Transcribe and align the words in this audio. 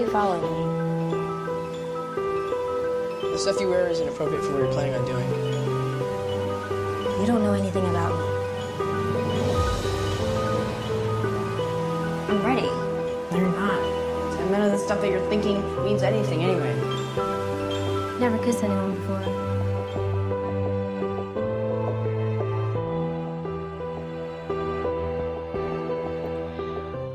you 0.00 0.08
follow 0.10 0.40
me? 0.40 0.48
The 3.32 3.38
stuff 3.38 3.60
you 3.60 3.68
wear 3.68 3.88
is 3.88 4.00
inappropriate 4.00 4.42
for 4.42 4.52
what 4.52 4.62
you're 4.62 4.72
planning 4.72 4.94
on 4.94 5.04
doing. 5.04 5.28
You 7.20 7.26
don't 7.26 7.42
know 7.42 7.52
anything 7.52 7.84
about 7.84 8.12
me. 8.18 8.24
I'm 12.30 12.42
ready. 12.46 12.68
You're 13.36 13.52
not. 13.52 13.80
And 14.40 14.50
none 14.50 14.62
of 14.62 14.72
the 14.72 14.78
stuff 14.78 15.02
that 15.02 15.10
you're 15.10 15.28
thinking 15.28 15.62
means 15.84 16.02
anything 16.02 16.44
anyway. 16.44 16.74
Never 18.18 18.38
kissed 18.42 18.64
anyone 18.64 18.94
before. 18.94 19.49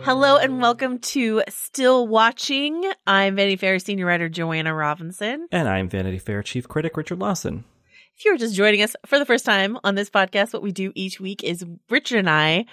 Hello 0.05 0.38
and 0.38 0.62
welcome 0.62 1.00
to 1.00 1.41
Still 1.50 2.08
Watching. 2.08 2.91
I'm 3.08 3.36
Vanity 3.36 3.55
Fair 3.55 3.80
senior 3.80 4.05
writer 4.05 4.30
Joanna 4.30 4.72
Robinson. 4.72 5.48
And 5.52 5.68
I'm 5.68 5.90
Vanity 5.90 6.20
Fair 6.20 6.44
chief 6.44 6.68
critic 6.68 6.96
Richard 6.96 7.18
Lawson. 7.18 7.63
If 8.16 8.23
you're 8.23 8.38
just 8.38 8.54
joining 8.54 8.84
us 8.84 8.96
for 9.08 9.18
the 9.18 9.26
first 9.26 9.46
time 9.46 9.80
on 9.84 9.96
this 9.96 10.12
podcast, 10.12 10.54
what 10.54 10.62
we 10.62 10.72
do 10.72 10.91
each 10.94 11.20
week 11.20 11.44
is 11.44 11.66
Richard 11.90 12.20
and 12.20 12.30
I 12.30 12.66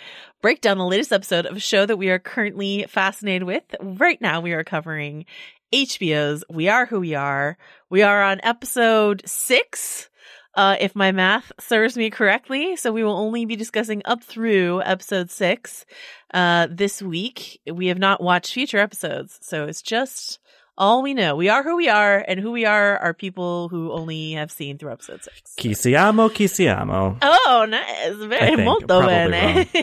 break 0.42 0.60
down 0.60 0.76
the 0.76 0.84
latest 0.84 1.10
episode 1.10 1.46
of 1.46 1.56
a 1.56 1.60
show 1.60 1.86
that 1.86 1.96
we 1.96 2.10
are 2.10 2.18
currently 2.18 2.84
fascinated 2.86 3.44
with. 3.44 3.64
Right 3.80 4.20
now, 4.20 4.42
we 4.42 4.52
are 4.52 4.62
covering 4.62 5.24
HBO's 5.72 6.44
We 6.50 6.68
Are 6.68 6.84
Who 6.84 7.00
We 7.00 7.14
Are. 7.14 7.56
We 7.88 8.02
are 8.02 8.22
on 8.22 8.40
episode 8.42 9.22
six. 9.24 10.10
Uh, 10.54 10.76
if 10.80 10.94
my 10.94 11.12
math 11.12 11.50
serves 11.58 11.96
me 11.96 12.10
correctly. 12.10 12.76
So 12.76 12.92
we 12.92 13.02
will 13.02 13.16
only 13.16 13.46
be 13.46 13.56
discussing 13.56 14.02
up 14.04 14.22
through 14.22 14.82
episode 14.82 15.30
six, 15.30 15.86
uh, 16.34 16.68
this 16.70 17.00
week. 17.00 17.60
We 17.70 17.86
have 17.86 17.98
not 17.98 18.22
watched 18.22 18.52
future 18.52 18.78
episodes. 18.78 19.38
So 19.40 19.64
it's 19.64 19.80
just 19.80 20.38
all 20.76 21.02
we 21.02 21.14
know. 21.14 21.36
We 21.36 21.48
are 21.48 21.62
who 21.62 21.76
we 21.76 21.88
are 21.88 22.24
and 22.26 22.40
who 22.40 22.50
we 22.50 22.64
are 22.64 22.98
are 22.98 23.14
people 23.14 23.68
who 23.68 23.92
only 23.92 24.32
have 24.32 24.50
seen 24.50 24.78
through 24.78 24.92
episode 24.92 25.22
six. 25.22 25.54
Chi 25.60 25.74
siamo, 25.74 26.28
chi 26.28 26.46
siamo. 26.46 27.18
Oh, 27.22 27.66
nice. 27.68 28.14
Very 28.16 28.64
molto 28.64 29.06
bene. 29.06 29.68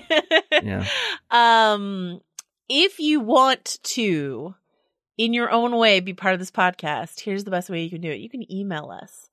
Yeah. 0.61 0.86
Um, 1.31 2.19
if 2.67 2.99
you 2.99 3.21
want 3.21 3.80
to, 3.83 4.53
in 5.17 5.33
your 5.33 5.49
own 5.52 5.75
way, 5.77 5.99
be 6.02 6.13
part 6.13 6.33
of 6.33 6.39
this 6.39 6.52
podcast, 6.52 7.21
here's 7.21 7.43
the 7.43 7.52
best 7.52 7.69
way 7.69 7.83
you 7.83 7.89
can 7.89 8.02
do 8.02 8.11
it. 8.11 8.19
You 8.19 8.30
can 8.30 8.52
email 8.52 8.91
us. 8.91 9.28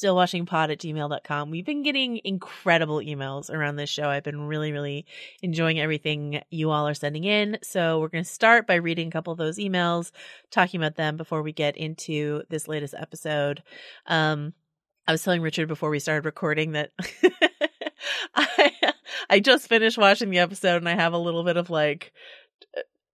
Stillwatchingpod 0.00 0.72
at 0.72 0.78
gmail.com. 0.78 1.50
We've 1.50 1.64
been 1.64 1.82
getting 1.82 2.20
incredible 2.24 2.98
emails 2.98 3.50
around 3.50 3.76
this 3.76 3.90
show. 3.90 4.08
I've 4.08 4.24
been 4.24 4.42
really, 4.42 4.72
really 4.72 5.06
enjoying 5.42 5.78
everything 5.78 6.40
you 6.50 6.70
all 6.70 6.88
are 6.88 6.94
sending 6.94 7.24
in. 7.24 7.58
So 7.62 8.00
we're 8.00 8.08
going 8.08 8.24
to 8.24 8.30
start 8.30 8.66
by 8.66 8.76
reading 8.76 9.08
a 9.08 9.10
couple 9.10 9.32
of 9.32 9.38
those 9.38 9.58
emails, 9.58 10.10
talking 10.50 10.80
about 10.80 10.96
them 10.96 11.16
before 11.16 11.42
we 11.42 11.52
get 11.52 11.76
into 11.76 12.42
this 12.48 12.68
latest 12.68 12.94
episode. 12.96 13.62
Um, 14.06 14.54
I 15.06 15.12
was 15.12 15.22
telling 15.22 15.42
Richard 15.42 15.68
before 15.68 15.90
we 15.90 15.98
started 15.98 16.24
recording 16.24 16.72
that 16.72 16.92
I 18.34 18.72
I 19.28 19.40
just 19.40 19.68
finished 19.68 19.98
watching 19.98 20.30
the 20.30 20.38
episode 20.38 20.76
and 20.76 20.88
I 20.88 20.94
have 20.94 21.12
a 21.12 21.18
little 21.18 21.44
bit 21.44 21.56
of 21.56 21.70
like 21.70 22.12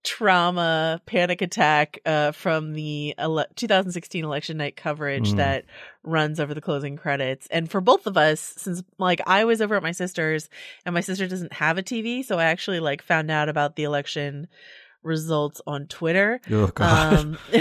trauma 0.07 1.01
panic 1.05 1.43
attack 1.43 1.99
uh, 2.07 2.31
from 2.31 2.75
the 2.75 3.13
ele- 3.19 3.45
2016 3.57 4.25
election 4.25 4.57
night 4.57 4.77
coverage 4.77 5.33
Mm. 5.33 5.37
that 5.39 5.65
runs 6.05 6.39
over 6.39 6.55
the 6.55 6.61
closing 6.61 6.97
credits 6.97 7.49
and 7.51 7.69
for 7.69 7.81
both 7.81 8.07
of 8.07 8.17
us 8.17 8.41
since 8.57 8.85
like 8.99 9.21
i 9.27 9.45
was 9.45 9.61
over 9.61 9.75
at 9.75 9.83
my 9.83 9.91
sister's 9.91 10.49
and 10.85 10.95
my 10.95 11.01
sister 11.01 11.27
doesn't 11.27 11.53
have 11.53 11.77
a 11.77 11.83
tv 11.83 12.25
so 12.25 12.39
i 12.39 12.45
actually 12.45 12.79
like 12.79 13.03
found 13.03 13.33
out 13.33 13.49
about 13.49 13.75
the 13.75 13.83
election 13.83 14.47
results 15.03 15.61
on 15.67 15.87
twitter 15.87 16.41
Oh, 16.53 16.69
God. 16.69 17.19
um, 17.19 17.39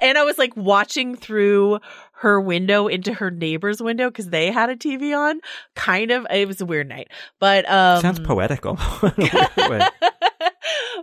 and 0.00 0.16
I 0.18 0.22
was 0.24 0.38
like 0.38 0.56
watching 0.56 1.16
through 1.16 1.80
her 2.14 2.40
window 2.40 2.86
into 2.88 3.12
her 3.14 3.30
neighbor's 3.30 3.80
window 3.82 4.08
because 4.10 4.28
they 4.30 4.50
had 4.50 4.68
a 4.70 4.76
TV 4.76 5.16
on. 5.16 5.40
Kind 5.74 6.10
of, 6.10 6.26
it 6.30 6.46
was 6.46 6.60
a 6.60 6.66
weird 6.66 6.88
night, 6.88 7.08
but 7.40 7.68
um, 7.70 8.00
Sounds 8.00 8.20
poetical. 8.20 8.78
in 9.02 9.10
a 9.36 9.48
weird 9.56 9.70
way. 9.70 9.88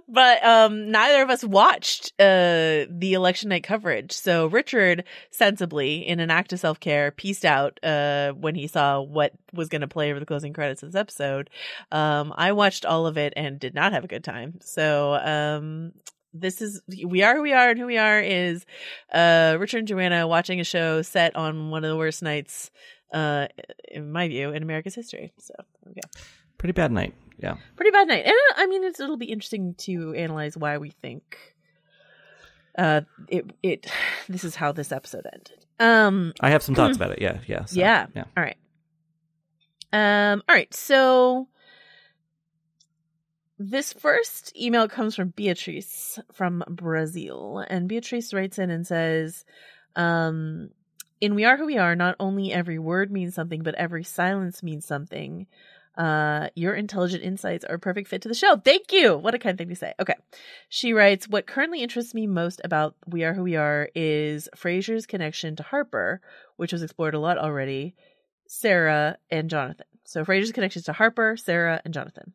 But 0.07 0.43
um, 0.43 0.91
neither 0.91 1.21
of 1.21 1.29
us 1.29 1.43
watched 1.43 2.13
uh 2.19 2.85
the 2.89 3.13
election 3.13 3.49
night 3.49 3.63
coverage. 3.63 4.11
So 4.11 4.47
Richard, 4.47 5.03
sensibly, 5.31 6.07
in 6.07 6.19
an 6.19 6.31
act 6.31 6.53
of 6.53 6.59
self 6.59 6.79
care, 6.79 7.11
pieced 7.11 7.45
out 7.45 7.79
uh 7.83 8.31
when 8.33 8.55
he 8.55 8.67
saw 8.67 9.01
what 9.01 9.33
was 9.53 9.69
going 9.69 9.81
to 9.81 9.87
play 9.87 10.11
over 10.11 10.19
the 10.19 10.25
closing 10.25 10.53
credits 10.53 10.83
of 10.83 10.91
this 10.91 10.99
episode. 10.99 11.49
Um, 11.91 12.33
I 12.35 12.51
watched 12.51 12.85
all 12.85 13.07
of 13.07 13.17
it 13.17 13.33
and 13.35 13.59
did 13.59 13.75
not 13.75 13.93
have 13.93 14.03
a 14.03 14.07
good 14.07 14.23
time. 14.23 14.59
So 14.61 15.13
um. 15.15 15.93
This 16.31 16.61
is 16.61 16.79
we 17.07 17.23
are 17.23 17.35
who 17.35 17.41
we 17.41 17.53
are 17.53 17.71
and 17.71 17.79
who 17.79 17.87
we 17.87 17.97
are 17.97 18.21
is 18.21 18.63
uh 19.11 19.57
Richard 19.59 19.79
and 19.79 19.87
Joanna 19.87 20.27
watching 20.27 20.59
a 20.59 20.63
show 20.63 21.01
set 21.01 21.35
on 21.35 21.71
one 21.71 21.83
of 21.83 21.89
the 21.89 21.97
worst 21.97 22.21
nights 22.21 22.69
uh 23.11 23.47
in 23.87 24.11
my 24.11 24.27
view 24.27 24.51
in 24.51 24.61
America's 24.61 24.93
history. 24.93 25.33
So 25.39 25.55
there 25.57 25.93
we 25.95 25.95
go 25.95 26.21
Pretty 26.59 26.73
bad 26.73 26.91
night. 26.91 27.15
Yeah. 27.39 27.55
pretty 27.77 27.91
bad 27.91 28.07
night. 28.09 28.25
And 28.25 28.33
uh, 28.33 28.53
I 28.57 28.67
mean, 28.67 28.83
it's, 28.83 28.99
it'll 28.99 29.17
be 29.17 29.31
interesting 29.31 29.73
to 29.79 30.13
analyze 30.13 30.55
why 30.55 30.77
we 30.77 30.89
think 30.91 31.37
uh 32.77 33.01
it 33.27 33.49
it 33.63 33.87
this 34.29 34.43
is 34.43 34.55
how 34.55 34.71
this 34.71 34.91
episode 34.91 35.25
ended. 35.31 35.65
Um 35.79 36.33
I 36.39 36.51
have 36.51 36.61
some 36.61 36.75
thoughts 36.75 36.97
about 36.97 37.11
it. 37.11 37.21
Yeah. 37.21 37.39
Yeah. 37.47 37.65
so, 37.65 37.79
yeah. 37.79 38.07
Yeah. 38.13 38.25
All 38.37 38.43
right. 38.43 38.57
Um 39.91 40.43
all 40.47 40.55
right. 40.55 40.71
So 40.73 41.47
this 43.57 43.91
first 43.93 44.55
email 44.57 44.87
comes 44.87 45.15
from 45.15 45.29
Beatrice 45.29 46.19
from 46.33 46.63
Brazil 46.69 47.65
and 47.69 47.87
Beatrice 47.89 48.33
writes 48.33 48.59
in 48.59 48.69
and 48.69 48.85
says 48.85 49.45
um 49.95 50.69
in 51.21 51.35
We 51.35 51.43
Are 51.43 51.57
Who 51.57 51.65
We 51.65 51.77
Are, 51.77 51.95
not 51.95 52.15
only 52.19 52.53
every 52.53 52.79
word 52.79 53.11
means 53.11 53.35
something, 53.35 53.61
but 53.61 53.75
every 53.75 54.03
silence 54.03 54.63
means 54.63 54.85
something. 54.85 55.47
Uh, 55.99 56.47
your 56.55 56.73
intelligent 56.75 57.21
insights 57.23 57.65
are 57.65 57.75
a 57.75 57.79
perfect 57.79 58.07
fit 58.07 58.21
to 58.21 58.29
the 58.29 58.33
show. 58.33 58.55
Thank 58.55 58.93
you. 58.93 59.17
What 59.17 59.35
a 59.35 59.39
kind 59.39 59.57
thing 59.57 59.67
to 59.67 59.75
say. 59.75 59.93
Okay. 59.99 60.13
She 60.69 60.93
writes, 60.93 61.27
What 61.27 61.45
currently 61.45 61.83
interests 61.83 62.13
me 62.13 62.25
most 62.25 62.61
about 62.63 62.95
We 63.05 63.25
Are 63.25 63.33
Who 63.33 63.43
We 63.43 63.57
Are 63.57 63.89
is 63.93 64.47
Fraser's 64.55 65.05
connection 65.05 65.57
to 65.57 65.63
Harper, 65.63 66.21
which 66.55 66.71
was 66.71 66.83
explored 66.83 67.15
a 67.15 67.19
lot 67.19 67.37
already, 67.37 67.95
Sarah, 68.47 69.17
and 69.29 69.49
Jonathan. 69.49 69.85
So 70.05 70.23
Fraser's 70.23 70.53
connections 70.53 70.85
to 70.85 70.93
Harper, 70.93 71.35
Sarah, 71.35 71.81
and 71.83 71.93
Jonathan. 71.93 72.33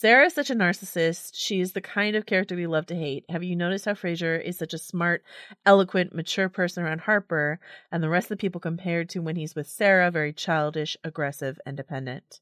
Sarah 0.00 0.26
is 0.26 0.32
such 0.32 0.48
a 0.48 0.54
narcissist. 0.54 1.32
She 1.34 1.58
is 1.58 1.72
the 1.72 1.80
kind 1.80 2.14
of 2.14 2.24
character 2.24 2.54
we 2.54 2.68
love 2.68 2.86
to 2.86 2.94
hate. 2.94 3.24
Have 3.28 3.42
you 3.42 3.56
noticed 3.56 3.84
how 3.84 3.94
Fraser 3.94 4.36
is 4.36 4.56
such 4.56 4.72
a 4.72 4.78
smart, 4.78 5.24
eloquent, 5.66 6.14
mature 6.14 6.48
person 6.48 6.84
around 6.84 7.00
Harper, 7.00 7.58
and 7.90 8.00
the 8.00 8.08
rest 8.08 8.26
of 8.26 8.28
the 8.28 8.40
people 8.40 8.60
compared 8.60 9.08
to 9.08 9.18
when 9.18 9.34
he's 9.34 9.56
with 9.56 9.66
Sarah, 9.66 10.12
very 10.12 10.32
childish, 10.32 10.96
aggressive, 11.02 11.58
and 11.66 11.76
dependent? 11.76 12.38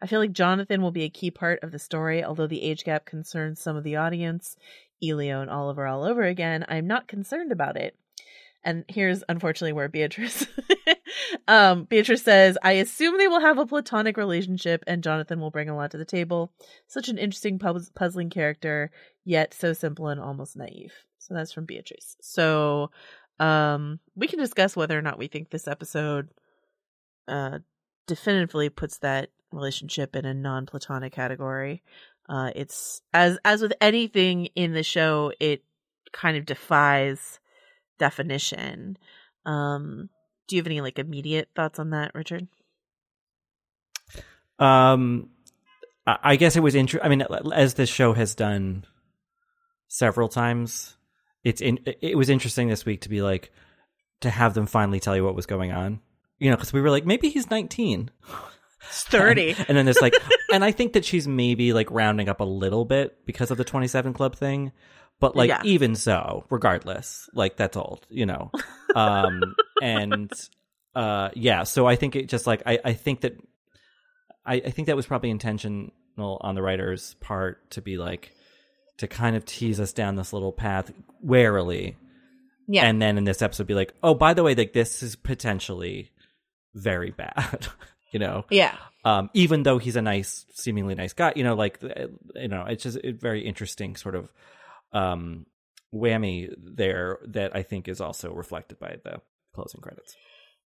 I 0.00 0.06
feel 0.06 0.20
like 0.20 0.30
Jonathan 0.30 0.82
will 0.82 0.92
be 0.92 1.02
a 1.02 1.10
key 1.10 1.32
part 1.32 1.58
of 1.64 1.72
the 1.72 1.80
story, 1.80 2.22
although 2.22 2.46
the 2.46 2.62
age 2.62 2.84
gap 2.84 3.06
concerns 3.06 3.60
some 3.60 3.74
of 3.74 3.82
the 3.82 3.96
audience. 3.96 4.56
Elio 5.02 5.40
and 5.40 5.50
Oliver 5.50 5.88
all 5.88 6.04
over 6.04 6.22
again. 6.22 6.64
I'm 6.68 6.86
not 6.86 7.08
concerned 7.08 7.50
about 7.50 7.76
it. 7.76 7.96
And 8.62 8.84
here's 8.86 9.24
unfortunately 9.28 9.72
where 9.72 9.88
Beatrice 9.88 10.46
um 11.48 11.84
Beatrice 11.84 12.22
says, 12.22 12.56
I 12.62 12.72
assume 12.72 13.18
they 13.18 13.28
will 13.28 13.40
have 13.40 13.58
a 13.58 13.66
platonic 13.66 14.16
relationship 14.16 14.82
and 14.86 15.02
Jonathan 15.02 15.40
will 15.40 15.50
bring 15.50 15.68
a 15.68 15.76
lot 15.76 15.90
to 15.92 15.98
the 15.98 16.04
table. 16.04 16.52
Such 16.86 17.08
an 17.08 17.18
interesting 17.18 17.58
puz- 17.58 17.94
puzzling 17.94 18.30
character, 18.30 18.90
yet 19.24 19.54
so 19.54 19.72
simple 19.72 20.08
and 20.08 20.20
almost 20.20 20.56
naive. 20.56 20.92
So 21.18 21.34
that's 21.34 21.52
from 21.52 21.64
Beatrice. 21.66 22.16
So 22.20 22.90
um 23.38 24.00
we 24.14 24.28
can 24.28 24.38
discuss 24.38 24.76
whether 24.76 24.98
or 24.98 25.02
not 25.02 25.18
we 25.18 25.28
think 25.28 25.50
this 25.50 25.68
episode 25.68 26.28
uh 27.28 27.58
definitively 28.06 28.68
puts 28.68 28.98
that 28.98 29.30
relationship 29.52 30.16
in 30.16 30.24
a 30.24 30.34
non-platonic 30.34 31.12
category. 31.12 31.82
Uh 32.28 32.50
it's 32.54 33.02
as 33.12 33.38
as 33.44 33.62
with 33.62 33.72
anything 33.80 34.46
in 34.54 34.72
the 34.72 34.82
show, 34.82 35.32
it 35.40 35.64
kind 36.12 36.36
of 36.36 36.46
defies 36.46 37.38
definition. 37.98 38.98
Um, 39.46 40.10
do 40.50 40.56
you 40.56 40.60
have 40.60 40.66
any 40.66 40.80
like 40.80 40.98
immediate 40.98 41.48
thoughts 41.54 41.78
on 41.78 41.90
that, 41.90 42.10
Richard? 42.14 42.48
Um, 44.58 45.30
I 46.06 46.36
guess 46.36 46.56
it 46.56 46.62
was 46.62 46.74
interesting. 46.74 47.06
I 47.06 47.08
mean, 47.08 47.24
as 47.54 47.74
this 47.74 47.88
show 47.88 48.12
has 48.12 48.34
done 48.34 48.84
several 49.86 50.28
times, 50.28 50.96
it's 51.44 51.60
in. 51.60 51.78
It 51.84 52.18
was 52.18 52.28
interesting 52.28 52.68
this 52.68 52.84
week 52.84 53.02
to 53.02 53.08
be 53.08 53.22
like 53.22 53.52
to 54.20 54.28
have 54.28 54.54
them 54.54 54.66
finally 54.66 55.00
tell 55.00 55.14
you 55.14 55.24
what 55.24 55.36
was 55.36 55.46
going 55.46 55.72
on. 55.72 56.00
You 56.38 56.50
know, 56.50 56.56
because 56.56 56.72
we 56.72 56.80
were 56.80 56.90
like, 56.90 57.06
maybe 57.06 57.30
he's 57.30 57.48
nineteen. 57.48 58.10
It's 58.88 59.04
thirty. 59.08 59.54
And 59.68 59.76
then 59.76 59.84
there's 59.84 60.00
like, 60.00 60.14
and 60.52 60.64
I 60.64 60.72
think 60.72 60.94
that 60.94 61.04
she's 61.04 61.26
maybe 61.28 61.72
like 61.72 61.90
rounding 61.90 62.28
up 62.28 62.40
a 62.40 62.44
little 62.44 62.84
bit 62.84 63.24
because 63.26 63.50
of 63.50 63.58
the 63.58 63.64
27 63.64 64.12
Club 64.14 64.34
thing. 64.36 64.72
But 65.20 65.36
like, 65.36 65.48
Yeah. 65.48 65.60
even 65.64 65.94
so, 65.96 66.44
regardless, 66.50 67.28
like 67.34 67.56
that's 67.56 67.76
old, 67.76 68.06
you 68.08 68.24
know? 68.26 68.50
Um, 68.94 69.54
and, 69.82 70.32
uh, 70.94 71.28
yeah, 71.34 71.64
so 71.64 71.86
I 71.86 71.96
think 71.96 72.16
it 72.16 72.26
just 72.28 72.46
like, 72.46 72.62
I, 72.64 72.78
I 72.84 72.92
think 72.94 73.20
that, 73.20 73.36
I, 74.46 74.54
I 74.54 74.70
think 74.70 74.86
that 74.86 74.96
was 74.96 75.06
probably 75.06 75.28
intentional 75.30 75.90
on 76.40 76.54
the 76.54 76.62
writer's 76.62 77.14
part 77.20 77.70
to 77.72 77.82
be 77.82 77.98
like, 77.98 78.32
to 78.96 79.06
kind 79.08 79.36
of 79.36 79.44
tease 79.44 79.78
us 79.78 79.92
down 79.92 80.16
this 80.16 80.32
little 80.32 80.52
path 80.52 80.90
warily. 81.22 81.96
Yeah. 82.66 82.86
And 82.86 83.00
then 83.00 83.18
in 83.18 83.24
this 83.24 83.42
episode 83.42 83.66
be 83.66 83.74
like, 83.74 83.92
"Oh, 84.02 84.14
by 84.14 84.32
the 84.34 84.42
way, 84.42 84.54
like 84.54 84.72
this 84.74 85.02
is 85.02 85.16
potentially 85.16 86.10
very 86.74 87.10
bad." 87.10 87.66
you 88.10 88.18
know. 88.18 88.44
yeah. 88.50 88.76
Um 89.04 89.30
even 89.34 89.62
though 89.62 89.78
he's 89.78 89.96
a 89.96 90.02
nice 90.02 90.44
seemingly 90.54 90.94
nice 90.94 91.12
guy, 91.12 91.32
you 91.36 91.44
know, 91.44 91.54
like 91.54 91.82
uh, 91.82 92.08
you 92.34 92.48
know, 92.48 92.64
it's 92.66 92.82
just 92.82 92.98
a 93.02 93.12
very 93.12 93.46
interesting 93.46 93.96
sort 93.96 94.14
of 94.14 94.30
um 94.92 95.46
whammy 95.94 96.52
there 96.58 97.18
that 97.28 97.54
I 97.54 97.62
think 97.62 97.88
is 97.88 98.00
also 98.00 98.32
reflected 98.32 98.78
by 98.78 98.96
the 99.02 99.20
closing 99.54 99.80
credits. 99.80 100.14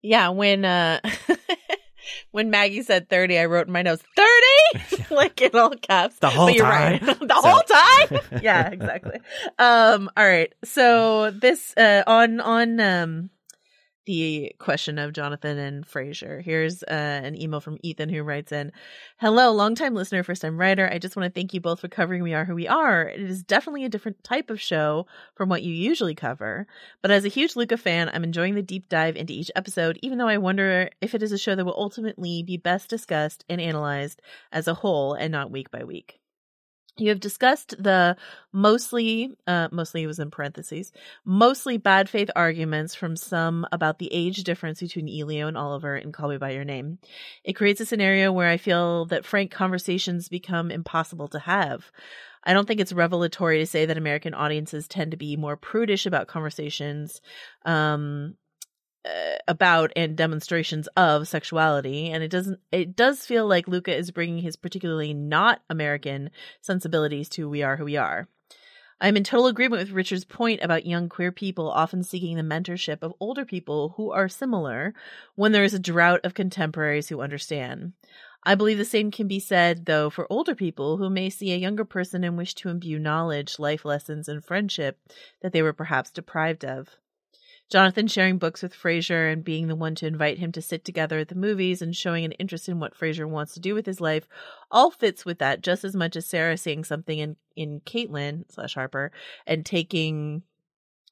Yeah, 0.01 0.29
when 0.29 0.65
uh 0.65 0.99
when 2.31 2.49
Maggie 2.49 2.83
said 2.83 3.09
30, 3.09 3.37
I 3.37 3.45
wrote 3.45 3.67
in 3.67 3.73
my 3.73 3.81
notes 3.81 4.03
30 4.73 5.05
like 5.15 5.41
in 5.41 5.55
all 5.55 5.71
caps. 5.71 6.17
The 6.19 6.29
whole 6.29 6.53
time. 6.53 6.59
right. 6.59 7.01
the 7.19 7.33
whole 7.33 7.61
time? 7.61 8.41
yeah, 8.41 8.69
exactly. 8.69 9.19
Um 9.59 10.09
all 10.15 10.25
right. 10.25 10.53
So 10.63 11.31
this 11.31 11.73
uh 11.77 12.03
on 12.07 12.39
on 12.39 12.79
um 12.79 13.29
the 14.05 14.55
question 14.59 14.97
of 14.97 15.13
Jonathan 15.13 15.57
and 15.57 15.85
Fraser. 15.85 16.41
Here's 16.41 16.83
uh, 16.83 17.21
an 17.23 17.39
email 17.39 17.59
from 17.59 17.77
Ethan 17.83 18.09
who 18.09 18.23
writes 18.23 18.51
in 18.51 18.71
Hello, 19.17 19.51
longtime 19.51 19.93
listener, 19.93 20.23
first 20.23 20.41
time 20.41 20.57
writer. 20.57 20.89
I 20.91 20.97
just 20.97 21.15
want 21.15 21.31
to 21.31 21.39
thank 21.39 21.53
you 21.53 21.61
both 21.61 21.79
for 21.79 21.87
covering 21.87 22.23
We 22.23 22.33
Are 22.33 22.45
Who 22.45 22.55
We 22.55 22.67
Are. 22.67 23.03
It 23.07 23.21
is 23.21 23.43
definitely 23.43 23.85
a 23.85 23.89
different 23.89 24.23
type 24.23 24.49
of 24.49 24.61
show 24.61 25.05
from 25.35 25.49
what 25.49 25.63
you 25.63 25.73
usually 25.73 26.15
cover. 26.15 26.67
But 27.01 27.11
as 27.11 27.25
a 27.25 27.29
huge 27.29 27.55
Luca 27.55 27.77
fan, 27.77 28.09
I'm 28.13 28.23
enjoying 28.23 28.55
the 28.55 28.61
deep 28.61 28.89
dive 28.89 29.15
into 29.15 29.33
each 29.33 29.51
episode, 29.55 29.99
even 30.01 30.17
though 30.17 30.27
I 30.27 30.37
wonder 30.37 30.89
if 31.01 31.13
it 31.13 31.23
is 31.23 31.31
a 31.31 31.37
show 31.37 31.55
that 31.55 31.65
will 31.65 31.75
ultimately 31.77 32.43
be 32.43 32.57
best 32.57 32.89
discussed 32.89 33.45
and 33.49 33.61
analyzed 33.61 34.21
as 34.51 34.67
a 34.67 34.73
whole 34.73 35.13
and 35.13 35.31
not 35.31 35.51
week 35.51 35.69
by 35.69 35.83
week. 35.83 36.20
You 37.01 37.09
have 37.09 37.19
discussed 37.19 37.73
the 37.81 38.15
mostly, 38.53 39.35
uh, 39.47 39.69
mostly 39.71 40.03
it 40.03 40.07
was 40.07 40.19
in 40.19 40.29
parentheses, 40.29 40.91
mostly 41.25 41.77
bad 41.77 42.07
faith 42.07 42.29
arguments 42.35 42.93
from 42.93 43.15
some 43.15 43.65
about 43.71 43.97
the 43.97 44.13
age 44.13 44.43
difference 44.43 44.79
between 44.79 45.09
Elio 45.09 45.47
and 45.47 45.57
Oliver 45.57 45.97
in 45.97 46.11
Call 46.11 46.29
Me 46.29 46.37
By 46.37 46.51
Your 46.51 46.63
Name. 46.63 46.99
It 47.43 47.53
creates 47.53 47.81
a 47.81 47.87
scenario 47.87 48.31
where 48.31 48.49
I 48.49 48.57
feel 48.57 49.05
that 49.05 49.25
frank 49.25 49.49
conversations 49.49 50.29
become 50.29 50.69
impossible 50.69 51.27
to 51.29 51.39
have. 51.39 51.91
I 52.43 52.53
don't 52.53 52.67
think 52.67 52.79
it's 52.79 52.93
revelatory 52.93 53.57
to 53.57 53.65
say 53.65 53.87
that 53.87 53.97
American 53.97 54.35
audiences 54.35 54.87
tend 54.87 55.09
to 55.09 55.17
be 55.17 55.35
more 55.35 55.57
prudish 55.57 56.05
about 56.05 56.27
conversations, 56.27 57.19
um, 57.65 58.35
uh, 59.05 59.37
about 59.47 59.91
and 59.95 60.15
demonstrations 60.15 60.87
of 60.95 61.27
sexuality 61.27 62.11
and 62.11 62.23
it 62.23 62.29
doesn't 62.29 62.59
it 62.71 62.95
does 62.95 63.25
feel 63.25 63.47
like 63.47 63.67
Luca 63.67 63.95
is 63.95 64.11
bringing 64.11 64.43
his 64.43 64.55
particularly 64.55 65.13
not 65.13 65.61
American 65.69 66.29
sensibilities 66.61 67.27
to 67.29 67.49
we 67.49 67.63
are 67.63 67.77
who 67.77 67.85
we 67.85 67.97
are. 67.97 68.27
I'm 69.03 69.17
in 69.17 69.23
total 69.23 69.47
agreement 69.47 69.81
with 69.81 69.95
Richard's 69.95 70.25
point 70.25 70.61
about 70.61 70.85
young 70.85 71.09
queer 71.09 71.31
people 71.31 71.71
often 71.71 72.03
seeking 72.03 72.37
the 72.37 72.43
mentorship 72.43 72.99
of 73.01 73.15
older 73.19 73.45
people 73.45 73.95
who 73.97 74.11
are 74.11 74.29
similar 74.29 74.93
when 75.33 75.53
there 75.53 75.63
is 75.63 75.73
a 75.73 75.79
drought 75.79 76.19
of 76.23 76.35
contemporaries 76.35 77.09
who 77.09 77.21
understand. 77.21 77.93
I 78.43 78.53
believe 78.53 78.77
the 78.77 78.85
same 78.85 79.09
can 79.09 79.27
be 79.27 79.39
said, 79.39 79.87
though, 79.87 80.11
for 80.11 80.31
older 80.31 80.53
people 80.53 80.97
who 80.97 81.09
may 81.09 81.31
see 81.31 81.51
a 81.51 81.57
younger 81.57 81.85
person 81.85 82.23
and 82.23 82.37
wish 82.37 82.53
to 82.55 82.69
imbue 82.69 82.99
knowledge, 82.99 83.57
life 83.57 83.85
lessons, 83.85 84.27
and 84.27 84.45
friendship 84.45 84.99
that 85.41 85.51
they 85.51 85.63
were 85.63 85.73
perhaps 85.73 86.11
deprived 86.11 86.63
of. 86.63 86.97
Jonathan 87.71 88.05
sharing 88.05 88.37
books 88.37 88.61
with 88.61 88.73
Fraser 88.73 89.29
and 89.29 89.45
being 89.45 89.67
the 89.67 89.77
one 89.77 89.95
to 89.95 90.05
invite 90.05 90.39
him 90.39 90.51
to 90.51 90.61
sit 90.61 90.83
together 90.83 91.19
at 91.19 91.29
the 91.29 91.35
movies 91.35 91.81
and 91.81 91.95
showing 91.95 92.25
an 92.25 92.33
interest 92.33 92.67
in 92.67 92.81
what 92.81 92.93
Fraser 92.93 93.25
wants 93.25 93.53
to 93.53 93.61
do 93.61 93.73
with 93.73 93.85
his 93.85 94.01
life 94.01 94.27
all 94.69 94.91
fits 94.91 95.25
with 95.25 95.39
that 95.39 95.61
just 95.61 95.85
as 95.85 95.95
much 95.95 96.17
as 96.17 96.25
Sarah 96.25 96.57
seeing 96.57 96.83
something 96.83 97.17
in, 97.17 97.37
in 97.55 97.79
Caitlin 97.79 98.43
slash 98.51 98.73
Harper 98.73 99.13
and 99.47 99.65
taking 99.65 100.43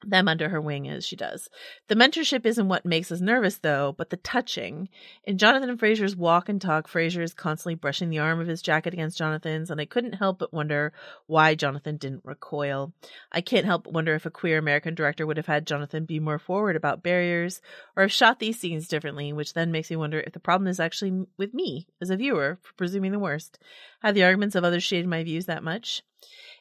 them 0.04 0.28
under 0.28 0.48
her 0.48 0.60
wing 0.60 0.88
as 0.88 1.06
she 1.06 1.16
does. 1.16 1.48
The 1.88 1.94
mentorship 1.94 2.46
isn't 2.46 2.68
what 2.68 2.84
makes 2.84 3.12
us 3.12 3.20
nervous 3.20 3.58
though, 3.58 3.94
but 3.96 4.10
the 4.10 4.16
touching. 4.16 4.88
In 5.24 5.38
Jonathan 5.38 5.70
and 5.70 5.78
Fraser's 5.78 6.16
walk 6.16 6.48
and 6.48 6.60
talk, 6.60 6.88
Fraser 6.88 7.22
is 7.22 7.34
constantly 7.34 7.74
brushing 7.74 8.10
the 8.10 8.18
arm 8.18 8.40
of 8.40 8.46
his 8.46 8.62
jacket 8.62 8.94
against 8.94 9.18
Jonathan's, 9.18 9.70
and 9.70 9.80
I 9.80 9.84
couldn't 9.84 10.14
help 10.14 10.38
but 10.38 10.52
wonder 10.52 10.92
why 11.26 11.54
Jonathan 11.54 11.96
didn't 11.96 12.24
recoil. 12.24 12.92
I 13.32 13.40
can't 13.40 13.66
help 13.66 13.84
but 13.84 13.92
wonder 13.92 14.14
if 14.14 14.26
a 14.26 14.30
queer 14.30 14.58
American 14.58 14.94
director 14.94 15.26
would 15.26 15.36
have 15.36 15.46
had 15.46 15.66
Jonathan 15.66 16.04
be 16.04 16.20
more 16.20 16.38
forward 16.38 16.76
about 16.76 17.02
barriers, 17.02 17.60
or 17.96 18.02
have 18.02 18.12
shot 18.12 18.38
these 18.38 18.58
scenes 18.58 18.88
differently, 18.88 19.32
which 19.32 19.54
then 19.54 19.72
makes 19.72 19.90
me 19.90 19.96
wonder 19.96 20.20
if 20.20 20.32
the 20.32 20.40
problem 20.40 20.68
is 20.68 20.80
actually 20.80 21.26
with 21.36 21.54
me 21.54 21.86
as 22.00 22.10
a 22.10 22.16
viewer 22.16 22.58
for 22.62 22.72
presuming 22.74 23.12
the 23.12 23.18
worst. 23.18 23.58
Have 24.02 24.14
the 24.14 24.24
arguments 24.24 24.54
of 24.54 24.64
others 24.64 24.82
shaded 24.82 25.06
my 25.06 25.22
views 25.22 25.46
that 25.46 25.62
much? 25.62 26.02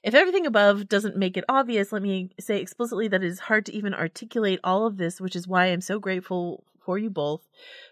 If 0.01 0.13
everything 0.13 0.46
above 0.46 0.88
doesn't 0.88 1.18
make 1.18 1.36
it 1.36 1.44
obvious, 1.50 1.92
let 1.92 2.01
me 2.01 2.30
say 2.40 2.62
explicitly 2.62 3.07
that 3.10 3.24
it 3.24 3.28
is 3.28 3.40
hard 3.40 3.66
to 3.66 3.74
even 3.74 3.94
articulate 3.94 4.60
all 4.63 4.86
of 4.86 4.98
this, 4.98 5.19
which 5.19 5.36
is 5.36 5.48
why 5.48 5.66
I'm 5.66 5.81
so 5.81 6.00
grateful 6.00 6.63
for 6.80 6.98
you 6.98 7.10
both 7.10 7.48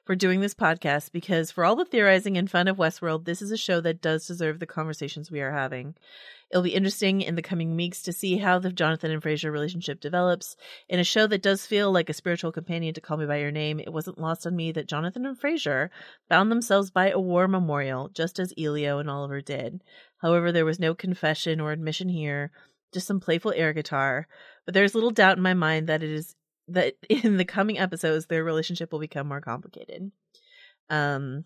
for 0.06 0.15
doing 0.15 0.39
this 0.39 0.56
podcast 0.56 1.12
because 1.12 1.51
for 1.51 1.65
all 1.65 1.75
the 1.75 1.86
theorizing 1.86 2.38
and 2.38 2.50
fun 2.50 2.68
of 2.68 2.77
Westworld, 2.77 3.25
this 3.25 3.42
is 3.42 3.51
a 3.51 3.57
show 3.57 3.81
that 3.81 4.01
does 4.01 4.25
deserve 4.25 4.59
the 4.59 4.65
conversations 4.65 5.30
we 5.30 5.42
are 5.42 5.51
having. 5.51 5.95
It'll 6.49 6.63
be 6.63 6.73
interesting 6.75 7.21
in 7.21 7.35
the 7.35 7.41
coming 7.41 7.75
weeks 7.75 8.01
to 8.03 8.13
see 8.13 8.38
how 8.38 8.59
the 8.59 8.71
Jonathan 8.71 9.11
and 9.11 9.21
Fraser 9.21 9.51
relationship 9.51 9.99
develops. 9.99 10.55
In 10.88 10.99
a 10.99 11.03
show 11.03 11.27
that 11.27 11.41
does 11.41 11.65
feel 11.65 11.91
like 11.91 12.09
a 12.09 12.13
spiritual 12.13 12.53
companion 12.53 12.94
to 12.94 13.01
Call 13.01 13.17
Me 13.17 13.25
By 13.25 13.39
Your 13.39 13.51
Name, 13.51 13.79
it 13.79 13.91
wasn't 13.91 14.19
lost 14.19 14.47
on 14.47 14.55
me 14.55 14.71
that 14.71 14.88
Jonathan 14.88 15.25
and 15.25 15.38
Fraser 15.38 15.91
found 16.29 16.49
themselves 16.49 16.89
by 16.89 17.09
a 17.09 17.19
war 17.19 17.47
memorial, 17.47 18.09
just 18.09 18.39
as 18.39 18.53
Elio 18.57 18.99
and 18.99 19.09
Oliver 19.09 19.41
did. 19.41 19.83
However, 20.19 20.51
there 20.51 20.65
was 20.65 20.79
no 20.79 20.95
confession 20.95 21.59
or 21.59 21.73
admission 21.73 22.07
here, 22.07 22.51
just 22.93 23.07
some 23.07 23.19
playful 23.19 23.53
air 23.53 23.73
guitar. 23.73 24.27
But 24.65 24.73
there's 24.73 24.95
little 24.95 25.11
doubt 25.11 25.38
in 25.38 25.43
my 25.43 25.53
mind 25.53 25.88
that 25.88 26.01
it 26.01 26.09
is 26.09 26.35
that 26.69 26.95
in 27.09 27.38
the 27.38 27.45
coming 27.45 27.77
episodes 27.77 28.25
their 28.25 28.43
relationship 28.43 28.91
will 28.91 29.00
become 29.00 29.27
more 29.27 29.41
complicated. 29.41 30.11
Um 30.89 31.43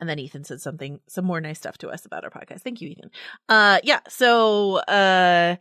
and 0.00 0.08
then 0.08 0.18
Ethan 0.18 0.44
said 0.44 0.60
something 0.60 1.00
some 1.08 1.24
more 1.24 1.40
nice 1.40 1.58
stuff 1.58 1.78
to 1.78 1.88
us 1.88 2.06
about 2.06 2.24
our 2.24 2.30
podcast. 2.30 2.60
Thank 2.62 2.80
you, 2.80 2.88
Ethan. 2.90 3.10
Uh 3.48 3.78
yeah, 3.82 4.00
so 4.08 4.76
uh 4.76 5.56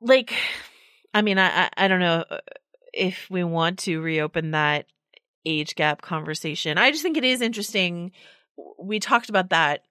like 0.00 0.32
I 1.14 1.22
mean 1.22 1.38
I 1.38 1.64
I, 1.64 1.70
I 1.76 1.88
don't 1.88 2.00
know 2.00 2.24
if 2.92 3.28
we 3.30 3.44
want 3.44 3.78
to 3.80 4.00
reopen 4.00 4.52
that 4.52 4.86
age 5.46 5.74
gap 5.74 6.02
conversation. 6.02 6.78
I 6.78 6.90
just 6.90 7.02
think 7.02 7.16
it 7.16 7.24
is 7.24 7.40
interesting. 7.40 8.12
We 8.78 9.00
talked 9.00 9.28
about 9.28 9.50
that 9.50 9.84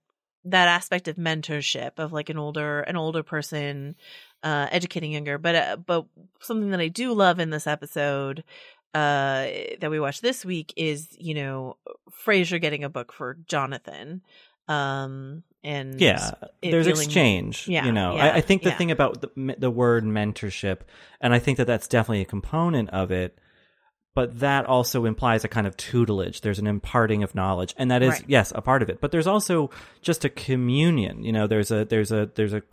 that 0.45 0.67
aspect 0.67 1.07
of 1.07 1.17
mentorship 1.17 1.91
of 1.97 2.13
like 2.13 2.29
an 2.29 2.37
older 2.37 2.79
an 2.81 2.95
older 2.95 3.23
person 3.23 3.95
uh 4.41 4.67
educating 4.71 5.11
younger 5.11 5.37
but 5.37 5.55
uh, 5.55 5.75
but 5.75 6.05
something 6.39 6.69
that 6.69 6.79
i 6.79 6.87
do 6.87 7.13
love 7.13 7.39
in 7.39 7.49
this 7.49 7.67
episode 7.67 8.43
uh 8.93 9.47
that 9.81 9.89
we 9.91 9.99
watched 9.99 10.21
this 10.21 10.43
week 10.43 10.73
is 10.75 11.07
you 11.19 11.33
know 11.35 11.77
Fraser 12.11 12.57
getting 12.59 12.83
a 12.83 12.89
book 12.89 13.13
for 13.13 13.37
jonathan 13.45 14.21
um 14.67 15.43
and 15.63 15.99
yeah 16.01 16.31
there's 16.63 16.85
feeling- 16.87 17.03
exchange 17.03 17.67
Yeah, 17.67 17.85
you 17.85 17.91
know. 17.91 18.15
Yeah, 18.15 18.25
I, 18.27 18.35
I 18.37 18.41
think 18.41 18.63
the 18.63 18.69
yeah. 18.69 18.77
thing 18.77 18.91
about 18.91 19.21
the, 19.21 19.55
the 19.57 19.69
word 19.71 20.03
mentorship 20.05 20.79
and 21.21 21.33
i 21.33 21.39
think 21.39 21.57
that 21.57 21.67
that's 21.67 21.87
definitely 21.87 22.21
a 22.21 22.25
component 22.25 22.89
of 22.89 23.11
it 23.11 23.37
but 24.15 24.39
that 24.39 24.65
also 24.65 25.05
implies 25.05 25.45
a 25.45 25.47
kind 25.47 25.67
of 25.67 25.77
tutelage. 25.77 26.41
There's 26.41 26.57
an 26.59 26.65
imparting 26.67 27.21
of 27.23 27.35
knowledge 27.35 27.75
and 27.77 27.91
that 27.91 28.01
is 28.01 28.09
Right. 28.09 28.23
yes 28.27 28.51
a 28.55 28.61
part 28.61 28.81
of 28.81 28.89
it. 28.89 28.99
But 28.99 29.11
there's 29.11 29.27
also 29.27 29.69
just 30.01 30.25
a 30.25 30.29
communion 30.29 31.23
you 31.23 31.31
know. 31.31 31.45
There's 31.47 31.69
a 31.71 31.85
there's 31.85 32.11
a 32.11 32.29
there's 32.35 32.51
a 32.53 32.63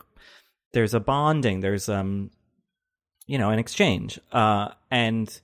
there's 0.73 0.95
a 0.95 0.99
bonding. 0.99 1.61
There's 1.61 1.89
um 1.91 2.31
you 3.27 3.37
know 3.39 3.51
an 3.51 3.59
exchange 3.59 4.19
uh 4.33 4.71
and 4.91 5.41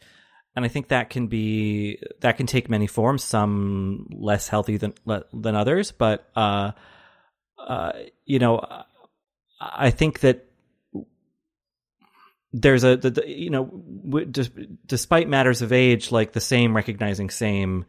and 0.54 0.64
I 0.64 0.68
think 0.68 0.88
that 0.88 1.10
can 1.10 1.28
be 1.28 1.98
that 2.20 2.36
can 2.36 2.46
take 2.46 2.68
many 2.68 2.86
forms, 2.86 3.24
some 3.24 4.08
less 4.10 4.48
healthy 4.48 4.76
than 4.76 4.94
than 5.32 5.54
others. 5.54 5.92
But 5.92 6.28
uh, 6.36 6.72
uh, 7.58 7.92
you 8.24 8.38
know, 8.38 8.84
I 9.60 9.90
think 9.90 10.20
that 10.20 10.46
there's 12.52 12.84
a 12.84 12.96
the, 12.96 13.10
the, 13.10 13.28
you 13.28 13.50
know, 13.50 13.64
w- 13.64 14.26
dis- 14.26 14.50
despite 14.84 15.28
matters 15.28 15.62
of 15.62 15.72
age, 15.72 16.12
like 16.12 16.32
the 16.32 16.40
same 16.40 16.76
recognizing 16.76 17.30
same, 17.30 17.86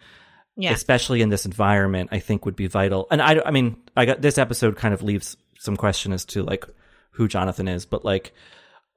yeah 0.55 0.71
especially 0.71 1.21
in 1.21 1.29
this 1.29 1.45
environment, 1.45 2.09
I 2.13 2.19
think 2.19 2.45
would 2.45 2.55
be 2.55 2.67
vital. 2.67 3.07
And 3.11 3.21
I, 3.21 3.41
I 3.45 3.51
mean, 3.51 3.75
I 3.97 4.05
got 4.05 4.21
this 4.21 4.37
episode 4.37 4.77
kind 4.77 4.93
of 4.93 5.03
leaves 5.03 5.35
some 5.59 5.75
question 5.75 6.13
as 6.13 6.23
to 6.25 6.43
like 6.43 6.65
who 7.11 7.27
Jonathan 7.27 7.67
is, 7.67 7.85
but 7.85 8.05
like, 8.05 8.33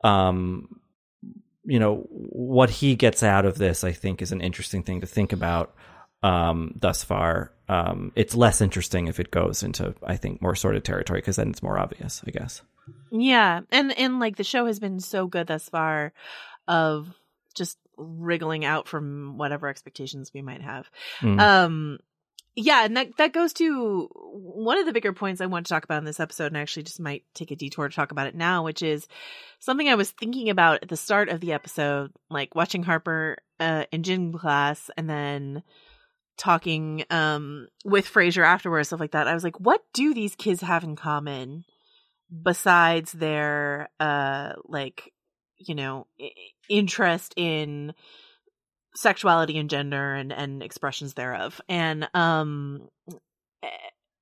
um, 0.05 0.81
you 1.67 1.79
know, 1.79 2.07
what 2.09 2.71
he 2.71 2.95
gets 2.95 3.23
out 3.23 3.45
of 3.45 3.59
this, 3.59 3.85
I 3.85 3.93
think, 3.93 4.23
is 4.23 4.33
an 4.33 4.41
interesting 4.41 4.83
thing 4.83 5.01
to 5.01 5.07
think 5.07 5.33
about. 5.33 5.75
Um, 6.23 6.73
thus 6.77 7.05
far, 7.05 7.53
um, 7.69 8.11
it's 8.17 8.35
less 8.35 8.61
interesting 8.61 9.07
if 9.07 9.21
it 9.21 9.31
goes 9.31 9.63
into, 9.63 9.95
I 10.05 10.17
think, 10.17 10.41
more 10.41 10.55
sordid 10.55 10.85
territory 10.85 11.21
because 11.21 11.37
then 11.37 11.51
it's 11.51 11.63
more 11.63 11.79
obvious, 11.79 12.23
I 12.27 12.31
guess. 12.31 12.63
Yeah, 13.11 13.61
and 13.71 13.97
and 13.99 14.19
like 14.19 14.37
the 14.37 14.45
show 14.45 14.67
has 14.67 14.81
been 14.81 15.01
so 15.01 15.27
good 15.27 15.49
thus 15.49 15.69
far, 15.69 16.13
of 16.67 17.13
just 17.55 17.79
wriggling 17.97 18.65
out 18.65 18.89
from 18.89 19.39
whatever 19.39 19.69
expectations 19.69 20.31
we 20.35 20.43
might 20.43 20.63
have. 20.63 20.91
Mm. 21.21 21.41
Um, 21.41 21.99
yeah, 22.57 22.87
and 22.87 22.97
that 22.97 23.17
that 23.19 23.35
goes 23.35 23.53
to 23.55 24.09
one 24.13 24.79
of 24.79 24.87
the 24.87 24.93
bigger 24.93 25.13
points 25.13 25.43
I 25.43 25.47
want 25.47 25.67
to 25.67 25.71
talk 25.71 25.85
about 25.85 25.99
in 25.99 26.07
this 26.07 26.21
episode, 26.21 26.47
and 26.47 26.57
I 26.57 26.63
actually 26.63 26.85
just 26.85 26.99
might 26.99 27.23
take 27.35 27.51
a 27.51 27.57
detour 27.57 27.87
to 27.87 27.95
talk 27.95 28.13
about 28.13 28.29
it 28.29 28.35
now, 28.35 28.65
which 28.65 28.83
is 28.83 29.07
something 29.61 29.89
I 29.89 29.95
was 29.95 30.11
thinking 30.11 30.49
about 30.49 30.83
at 30.83 30.89
the 30.89 30.97
start 30.97 31.29
of 31.29 31.41
the 31.41 31.53
episode, 31.53 32.13
like 32.31 32.55
watching 32.55 32.83
Harper 32.83 33.37
uh, 33.61 33.85
in 33.93 34.03
gym 34.03 34.33
class, 34.33 34.91
and 34.97 35.09
then 35.09 35.63
talking 36.39 37.05
um 37.11 37.69
with 37.85 38.07
Fraser 38.07 38.43
afterwards, 38.43 38.89
stuff 38.89 39.01
like 39.01 39.13
that. 39.13 39.29
I 39.29 39.35
was 39.35 39.45
like, 39.45 39.61
what 39.61 39.83
do 39.93 40.15
these 40.15 40.35
kids 40.35 40.63
have 40.63 40.83
in 40.83 40.97
common 40.97 41.65
besides 42.43 43.13
their 43.13 43.91
uh 44.01 44.55
like 44.65 45.13
you 45.59 45.75
know 45.75 46.07
interest 46.71 47.35
in 47.37 47.93
sexuality 48.97 49.59
and 49.59 49.71
gender 49.71 50.15
and 50.15 50.33
and 50.33 50.63
expressions 50.63 51.15
thereof. 51.15 51.61
And 51.69 52.09
um 52.15 52.89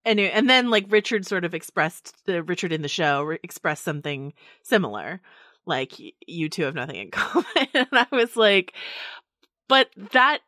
and 0.05 0.21
and 0.21 0.51
then 0.51 0.71
like 0.71 0.87
richard 0.89 1.27
sort 1.27 1.45
of 1.45 1.55
expressed 1.55 2.15
the 2.27 2.43
richard 2.43 2.73
in 2.73 2.83
the 2.83 2.89
show 2.89 3.23
re- 3.23 3.39
expressed 3.43 3.85
something 3.85 4.33
similar. 4.63 5.21
Like 5.67 5.93
you 6.27 6.49
two 6.49 6.65
have 6.65 6.75
nothing 6.75 6.97
in 6.97 7.11
common. 7.13 7.45
And 7.75 7.89
i 7.93 8.07
was 8.13 8.37
like 8.37 8.75
but 9.69 9.89
that 10.13 10.41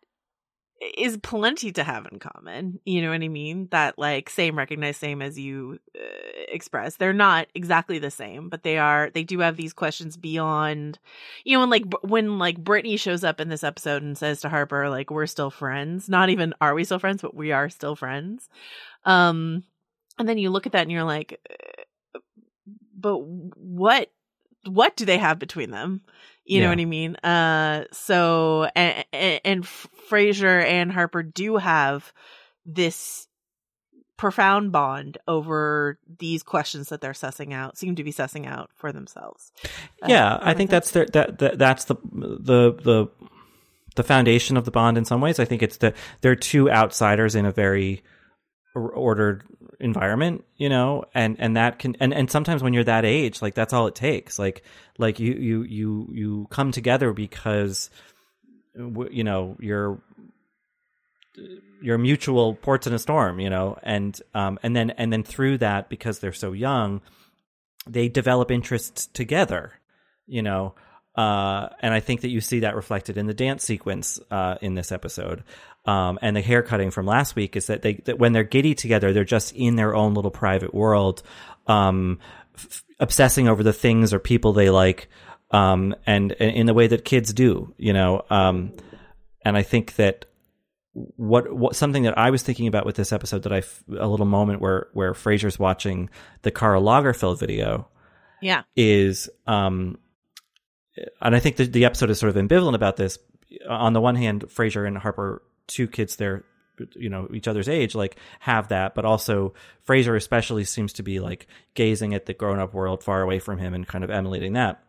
is 0.81 1.17
plenty 1.19 1.73
to 1.73 1.83
have 1.83 2.07
in 2.11 2.19
common 2.19 2.81
you 2.85 3.01
know 3.01 3.11
what 3.11 3.23
i 3.23 3.29
mean? 3.29 3.69
That 3.71 3.99
like 3.99 4.29
same 4.29 4.59
recognize 4.59 4.97
same 4.97 5.23
as 5.23 5.39
you 5.39 5.79
uh, 5.97 6.03
express. 6.49 6.97
They're 6.97 7.13
not 7.13 7.49
exactly 7.55 7.99
the 7.99 8.11
same 8.11 8.49
but 8.49 8.63
they 8.63 8.79
are 8.79 9.11
they 9.11 9.25
do 9.25 9.39
have 9.41 9.57
these 9.57 9.73
questions 9.73 10.17
beyond 10.17 10.99
you 11.45 11.57
know 11.57 11.63
and 11.63 11.71
like 11.71 11.85
when 12.03 12.39
like 12.39 12.63
brittany 12.63 12.97
shows 12.97 13.25
up 13.25 13.41
in 13.41 13.49
this 13.49 13.65
episode 13.65 14.03
and 14.03 14.19
says 14.19 14.41
to 14.43 14.49
harper 14.49 14.91
like 14.91 15.11
we're 15.11 15.27
still 15.27 15.51
friends. 15.51 16.09
Not 16.09 16.29
even 16.31 16.55
are 16.61 16.75
we 16.75 16.85
still 16.85 16.99
friends? 16.99 17.23
but 17.23 17.35
we 17.35 17.53
are 17.53 17.69
still 17.71 17.97
friends. 17.97 18.49
Um 19.05 19.65
and 20.19 20.29
then 20.29 20.39
you 20.39 20.51
look 20.51 20.67
at 20.67 20.73
that 20.73 20.83
and 20.83 20.93
you're 20.93 21.05
like 21.05 21.41
uh, 22.15 22.19
but 22.95 23.19
what 23.19 24.11
what 24.67 24.97
do 24.97 25.05
they 25.05 25.19
have 25.19 25.39
between 25.39 25.71
them 25.71 26.03
you 26.47 26.61
know 26.61 26.69
what 26.69 26.79
i 26.79 26.85
mean? 26.85 27.17
Uh 27.17 27.85
so 27.93 28.69
and, 28.75 29.05
and 29.13 29.67
Fraser 29.67 30.61
and 30.61 30.93
harper 30.93 31.23
do 31.23 31.57
have 31.57 32.13
this 32.65 33.29
profound 34.17 34.73
bond 34.73 35.19
over 35.29 35.99
these 36.19 36.43
questions 36.43 36.89
that 36.89 37.01
they're 37.01 37.13
sussing 37.13 37.53
out 37.53 37.77
seem 37.77 37.97
to 37.97 38.05
be 38.05 38.13
sussing 38.13 38.47
out 38.47 38.71
for 38.75 38.93
themselves. 38.93 39.53
Uh, 40.03 40.07
yeah, 40.09 40.39
I 40.41 40.55
think 40.55 40.71
that's 40.71 40.91
their, 40.93 41.07
that, 41.07 41.39
that 41.39 41.59
that's 41.59 41.85
the 41.85 41.97
the 42.13 42.73
the 42.73 43.09
the 43.97 44.03
foundation 44.03 44.57
of 44.57 44.65
the 44.65 44.71
bond 44.71 44.97
in 44.99 45.05
some 45.05 45.21
ways. 45.21 45.39
I 45.39 45.45
think 45.45 45.63
it's 45.63 45.79
that 45.79 45.97
they're 46.21 46.37
two 46.37 46.71
outsiders 46.71 47.35
in 47.35 47.47
a 47.47 47.53
very 47.53 48.03
ordered 48.81 49.45
environment, 49.81 50.45
you 50.57 50.69
know, 50.69 51.05
and 51.15 51.37
and 51.39 51.57
that 51.57 51.79
can 51.79 51.97
and 52.01 52.13
and 52.15 52.31
sometimes 52.31 52.63
when 52.63 52.73
you're 52.73 52.85
that 52.85 53.05
age, 53.05 53.43
like 53.43 53.55
that's 53.55 53.73
all 53.73 53.87
it 53.87 53.95
takes. 53.95 54.39
Like 54.39 54.63
like 54.99 55.21
you 55.21 55.35
you 55.35 55.63
you 55.63 56.09
you 56.13 56.47
come 56.51 56.73
together 56.73 57.13
because 57.13 57.91
you 58.75 59.25
know 59.25 59.57
you're 59.61 60.01
your 61.83 61.99
mutual 61.99 62.55
ports 62.55 62.87
in 62.87 62.93
a 62.93 62.99
storm, 62.99 63.41
you 63.41 63.51
know, 63.51 63.79
and 63.83 64.21
um 64.35 64.59
and 64.63 64.75
then 64.75 64.91
and 64.91 65.13
then 65.13 65.23
through 65.23 65.59
that 65.59 65.89
because 65.89 66.19
they're 66.19 66.33
so 66.33 66.53
young, 66.53 67.01
they 67.87 68.09
develop 68.09 68.51
interests 68.51 69.07
together, 69.07 69.73
you 70.27 70.43
know. 70.43 70.75
Uh, 71.17 71.71
and 71.81 71.95
I 71.95 72.01
think 72.01 72.21
that 72.21 72.29
you 72.29 72.43
see 72.43 72.61
that 72.61 72.77
reflected 72.77 73.17
in 73.17 73.27
the 73.27 73.33
dance 73.33 73.65
sequence 73.65 74.21
uh, 74.31 74.57
in 74.61 74.75
this 74.75 74.93
episode. 74.93 75.45
Um, 75.87 76.19
and 76.21 76.37
the 76.37 76.41
hair 76.41 76.63
cutting 76.63 76.91
from 76.91 77.07
last 77.07 77.37
week 77.37 77.57
is 77.57 77.69
that 77.69 77.83
they 77.83 77.95
that 78.05 78.19
when 78.19 78.33
they're 78.33 78.45
giddy 78.45 78.75
together, 78.75 79.13
they're 79.13 79.25
just 79.25 79.55
in 79.55 79.77
their 79.77 79.95
own 79.95 80.15
little 80.15 80.31
private 80.31 80.75
world, 80.75 81.23
um, 81.67 82.19
f- 82.57 82.85
obsessing 82.99 83.49
over 83.49 83.63
the 83.63 83.73
things 83.73 84.13
or 84.13 84.19
people 84.19 84.53
they 84.53 84.69
like, 84.69 85.09
um, 85.53 85.95
and, 86.07 86.33
and 86.41 86.57
in 86.57 86.67
the 86.67 86.75
way 86.75 86.89
that 86.89 87.05
kids 87.05 87.33
do, 87.33 87.73
you 87.79 87.93
know. 87.93 88.25
Um, 88.31 88.73
and 89.45 89.57
I 89.57 89.63
think 89.63 89.95
that 89.97 90.25
what 90.93 91.55
what 91.55 91.77
something 91.77 92.05
that 92.05 92.19
I 92.19 92.31
was 92.31 92.43
thinking 92.43 92.67
about 92.67 92.87
with 92.87 92.97
this 92.97 93.13
episode 93.13 93.43
that 93.45 93.53
I 93.53 93.59
f- 93.59 93.85
a 93.97 94.09
little 94.09 94.27
moment 94.27 94.61
where 94.61 94.89
where 94.93 95.15
Fraser's 95.15 95.59
watching 95.59 96.11
the 96.43 96.51
Karl 96.51 96.83
Lagerfeld 96.83 97.39
video 97.39 97.89
yeah 98.41 98.63
is 98.75 99.29
um 99.47 99.99
and 101.21 101.37
I 101.37 101.41
think 101.41 101.57
the, 101.57 101.67
the 101.67 101.85
episode 101.85 102.11
is 102.11 102.19
sort 102.19 102.35
of 102.35 102.43
ambivalent 102.43 102.75
about 102.75 102.97
this. 102.97 103.19
On 103.69 103.93
the 103.93 104.01
one 104.01 104.17
hand, 104.17 104.51
Fraser 104.51 104.85
and 104.85 104.97
Harper, 104.97 105.43
two 105.67 105.87
kids 105.89 106.17
they're 106.17 106.45
you 106.95 107.09
know 107.09 107.29
each 107.33 107.49
other's 107.49 107.69
age, 107.69 107.95
like 107.95 108.17
have 108.41 108.69
that, 108.69 108.95
but 108.95 109.05
also 109.05 109.55
fraser 109.85 110.15
especially 110.15 110.65
seems 110.65 110.93
to 110.95 111.03
be 111.03 111.21
like 111.21 111.47
gazing 111.75 112.15
at 112.15 112.27
the 112.27 112.35
grown 112.35 112.59
up 112.59 112.75
world 112.75 113.03
far 113.03 113.23
away 113.23 113.39
from 113.39 113.59
him 113.59 113.75
and 113.75 113.87
kind 113.87 114.05
of 114.05 114.11
emulating 114.11 114.53
that. 114.55 114.83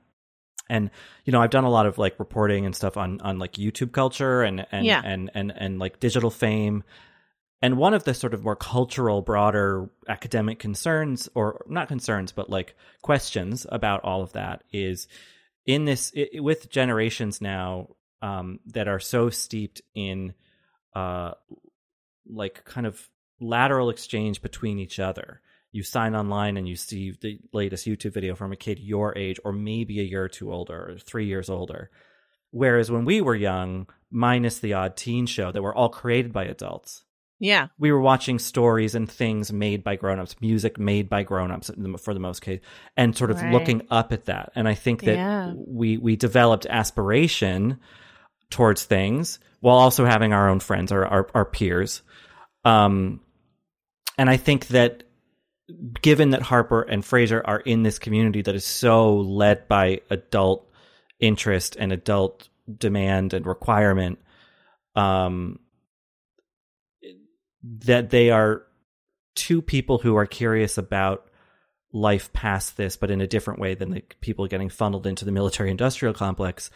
And 0.69 0.89
you 1.23 1.31
know, 1.31 1.41
I've 1.41 1.49
done 1.49 1.63
a 1.63 1.69
lot 1.69 1.85
of 1.85 1.97
like 1.97 2.19
reporting 2.19 2.65
and 2.65 2.75
stuff 2.75 2.97
on 2.97 3.21
on 3.21 3.39
like 3.39 3.53
YouTube 3.53 3.93
culture 3.93 4.41
and 4.43 4.65
and 4.71 4.85
Yeah. 4.85 5.01
and 5.03 5.31
and 5.33 5.53
and 5.55 5.79
like 5.79 5.99
digital 5.99 6.29
fame. 6.29 6.83
And 7.61 7.77
one 7.77 7.95
of 7.95 8.03
the 8.03 8.13
sort 8.13 8.35
of 8.35 8.43
more 8.43 8.55
cultural, 8.55 9.21
broader 9.23 9.89
academic 10.07 10.59
concerns, 10.59 11.27
or 11.33 11.65
not 11.67 11.87
concerns, 11.87 12.31
but 12.31 12.49
like 12.49 12.75
questions 13.01 13.65
about 13.69 14.03
all 14.03 14.21
of 14.21 14.33
that 14.33 14.63
is 14.71 15.07
in 15.65 15.85
this 15.85 16.11
i 16.15 16.39
with 16.39 16.69
generations 16.69 17.41
now 17.41 17.87
um, 18.21 18.59
that 18.67 18.87
are 18.87 18.99
so 18.99 19.29
steeped 19.29 19.81
in 19.95 20.33
uh, 20.97 21.31
like 22.41 22.63
kind 22.65 22.87
of 22.87 23.09
lateral 23.39 23.89
exchange 23.89 24.41
between 24.41 24.77
each 24.79 24.99
other. 24.99 25.41
You 25.71 25.83
sign 25.83 26.15
online 26.15 26.57
and 26.57 26.67
you 26.67 26.75
see 26.75 27.11
the 27.21 27.39
latest 27.53 27.85
YouTube 27.87 28.13
video 28.13 28.35
from 28.35 28.51
a 28.51 28.55
kid 28.55 28.79
your 28.79 29.15
age, 29.17 29.39
or 29.45 29.51
maybe 29.53 29.99
a 29.99 30.03
year 30.03 30.23
or 30.23 30.29
two 30.29 30.51
older, 30.51 30.79
or 30.91 30.97
three 30.97 31.25
years 31.27 31.49
older. 31.49 31.89
Whereas 32.51 32.89
when 32.89 33.05
we 33.05 33.21
were 33.21 33.35
young, 33.35 33.87
minus 34.09 34.59
the 34.59 34.73
odd 34.73 34.95
teen 34.95 35.25
show 35.27 35.51
that 35.51 35.61
were 35.61 35.75
all 35.75 35.89
created 35.89 36.31
by 36.33 36.45
adults, 36.45 37.03
yeah 37.39 37.67
we 37.77 37.91
were 37.91 38.01
watching 38.01 38.39
stories 38.39 38.95
and 38.95 39.07
things 39.11 39.53
made 39.53 39.83
by 39.83 39.95
grown-ups 39.95 40.35
music 40.41 40.79
made 40.79 41.07
by 41.07 41.21
grown-ups 41.21 41.69
for 42.03 42.13
the 42.15 42.19
most 42.27 42.41
case 42.41 42.61
and 42.95 43.15
sort 43.15 43.29
of 43.29 43.39
Right. 43.39 43.53
looking 43.53 43.79
up 43.91 44.11
at 44.11 44.25
that 44.25 44.47
and 44.55 44.67
i 44.67 44.73
think 44.73 45.03
that 45.03 45.17
Yeah. 45.17 45.53
we 45.55 45.97
we 46.07 46.15
developed 46.15 46.65
aspiration 46.65 47.77
towards 48.49 48.83
things 48.83 49.39
while 49.59 49.77
also 49.77 50.05
having 50.05 50.33
our 50.33 50.49
own 50.49 50.59
friends 50.59 50.91
our 50.91 51.05
our, 51.05 51.29
our 51.33 51.45
peers 51.45 52.01
um 52.65 53.19
and 54.17 54.29
i 54.29 54.37
think 54.37 54.67
that 54.67 55.03
given 56.01 56.29
that 56.29 56.41
harper 56.41 56.81
and 56.81 57.03
fraser 57.03 57.41
are 57.45 57.59
in 57.59 57.83
this 57.83 57.99
community 57.99 58.41
that 58.41 58.55
is 58.55 58.65
so 58.65 59.17
led 59.17 59.67
by 59.67 59.99
adult 60.09 60.71
interest 61.19 61.75
and 61.77 61.91
adult 61.91 62.47
demand 62.77 63.33
and 63.33 63.45
requirement 63.45 64.19
um 64.95 65.59
that 67.63 68.09
they 68.09 68.29
are 68.29 68.63
two 69.35 69.61
people 69.61 69.97
who 69.97 70.15
are 70.15 70.25
curious 70.25 70.77
about 70.77 71.29
life 71.93 72.31
past 72.33 72.77
this, 72.77 72.97
but 72.97 73.11
in 73.11 73.21
a 73.21 73.27
different 73.27 73.59
way 73.59 73.75
than 73.75 73.91
the 73.91 74.01
people 74.19 74.47
getting 74.47 74.69
funneled 74.69 75.07
into 75.07 75.25
the 75.25 75.31
military 75.31 75.71
industrial 75.71 76.13
complex. 76.13 76.69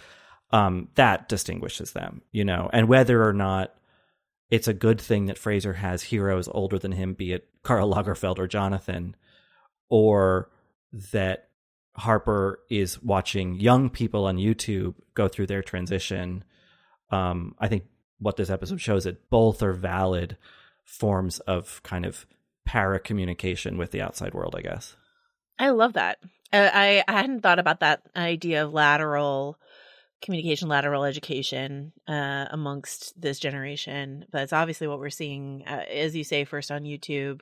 Um, 0.52 0.90
that 0.96 1.30
distinguishes 1.30 1.94
them, 1.94 2.22
you 2.32 2.44
know, 2.44 2.70
and 2.74 2.88
whether 2.88 3.26
or 3.26 3.34
not 3.34 3.74
it's 4.50 4.68
a 4.68 4.74
good 4.74 5.00
thing 5.00 5.28
that 5.28 5.38
Fraser 5.38 5.74
has 5.74 6.04
heroes 6.04 6.50
older 6.52 6.78
than 6.78 6.92
him, 6.92 7.14
be 7.14 7.32
it 7.32 7.48
Karl 7.64 7.94
Lagerfeld 7.94 8.38
or 8.38 8.48
Jonathan, 8.48 9.16
or 9.90 10.50
that 11.14 11.48
Harper 11.96 12.60
is 12.70 13.02
watching 13.02 13.60
young 13.60 13.90
people 13.90 14.26
on 14.26 14.38
YouTube 14.38 14.96
go 15.14 15.28
through 15.28 15.48
their 15.48 15.62
transition. 15.62 16.44
Um, 17.12 17.56
I 17.60 17.68
think 17.68 17.84
what 18.20 18.36
this 18.36 18.50
episode 18.50 18.82
shows 18.82 19.06
that 19.06 19.30
both 19.30 19.64
are 19.64 19.74
valid 19.74 20.38
forms 20.84 21.40
of 21.40 21.82
kind 21.84 22.06
of 22.06 22.26
para 22.66 23.00
communication 23.00 23.78
with 23.78 23.92
the 23.92 24.02
outside 24.02 24.34
world, 24.34 24.56
I 24.58 24.62
guess. 24.62 24.96
I 25.58 25.70
love 25.70 25.94
that. 25.94 26.20
Uh, 26.54 26.70
I 26.74 27.04
I 27.08 27.12
hadn't 27.14 27.42
thought 27.42 27.60
about 27.60 27.80
that 27.80 28.02
idea 28.16 28.66
of 28.66 28.74
lateral 28.74 29.58
communication, 30.22 30.68
lateral 30.70 31.04
education 31.04 31.92
uh, 32.08 32.46
amongst 32.52 33.20
this 33.20 33.40
generation. 33.40 34.26
But 34.32 34.44
it's 34.44 34.54
obviously 34.54 34.88
what 34.88 35.00
we're 35.00 35.10
seeing, 35.10 35.64
uh, 35.68 35.84
as 35.92 36.16
you 36.16 36.24
say, 36.24 36.46
first 36.46 36.72
on 36.72 36.84
YouTube, 36.84 37.42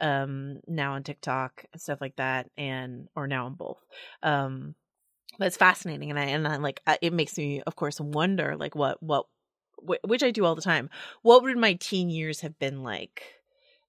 um, 0.00 0.60
now 0.66 0.94
on 0.94 1.02
TikTok, 1.02 1.64
stuff 1.76 2.00
like 2.00 2.16
that, 2.16 2.50
and 2.56 3.08
or 3.14 3.26
now 3.26 3.46
on 3.46 3.54
both. 3.54 3.84
Um, 4.22 4.74
but 5.38 5.46
it's 5.46 5.56
fascinating, 5.56 6.10
and 6.10 6.18
I 6.18 6.24
and 6.24 6.46
I 6.46 6.56
like 6.56 6.80
uh, 6.86 6.96
it 7.02 7.12
makes 7.12 7.36
me, 7.38 7.62
of 7.66 7.76
course, 7.76 8.00
wonder 8.00 8.56
like 8.56 8.74
what 8.74 9.02
what 9.02 9.26
wh- 9.76 10.04
which 10.04 10.22
I 10.22 10.30
do 10.30 10.44
all 10.44 10.54
the 10.54 10.62
time. 10.62 10.90
What 11.22 11.42
would 11.42 11.56
my 11.56 11.74
teen 11.74 12.10
years 12.10 12.40
have 12.40 12.58
been 12.58 12.82
like? 12.82 13.22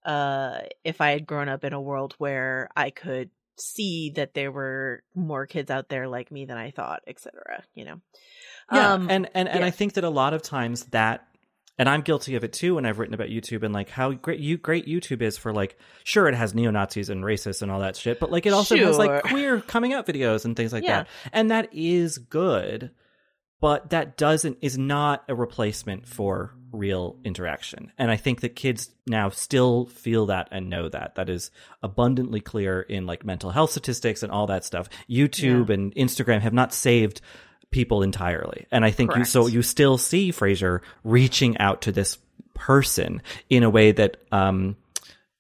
uh 0.04 0.62
if 0.84 1.00
i 1.00 1.12
had 1.12 1.28
grown 1.28 1.48
up 1.48 1.64
in 1.64 1.74
a 1.74 1.82
world 1.82 2.16
where 2.18 2.68
i 2.76 2.90
could 2.90 3.30
see 3.62 4.12
that 4.16 4.34
there 4.34 4.52
were 4.52 5.04
more 5.16 5.46
kids 5.46 5.70
out 5.72 5.90
there 5.90 6.08
like 6.08 6.32
me 6.32 6.46
than 6.46 6.58
i 6.58 6.72
thought 6.72 7.02
etc 7.08 7.64
you 7.76 7.86
know 7.86 8.02
Yeah, 8.72 8.94
um 8.94 9.10
and 9.10 9.30
and 9.34 9.48
and 9.50 9.60
yeah. 9.62 9.66
I 9.66 9.72
think 9.72 9.94
that 9.94 10.04
a 10.04 10.10
lot 10.10 10.34
of 10.34 10.42
times 10.42 10.86
that 10.86 11.28
and 11.80 11.90
I'm 11.90 12.02
guilty 12.02 12.36
of 12.36 12.44
it 12.44 12.54
too. 12.54 12.78
And 12.78 12.86
I've 12.86 13.00
written 13.00 13.16
about 13.16 13.30
YouTube 13.30 13.64
and 13.64 13.74
like 13.74 13.90
how 13.90 14.12
great 14.12 14.40
you 14.40 14.58
great 14.58 14.86
YouTube 14.86 15.22
is 15.24 15.38
for 15.38 15.52
like, 15.52 15.78
sure, 16.04 16.28
it 16.28 16.36
has 16.36 16.54
neo 16.54 16.70
Nazis 16.70 17.10
and 17.10 17.24
racists 17.24 17.62
and 17.64 17.72
all 17.72 17.80
that 17.80 17.96
shit, 17.96 18.20
but 18.20 18.30
like 18.30 18.46
it 18.46 18.54
also 18.54 18.76
has 18.78 18.98
like 19.00 19.24
queer 19.24 19.62
coming 19.62 19.92
out 19.94 20.06
videos 20.06 20.46
and 20.46 20.56
things 20.56 20.74
like 20.74 20.84
Yeah. 20.84 21.04
that, 21.04 21.08
and 21.34 21.50
that 21.50 21.70
is 21.74 22.18
good. 22.20 22.92
But 23.62 23.92
that 23.92 24.18
doesn't 24.18 24.58
is 24.62 24.78
not 24.78 25.24
a 25.30 25.36
replacement 25.36 26.08
for 26.08 26.56
real 26.74 27.18
interaction, 27.24 27.92
and 27.98 28.10
I 28.12 28.18
think 28.18 28.42
that 28.42 28.56
kids 28.56 28.90
now 29.08 29.30
still 29.30 29.86
feel 29.86 30.26
that 30.26 30.50
and 30.52 30.70
know 30.70 30.90
that. 30.90 31.16
That 31.16 31.30
is 31.30 31.52
abundantly 31.84 32.42
clear 32.42 32.82
in 32.82 33.06
like 33.06 33.24
mental 33.24 33.52
health 33.52 33.72
statistics 33.72 34.24
and 34.24 34.32
all 34.32 34.48
that 34.48 34.66
stuff. 34.66 34.90
YouTube 35.10 35.70
and 35.70 35.94
Instagram 35.96 36.42
have 36.42 36.54
not 36.54 36.74
saved 36.74 37.22
people 37.72 38.04
entirely. 38.04 38.68
And 38.72 38.86
I 38.86 38.92
think 38.92 39.16
you 39.16 39.26
so 39.26 39.48
you 39.48 39.62
still 39.62 39.98
see 39.98 40.32
Fraser 40.32 40.82
reaching 41.04 41.58
out 41.58 41.82
to 41.84 41.92
this 41.92 42.18
person 42.54 43.22
in 43.50 43.64
a 43.64 43.70
way 43.70 43.92
that 43.94 44.18
um 44.32 44.76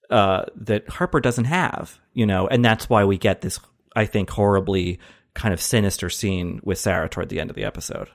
uh 0.09 0.45
that 0.55 0.89
Harper 0.89 1.19
doesn't 1.19 1.45
have, 1.45 1.99
you 2.13 2.25
know, 2.25 2.47
and 2.47 2.63
that's 2.63 2.89
why 2.89 3.03
we 3.03 3.17
get 3.17 3.41
this 3.41 3.59
I 3.95 4.05
think 4.05 4.29
horribly 4.29 4.99
kind 5.33 5.53
of 5.53 5.61
sinister 5.61 6.09
scene 6.09 6.59
with 6.63 6.77
Sarah 6.77 7.09
toward 7.09 7.29
the 7.29 7.39
end 7.39 7.49
of 7.49 7.55
the 7.55 7.63
episode. 7.63 8.09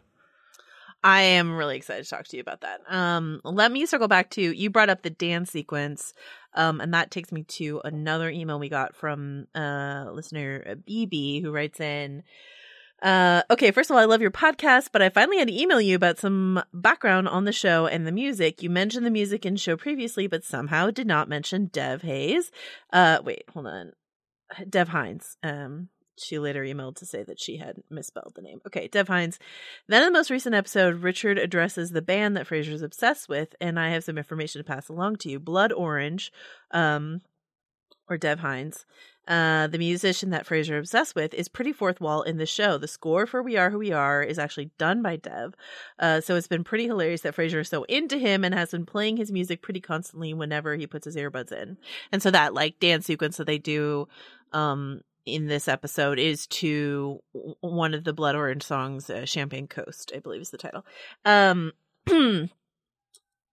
I 1.04 1.20
am 1.20 1.56
really 1.56 1.76
excited 1.76 2.04
to 2.04 2.11
talk 2.11 2.26
to 2.28 2.37
you 2.37 2.40
about 2.40 2.62
that. 2.62 2.80
Um, 2.88 3.40
let 3.44 3.70
me 3.70 3.87
circle 3.87 4.08
back 4.08 4.30
to 4.30 4.40
you 4.40 4.70
brought 4.70 4.90
up 4.90 5.02
the 5.02 5.11
dance 5.11 5.50
sequence, 5.50 6.12
um, 6.54 6.80
and 6.80 6.94
that 6.94 7.11
takes 7.11 7.30
me 7.30 7.44
to 7.44 7.80
another 7.85 8.28
email 8.28 8.58
we 8.58 8.68
got 8.68 8.96
from 8.96 9.46
uh 9.54 10.06
listener 10.12 10.76
BB 10.88 11.42
who 11.42 11.52
writes 11.52 11.80
in. 11.80 12.23
Uh, 13.02 13.42
okay, 13.50 13.70
first 13.70 13.90
of 13.90 13.94
all, 13.94 14.02
I 14.02 14.06
love 14.06 14.23
your 14.23 14.30
podcast, 14.30 14.88
but 14.90 15.02
I 15.02 15.11
finally 15.11 15.38
had 15.38 15.49
to 15.49 15.61
email 15.61 15.80
you 15.80 15.94
about 15.94 16.18
some 16.18 16.62
background 16.73 17.28
on 17.28 17.44
the 17.44 17.52
show 17.52 17.87
and 17.87 18.06
the 18.06 18.12
music. 18.12 18.62
You 18.62 18.70
mentioned 18.70 19.04
the 19.04 19.11
music 19.11 19.44
in 19.44 19.56
show 19.56 19.76
previously, 19.76 20.26
but 20.26 20.44
somehow 20.44 20.90
did 20.90 21.06
not 21.06 21.28
mention 21.28 21.66
Dev 21.66 22.02
Hayes. 22.02 22.50
Uh, 22.92 23.18
wait, 23.23 23.44
hold 23.52 23.66
on. 23.66 23.92
Dev 24.68 24.88
Hynes. 24.88 25.37
Um, 25.42 25.88
she 26.18 26.38
later 26.38 26.64
emailed 26.64 26.96
to 26.96 27.06
say 27.06 27.23
that 27.25 27.40
she 27.40 27.56
had 27.56 27.76
misspelled 27.90 28.32
the 28.35 28.42
name. 28.42 28.61
Okay, 28.66 28.88
Dev 28.88 29.08
Hynes. 29.08 29.38
Then 29.88 30.02
in 30.02 30.12
the 30.12 30.18
most 30.18 30.30
recent 30.30 30.54
episode, 30.54 31.02
Richard 31.02 31.38
addresses 31.38 31.90
the 31.90 32.02
band 32.02 32.37
that 32.37 32.46
Fraser 32.46 32.73
is 32.73 32.82
obsessed 32.82 33.28
with, 33.28 33.54
and 33.61 33.78
I 33.78 33.90
have 33.90 34.04
some 34.04 34.18
information 34.18 34.61
to 34.61 34.64
pass 34.64 34.88
along 34.88 35.16
to 35.16 35.30
you. 35.30 35.38
Blood 35.38 35.73
Orange, 35.73 36.32
um, 36.70 37.23
or 38.08 38.16
Dev 38.16 38.40
Hynes, 38.40 38.85
uh, 39.28 39.66
the 39.66 39.78
musician 39.78 40.30
that 40.30 40.46
Fraser 40.46 40.78
obsessed 40.78 41.16
with, 41.16 41.35
is 41.35 41.49
pretty 41.49 41.73
fourth 41.73 42.00
wall 42.00 42.23
in 42.23 42.37
the 42.37 42.46
show. 42.46 42.78
The 42.78 42.87
score 42.87 43.26
for 43.26 43.42
We 43.42 43.56
Are 43.56 43.70
Who 43.70 43.78
We 43.78 43.92
Are 43.92 44.23
is 44.23 44.38
actually 44.38 44.70
done 44.78 45.02
by 45.02 45.16
Dev, 45.16 45.54
uh, 45.99 46.20
so 46.20 46.37
it's 46.37 46.46
been 46.46 46.64
pretty 46.64 46.87
hilarious 46.87 47.23
that 47.23 47.35
Fraser 47.35 47.61
is 47.61 47.68
so 47.68 47.82
into 47.85 48.18
him 48.18 48.44
and 48.44 48.54
has 48.54 48.70
been 48.70 48.87
playing 48.87 49.16
his 49.16 49.32
music 49.32 49.62
pretty 49.62 49.80
constantly 49.80 50.32
whenever 50.32 50.76
he 50.76 50.87
puts 50.87 51.04
his 51.04 51.16
earbuds 51.16 51.50
in. 51.52 51.76
And 52.12 52.23
so 52.23 52.30
that 52.30 52.54
like 52.54 52.78
dance 52.78 53.06
sequence 53.06 53.37
that 53.38 53.46
they 53.49 53.58
do, 53.58 54.06
um, 54.52 55.00
in 55.26 55.47
this 55.47 55.68
episode 55.68 56.18
is 56.18 56.47
to 56.47 57.21
one 57.61 57.95
of 57.95 58.04
the 58.04 58.12
Blood 58.12 58.37
Orange 58.37 58.62
songs, 58.62 59.11
uh, 59.11 59.26
Champagne 59.26 59.66
Coast, 59.66 60.12
I 60.14 60.21
believe 60.21 60.40
is 60.40 60.50
the 60.50 60.56
title. 60.56 60.87
Um, 61.25 61.73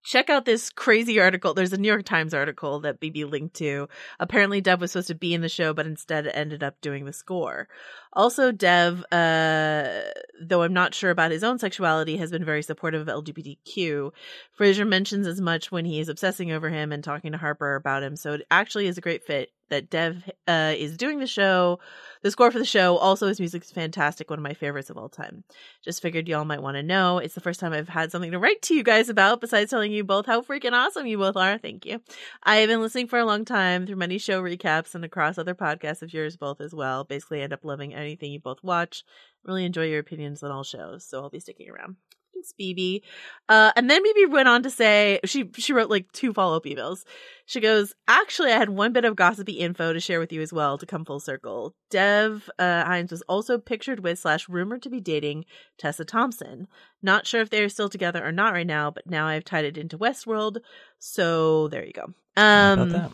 check 0.03 0.29
out 0.29 0.45
this 0.45 0.69
crazy 0.69 1.19
article. 1.19 1.53
There's 1.53 1.73
a 1.73 1.77
New 1.77 1.87
York 1.87 2.05
Times 2.05 2.33
article 2.33 2.81
that 2.81 2.99
BB 2.99 3.29
linked 3.29 3.55
to. 3.55 3.87
Apparently, 4.19 4.61
Dev 4.61 4.81
was 4.81 4.91
supposed 4.91 5.07
to 5.07 5.15
be 5.15 5.33
in 5.33 5.41
the 5.41 5.49
show, 5.49 5.73
but 5.73 5.87
instead 5.87 6.27
ended 6.27 6.61
up 6.61 6.79
doing 6.81 7.05
the 7.05 7.13
score. 7.13 7.67
Also, 8.11 8.51
Dev, 8.51 9.03
uh, 9.11 10.01
though 10.41 10.61
I'm 10.61 10.73
not 10.73 10.93
sure 10.93 11.09
about 11.09 11.31
his 11.31 11.43
own 11.43 11.57
sexuality, 11.57 12.17
has 12.17 12.31
been 12.31 12.45
very 12.45 12.61
supportive 12.61 13.07
of 13.07 13.23
LGBTQ. 13.23 14.11
Fraser 14.53 14.85
mentions 14.85 15.25
as 15.25 15.41
much 15.41 15.71
when 15.71 15.85
he 15.85 15.99
is 15.99 16.09
obsessing 16.09 16.51
over 16.51 16.69
him 16.69 16.91
and 16.91 17.03
talking 17.03 17.31
to 17.31 17.37
Harper 17.37 17.75
about 17.75 18.03
him. 18.03 18.15
So 18.15 18.33
it 18.33 18.45
actually 18.51 18.87
is 18.87 18.97
a 18.97 19.01
great 19.01 19.25
fit 19.25 19.49
that 19.69 19.89
Dev 19.89 20.29
uh, 20.47 20.73
is 20.77 20.97
doing 20.97 21.19
the 21.19 21.27
show, 21.27 21.79
the 22.21 22.31
score 22.31 22.51
for 22.51 22.59
the 22.59 22.65
show. 22.65 22.97
Also, 22.97 23.27
his 23.27 23.39
music 23.39 23.63
is 23.63 23.71
fantastic, 23.71 24.29
one 24.29 24.39
of 24.39 24.43
my 24.43 24.53
favorites 24.53 24.89
of 24.89 24.97
all 24.97 25.09
time. 25.09 25.43
Just 25.83 26.01
figured 26.01 26.27
y'all 26.27 26.45
might 26.45 26.61
want 26.61 26.75
to 26.75 26.83
know. 26.83 27.17
It's 27.17 27.35
the 27.35 27.41
first 27.41 27.59
time 27.59 27.73
I've 27.73 27.89
had 27.89 28.11
something 28.11 28.31
to 28.31 28.39
write 28.39 28.61
to 28.63 28.75
you 28.75 28.83
guys 28.83 29.09
about 29.09 29.41
besides 29.41 29.69
telling 29.69 29.91
you 29.91 30.03
both 30.03 30.25
how 30.25 30.41
freaking 30.41 30.73
awesome 30.73 31.07
you 31.07 31.17
both 31.17 31.37
are. 31.37 31.57
Thank 31.57 31.85
you. 31.85 32.01
I 32.43 32.57
have 32.57 32.69
been 32.69 32.81
listening 32.81 33.07
for 33.07 33.19
a 33.19 33.25
long 33.25 33.45
time 33.45 33.85
through 33.85 33.95
many 33.95 34.17
show 34.17 34.41
recaps 34.41 34.95
and 34.95 35.03
across 35.03 35.37
other 35.37 35.55
podcasts 35.55 36.01
of 36.01 36.13
yours 36.13 36.37
both 36.37 36.61
as 36.61 36.73
well. 36.73 37.03
Basically, 37.03 37.41
end 37.41 37.53
up 37.53 37.63
loving 37.63 37.93
anything 37.93 38.31
you 38.31 38.39
both 38.39 38.63
watch. 38.63 39.03
Really 39.43 39.65
enjoy 39.65 39.85
your 39.85 39.99
opinions 39.99 40.43
on 40.43 40.51
all 40.51 40.63
shows, 40.63 41.05
so 41.05 41.21
I'll 41.21 41.29
be 41.29 41.39
sticking 41.39 41.69
around. 41.69 41.97
Thanks, 42.43 42.53
BB. 42.59 43.01
Uh, 43.47 43.71
and 43.75 43.89
then 43.89 44.03
BB 44.03 44.31
went 44.31 44.47
on 44.47 44.63
to 44.63 44.69
say 44.69 45.19
she 45.25 45.49
she 45.57 45.73
wrote 45.73 45.89
like 45.89 46.11
two 46.11 46.33
follow 46.33 46.57
up 46.57 46.65
emails. 46.65 47.03
She 47.45 47.59
goes, 47.59 47.93
actually, 48.07 48.51
I 48.51 48.57
had 48.57 48.69
one 48.69 48.93
bit 48.93 49.05
of 49.05 49.15
gossipy 49.15 49.53
info 49.53 49.93
to 49.93 49.99
share 49.99 50.19
with 50.19 50.31
you 50.31 50.41
as 50.41 50.53
well 50.53 50.77
to 50.77 50.85
come 50.85 51.05
full 51.05 51.19
circle. 51.19 51.75
Dev 51.89 52.49
uh, 52.57 52.83
Hynes 52.85 53.11
was 53.11 53.21
also 53.23 53.57
pictured 53.57 54.01
with 54.01 54.19
slash 54.19 54.47
rumored 54.49 54.81
to 54.83 54.89
be 54.89 54.99
dating 54.99 55.45
Tessa 55.77 56.05
Thompson. 56.05 56.67
Not 57.01 57.27
sure 57.27 57.41
if 57.41 57.49
they 57.49 57.63
are 57.63 57.69
still 57.69 57.89
together 57.89 58.25
or 58.25 58.31
not 58.31 58.53
right 58.53 58.67
now, 58.67 58.91
but 58.91 59.09
now 59.09 59.27
I've 59.27 59.45
tied 59.45 59.65
it 59.65 59.77
into 59.77 59.97
Westworld. 59.97 60.57
So 60.99 61.67
there 61.67 61.85
you 61.85 61.93
go. 61.93 62.13
Um, 62.37 62.79
about 62.79 62.89
that? 62.89 63.11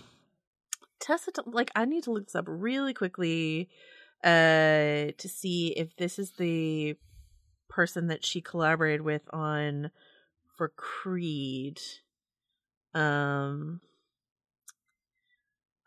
Tessa, 1.00 1.32
like 1.46 1.72
I 1.76 1.86
need 1.86 2.04
to 2.04 2.12
look 2.12 2.26
this 2.26 2.36
up 2.36 2.46
really 2.48 2.94
quickly 2.94 3.70
uh 4.22 5.15
to 5.18 5.30
see 5.30 5.70
if 5.78 5.96
this 5.96 6.20
is 6.20 6.34
the 6.34 6.98
person 7.69 8.08
that 8.08 8.25
she 8.25 8.41
collaborated 8.41 9.01
with 9.01 9.21
on 9.32 9.91
for 10.58 10.69
Creed. 10.69 11.79
Um 12.93 13.82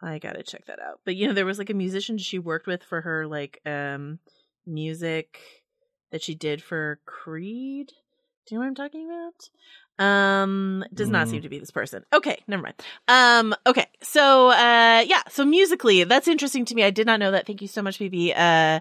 I 0.03 0.19
got 0.19 0.35
to 0.35 0.43
check 0.43 0.67
that 0.67 0.81
out. 0.81 1.01
But 1.05 1.15
you 1.17 1.27
know 1.27 1.33
there 1.35 1.47
was 1.47 1.59
like 1.59 1.71
a 1.71 1.75
musician 1.75 2.19
she 2.19 2.39
worked 2.39 2.67
with 2.67 2.83
for 2.83 3.01
her 3.03 3.27
like 3.27 3.61
um 3.67 4.19
music 4.67 5.39
that 6.11 6.23
she 6.23 6.35
did 6.35 6.63
for 6.63 7.01
Creed. 7.07 7.93
Do 8.47 8.55
you 8.55 8.59
know 8.59 8.63
what 8.63 8.69
I'm 8.69 8.75
talking 8.75 9.09
about? 9.09 10.05
Um 10.05 10.85
does 10.93 11.11
not 11.11 11.29
seem 11.29 11.43
to 11.43 11.49
be 11.49 11.59
this 11.59 11.71
person. 11.71 12.05
Okay, 12.13 12.43
never 12.49 12.63
mind. 12.63 12.75
Um 13.09 13.55
okay. 13.67 13.87
So 14.03 14.51
uh 14.51 15.05
yeah, 15.07 15.23
so 15.29 15.45
musically, 15.45 16.05
that's 16.05 16.29
interesting 16.29 16.65
to 16.67 16.75
me. 16.75 16.83
I 16.83 16.91
did 16.91 17.07
not 17.07 17.21
know 17.21 17.31
that. 17.31 17.47
Thank 17.47 17.63
you 17.63 17.69
so 17.69 17.83
much, 17.83 17.99
BB. 17.99 18.33
Uh 18.37 18.81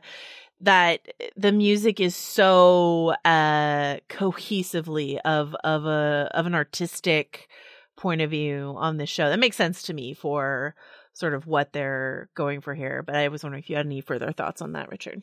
that 0.61 1.07
the 1.35 1.51
music 1.51 1.99
is 1.99 2.15
so 2.15 3.13
uh 3.25 3.97
cohesively 4.09 5.19
of 5.25 5.55
of 5.63 5.85
a 5.85 6.29
of 6.33 6.45
an 6.45 6.55
artistic 6.55 7.49
point 7.97 8.21
of 8.21 8.29
view 8.29 8.73
on 8.77 8.97
this 8.97 9.09
show. 9.09 9.29
That 9.29 9.39
makes 9.39 9.55
sense 9.55 9.83
to 9.83 9.93
me 9.93 10.13
for 10.13 10.75
sort 11.13 11.33
of 11.33 11.45
what 11.45 11.73
they're 11.73 12.29
going 12.35 12.61
for 12.61 12.73
here. 12.73 13.03
But 13.03 13.15
I 13.15 13.27
was 13.27 13.43
wondering 13.43 13.63
if 13.63 13.69
you 13.69 13.75
had 13.75 13.85
any 13.85 14.01
further 14.01 14.31
thoughts 14.31 14.61
on 14.61 14.73
that, 14.73 14.89
Richard. 14.89 15.21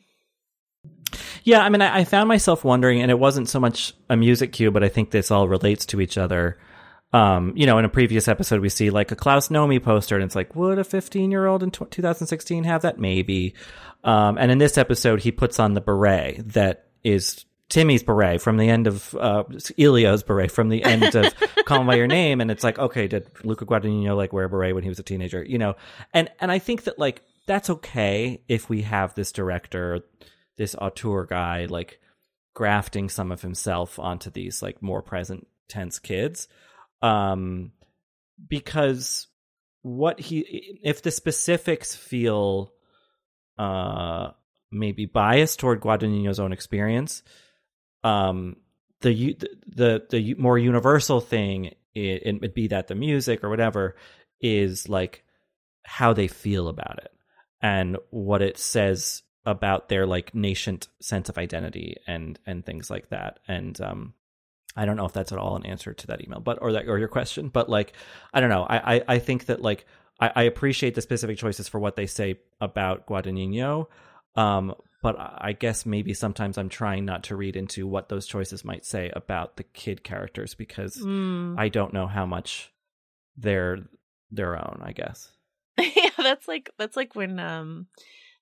Yeah, 1.43 1.61
I 1.61 1.69
mean, 1.69 1.81
I, 1.81 1.99
I 1.99 2.03
found 2.05 2.27
myself 2.27 2.63
wondering, 2.63 3.01
and 3.01 3.11
it 3.11 3.19
wasn't 3.19 3.49
so 3.49 3.59
much 3.59 3.93
a 4.09 4.15
music 4.15 4.53
cue, 4.53 4.71
but 4.71 4.83
I 4.83 4.89
think 4.89 5.11
this 5.11 5.31
all 5.31 5.47
relates 5.47 5.85
to 5.87 6.01
each 6.01 6.17
other. 6.17 6.57
Um, 7.11 7.53
you 7.55 7.65
know, 7.65 7.79
in 7.79 7.85
a 7.85 7.89
previous 7.89 8.27
episode, 8.27 8.61
we 8.61 8.69
see 8.69 8.91
like 8.91 9.11
a 9.11 9.15
Klaus 9.15 9.49
Nomi 9.49 9.81
poster, 9.81 10.15
and 10.15 10.23
it's 10.23 10.35
like, 10.35 10.55
would 10.55 10.77
a 10.77 10.83
15 10.83 11.31
year 11.31 11.47
old 11.47 11.63
in 11.63 11.71
tw 11.71 11.89
2016 11.89 12.65
have 12.65 12.83
that? 12.83 12.99
Maybe. 12.99 13.55
Um, 14.03 14.37
and 14.37 14.51
in 14.51 14.59
this 14.59 14.77
episode, 14.77 15.21
he 15.21 15.31
puts 15.31 15.59
on 15.59 15.73
the 15.73 15.81
beret 15.81 16.53
that 16.53 16.85
is 17.03 17.45
Timmy's 17.69 18.03
beret 18.03 18.41
from 18.41 18.57
the 18.57 18.67
end 18.67 18.87
of 18.87 19.13
uh, 19.15 19.43
Elio's 19.77 20.23
beret 20.23 20.51
from 20.51 20.69
the 20.69 20.83
end 20.83 21.15
of 21.15 21.33
Call 21.65 21.83
Me 21.83 21.87
by 21.87 21.95
Your 21.95 22.07
Name, 22.07 22.41
and 22.41 22.49
it's 22.49 22.63
like, 22.63 22.79
okay, 22.79 23.07
did 23.07 23.27
Luca 23.43 23.65
Guadagnino 23.65 24.15
like 24.15 24.33
wear 24.33 24.45
a 24.45 24.49
beret 24.49 24.73
when 24.73 24.83
he 24.83 24.89
was 24.89 24.99
a 24.99 25.03
teenager? 25.03 25.43
You 25.43 25.57
know, 25.59 25.75
and 26.13 26.29
and 26.39 26.51
I 26.51 26.59
think 26.59 26.83
that 26.83 26.97
like 26.97 27.21
that's 27.45 27.69
okay 27.69 28.41
if 28.47 28.69
we 28.69 28.83
have 28.83 29.13
this 29.13 29.31
director, 29.31 30.01
this 30.57 30.75
auteur 30.75 31.25
guy, 31.25 31.65
like 31.65 31.99
grafting 32.55 33.07
some 33.07 33.31
of 33.31 33.41
himself 33.41 33.99
onto 33.99 34.31
these 34.31 34.61
like 34.61 34.81
more 34.81 35.01
present 35.03 35.47
tense 35.67 35.99
kids, 35.99 36.47
um, 37.01 37.71
because 38.47 39.27
what 39.81 40.19
he 40.19 40.79
if 40.83 41.01
the 41.01 41.11
specifics 41.11 41.95
feel 41.95 42.73
uh 43.57 44.29
maybe 44.71 45.05
biased 45.05 45.59
toward 45.59 45.79
Guadagnino's 45.79 46.39
own 46.39 46.51
experience 46.51 47.23
um 48.03 48.57
the 49.01 49.37
the, 49.67 50.03
the 50.09 50.33
more 50.35 50.57
universal 50.57 51.21
thing 51.21 51.73
it, 51.95 52.23
it 52.25 52.41
would 52.41 52.53
be 52.53 52.67
that 52.67 52.87
the 52.87 52.95
music 52.95 53.43
or 53.43 53.49
whatever 53.49 53.95
is 54.41 54.89
like 54.89 55.23
how 55.83 56.13
they 56.13 56.27
feel 56.27 56.67
about 56.67 56.99
it 56.99 57.11
and 57.61 57.97
what 58.09 58.41
it 58.41 58.57
says 58.57 59.23
about 59.45 59.89
their 59.89 60.05
like 60.05 60.35
nascent 60.35 60.87
sense 61.01 61.29
of 61.29 61.37
identity 61.37 61.97
and 62.07 62.39
and 62.45 62.65
things 62.65 62.89
like 62.89 63.09
that. 63.09 63.39
And 63.47 63.79
um 63.81 64.13
I 64.75 64.85
don't 64.85 64.95
know 64.97 65.05
if 65.05 65.13
that's 65.13 65.31
at 65.31 65.39
all 65.39 65.55
an 65.55 65.65
answer 65.65 65.93
to 65.93 66.07
that 66.07 66.23
email, 66.23 66.39
but 66.39 66.59
or 66.61 66.73
that 66.73 66.87
or 66.87 66.97
your 66.99 67.07
question, 67.07 67.49
but 67.49 67.69
like 67.69 67.93
I 68.33 68.39
don't 68.39 68.49
know. 68.49 68.63
I 68.63 68.95
I, 68.95 69.03
I 69.07 69.19
think 69.19 69.45
that 69.47 69.61
like 69.61 69.85
I, 70.19 70.31
I 70.35 70.43
appreciate 70.43 70.95
the 70.95 71.01
specific 71.01 71.37
choices 71.37 71.67
for 71.67 71.79
what 71.79 71.95
they 71.95 72.05
say 72.05 72.39
about 72.61 73.07
Guadagnino, 73.07 73.87
um, 74.35 74.75
but 75.01 75.15
I 75.17 75.53
guess 75.53 75.85
maybe 75.85 76.13
sometimes 76.13 76.57
I'm 76.57 76.69
trying 76.69 77.05
not 77.05 77.23
to 77.25 77.35
read 77.35 77.55
into 77.55 77.87
what 77.87 78.09
those 78.09 78.27
choices 78.27 78.63
might 78.65 78.85
say 78.85 79.11
about 79.15 79.57
the 79.57 79.63
kid 79.63 80.03
characters 80.03 80.53
because 80.55 80.97
Mm. 80.97 81.55
I 81.57 81.69
don't 81.69 81.93
know 81.93 82.07
how 82.07 82.25
much 82.25 82.71
they're 83.37 83.79
their 84.29 84.55
own. 84.55 84.81
I 84.83 84.91
guess. 84.91 85.31
yeah, 85.79 86.09
that's 86.17 86.47
like 86.47 86.69
that's 86.77 86.95
like 86.95 87.15
when 87.15 87.39
um 87.39 87.87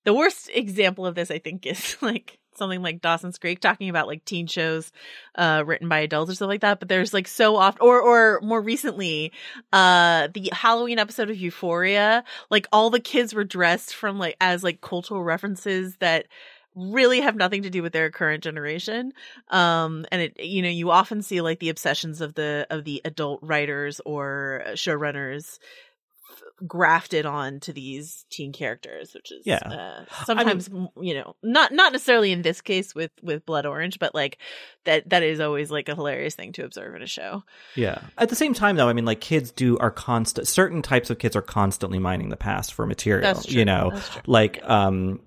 the 0.04 0.14
worst 0.14 0.50
example 0.54 1.06
of 1.06 1.16
this 1.16 1.32
I 1.32 1.40
think 1.40 1.66
is 1.66 1.96
like 2.02 2.40
something 2.58 2.82
like 2.82 3.02
Dawson's 3.02 3.38
Creek 3.38 3.60
talking 3.60 3.90
about 3.90 4.08
like 4.08 4.26
teen 4.26 4.48
shows 4.48 4.92
uh 5.36 5.64
written 5.66 5.88
by 5.88 6.00
adults 6.00 6.32
or 6.32 6.36
stuff 6.36 6.48
like 6.48 6.62
that 6.62 6.80
but 6.80 6.90
there's 6.90 7.14
like 7.14 7.28
so 7.28 7.56
often 7.56 7.82
or 7.82 8.02
or 8.02 8.40
more 8.42 8.62
recently 8.62 9.32
uh 9.74 10.28
the 10.34 10.50
Halloween 10.52 11.00
episode 11.00 11.30
of 11.30 11.38
Euphoria 11.38 12.24
like 12.50 12.68
all 12.72 12.90
the 12.90 13.00
kids 13.00 13.34
were 13.34 13.44
dressed 13.44 13.96
from 13.96 14.20
like 14.20 14.36
as 14.42 14.64
like 14.64 14.82
cultural 14.82 15.24
references 15.24 15.96
that 15.98 16.28
really 16.76 17.22
have 17.22 17.36
nothing 17.36 17.64
to 17.64 17.72
do 17.72 17.82
with 17.82 17.92
their 17.92 18.12
current 18.12 18.44
generation 18.44 19.12
um 19.50 20.06
and 20.12 20.22
it 20.22 20.40
you 20.40 20.62
know 20.62 20.70
you 20.70 20.92
often 20.92 21.24
see 21.24 21.42
like 21.42 21.60
the 21.60 21.70
obsessions 21.70 22.22
of 22.22 22.36
the 22.36 22.68
of 22.70 22.84
the 22.84 23.02
adult 23.04 23.40
writers 23.42 24.00
or 24.06 24.62
showrunners 24.74 25.58
grafted 26.66 27.26
on 27.26 27.60
to 27.60 27.72
these 27.72 28.26
teen 28.32 28.52
characters 28.52 29.14
which 29.14 29.32
is 29.32 29.44
Yeah. 29.46 29.58
uh, 29.58 30.06
sometimes 30.26 30.68
m 30.70 30.88
you 31.00 31.14
know 31.14 31.36
not 31.44 31.72
not 31.72 31.92
necessarily 31.92 32.32
in 32.32 32.42
this 32.42 32.62
case 32.62 32.96
with 32.96 33.12
with 33.22 33.46
blood 33.46 33.66
orange 33.68 34.00
but 34.00 34.16
like 34.16 34.40
that 34.86 35.08
that 35.10 35.22
is 35.22 35.40
always 35.40 35.70
like 35.70 35.88
a 35.90 35.94
hilarious 35.96 36.34
thing 36.36 36.54
to 36.54 36.64
observe 36.66 36.96
in 36.96 37.02
a 37.04 37.08
show 37.08 37.44
Yeah. 37.76 38.00
At 38.18 38.30
the 38.30 38.36
same 38.36 38.54
time, 38.54 38.76
though, 38.78 38.88
I 38.90 38.94
mean, 38.94 39.06
like 39.06 39.20
kids 39.22 39.52
do 39.52 39.78
are 39.80 39.92
constant. 39.92 40.48
Certain 40.48 40.82
types 40.82 41.10
of 41.10 41.20
kids 41.20 41.36
are 41.36 41.42
constantly 41.42 42.00
mining 42.00 42.30
the 42.30 42.38
past 42.38 42.74
for 42.74 42.86
material. 42.88 43.22
That's 43.22 43.46
true. 43.46 43.60
You 43.60 43.66
know, 43.66 44.00
like 44.26 44.64
um, 44.68 45.20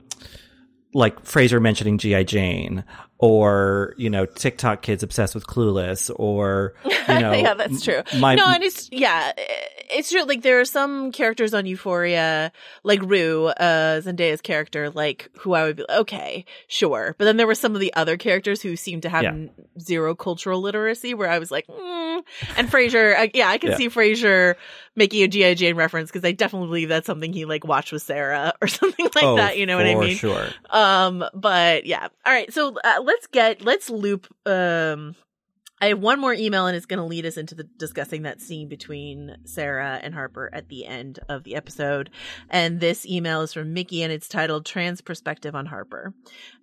like 0.94 1.24
Fraser 1.24 1.60
mentioning 1.60 1.98
GI 1.98 2.24
Jane, 2.24 2.84
or 3.22 3.94
you 3.98 4.08
know, 4.10 4.24
TikTok 4.26 4.82
kids 4.82 5.02
obsessed 5.02 5.34
with 5.34 5.46
Clueless, 5.46 6.10
or 6.16 6.74
you 6.84 6.90
know, 7.08 7.32
yeah 7.32 7.54
that's 7.54 7.82
true 7.84 8.02
My 8.18 8.34
no 8.34 8.46
and 8.46 8.62
it's 8.62 8.88
yeah 8.92 9.32
it's 9.92 10.10
true 10.10 10.22
like 10.24 10.42
there 10.42 10.60
are 10.60 10.64
some 10.64 11.10
characters 11.12 11.52
on 11.52 11.66
euphoria 11.66 12.52
like 12.84 13.00
rue 13.02 13.46
uh 13.46 14.00
zendaya's 14.00 14.40
character 14.40 14.88
like 14.90 15.28
who 15.38 15.52
i 15.54 15.64
would 15.64 15.76
be 15.78 15.84
okay 15.90 16.44
sure 16.68 17.14
but 17.18 17.24
then 17.24 17.36
there 17.36 17.46
were 17.46 17.54
some 17.56 17.74
of 17.74 17.80
the 17.80 17.92
other 17.94 18.16
characters 18.16 18.62
who 18.62 18.76
seemed 18.76 19.02
to 19.02 19.08
have 19.08 19.24
Yeah. 19.24 19.30
n- 19.30 19.50
zero 19.80 20.14
cultural 20.14 20.60
literacy 20.60 21.12
where 21.14 21.28
i 21.28 21.38
was 21.40 21.50
like 21.50 21.66
mm. 21.66 22.22
and 22.56 22.70
fraser 22.70 23.16
uh, 23.16 23.26
yeah 23.34 23.48
i 23.48 23.58
can 23.58 23.70
Yeah. 23.70 23.76
see 23.76 23.88
fraser 23.88 24.56
making 24.94 25.22
a 25.24 25.28
gi 25.28 25.54
jane 25.56 25.74
reference 25.74 26.10
because 26.10 26.24
i 26.24 26.32
definitely 26.32 26.68
believe 26.68 26.88
that's 26.88 27.06
something 27.06 27.32
he 27.32 27.44
like 27.44 27.64
watched 27.66 27.90
with 27.92 28.02
sarah 28.02 28.52
or 28.62 28.68
something 28.68 29.06
like 29.14 29.24
oh, 29.24 29.36
that 29.36 29.58
you 29.58 29.66
know 29.66 29.76
what 29.76 29.86
i 29.86 29.94
mean 29.96 30.16
Sure. 30.16 30.46
um 30.70 31.24
but 31.34 31.84
yeah 31.84 32.06
all 32.24 32.32
right 32.32 32.52
so 32.52 32.76
uh, 32.84 33.02
let's 33.10 33.26
get 33.26 33.60
let's 33.62 33.90
loop 33.90 34.28
um 34.46 35.16
i 35.80 35.86
have 35.86 35.98
one 35.98 36.20
more 36.20 36.32
email 36.32 36.68
and 36.68 36.76
it's 36.76 36.86
going 36.86 36.98
to 36.98 37.04
lead 37.04 37.26
us 37.26 37.36
into 37.36 37.56
the 37.56 37.64
discussing 37.64 38.22
that 38.22 38.40
scene 38.40 38.68
between 38.68 39.36
sarah 39.44 39.98
and 40.00 40.14
harper 40.14 40.48
at 40.52 40.68
the 40.68 40.86
end 40.86 41.18
of 41.28 41.42
the 41.42 41.56
episode. 41.56 42.08
And 42.48 42.78
this 42.78 43.04
email 43.04 43.40
is 43.40 43.52
from 43.52 43.72
mickey 43.74 44.04
and 44.04 44.12
it's 44.12 44.28
titled 44.28 44.64
trans 44.64 45.00
perspective 45.00 45.56
on 45.56 45.66
harper 45.66 46.14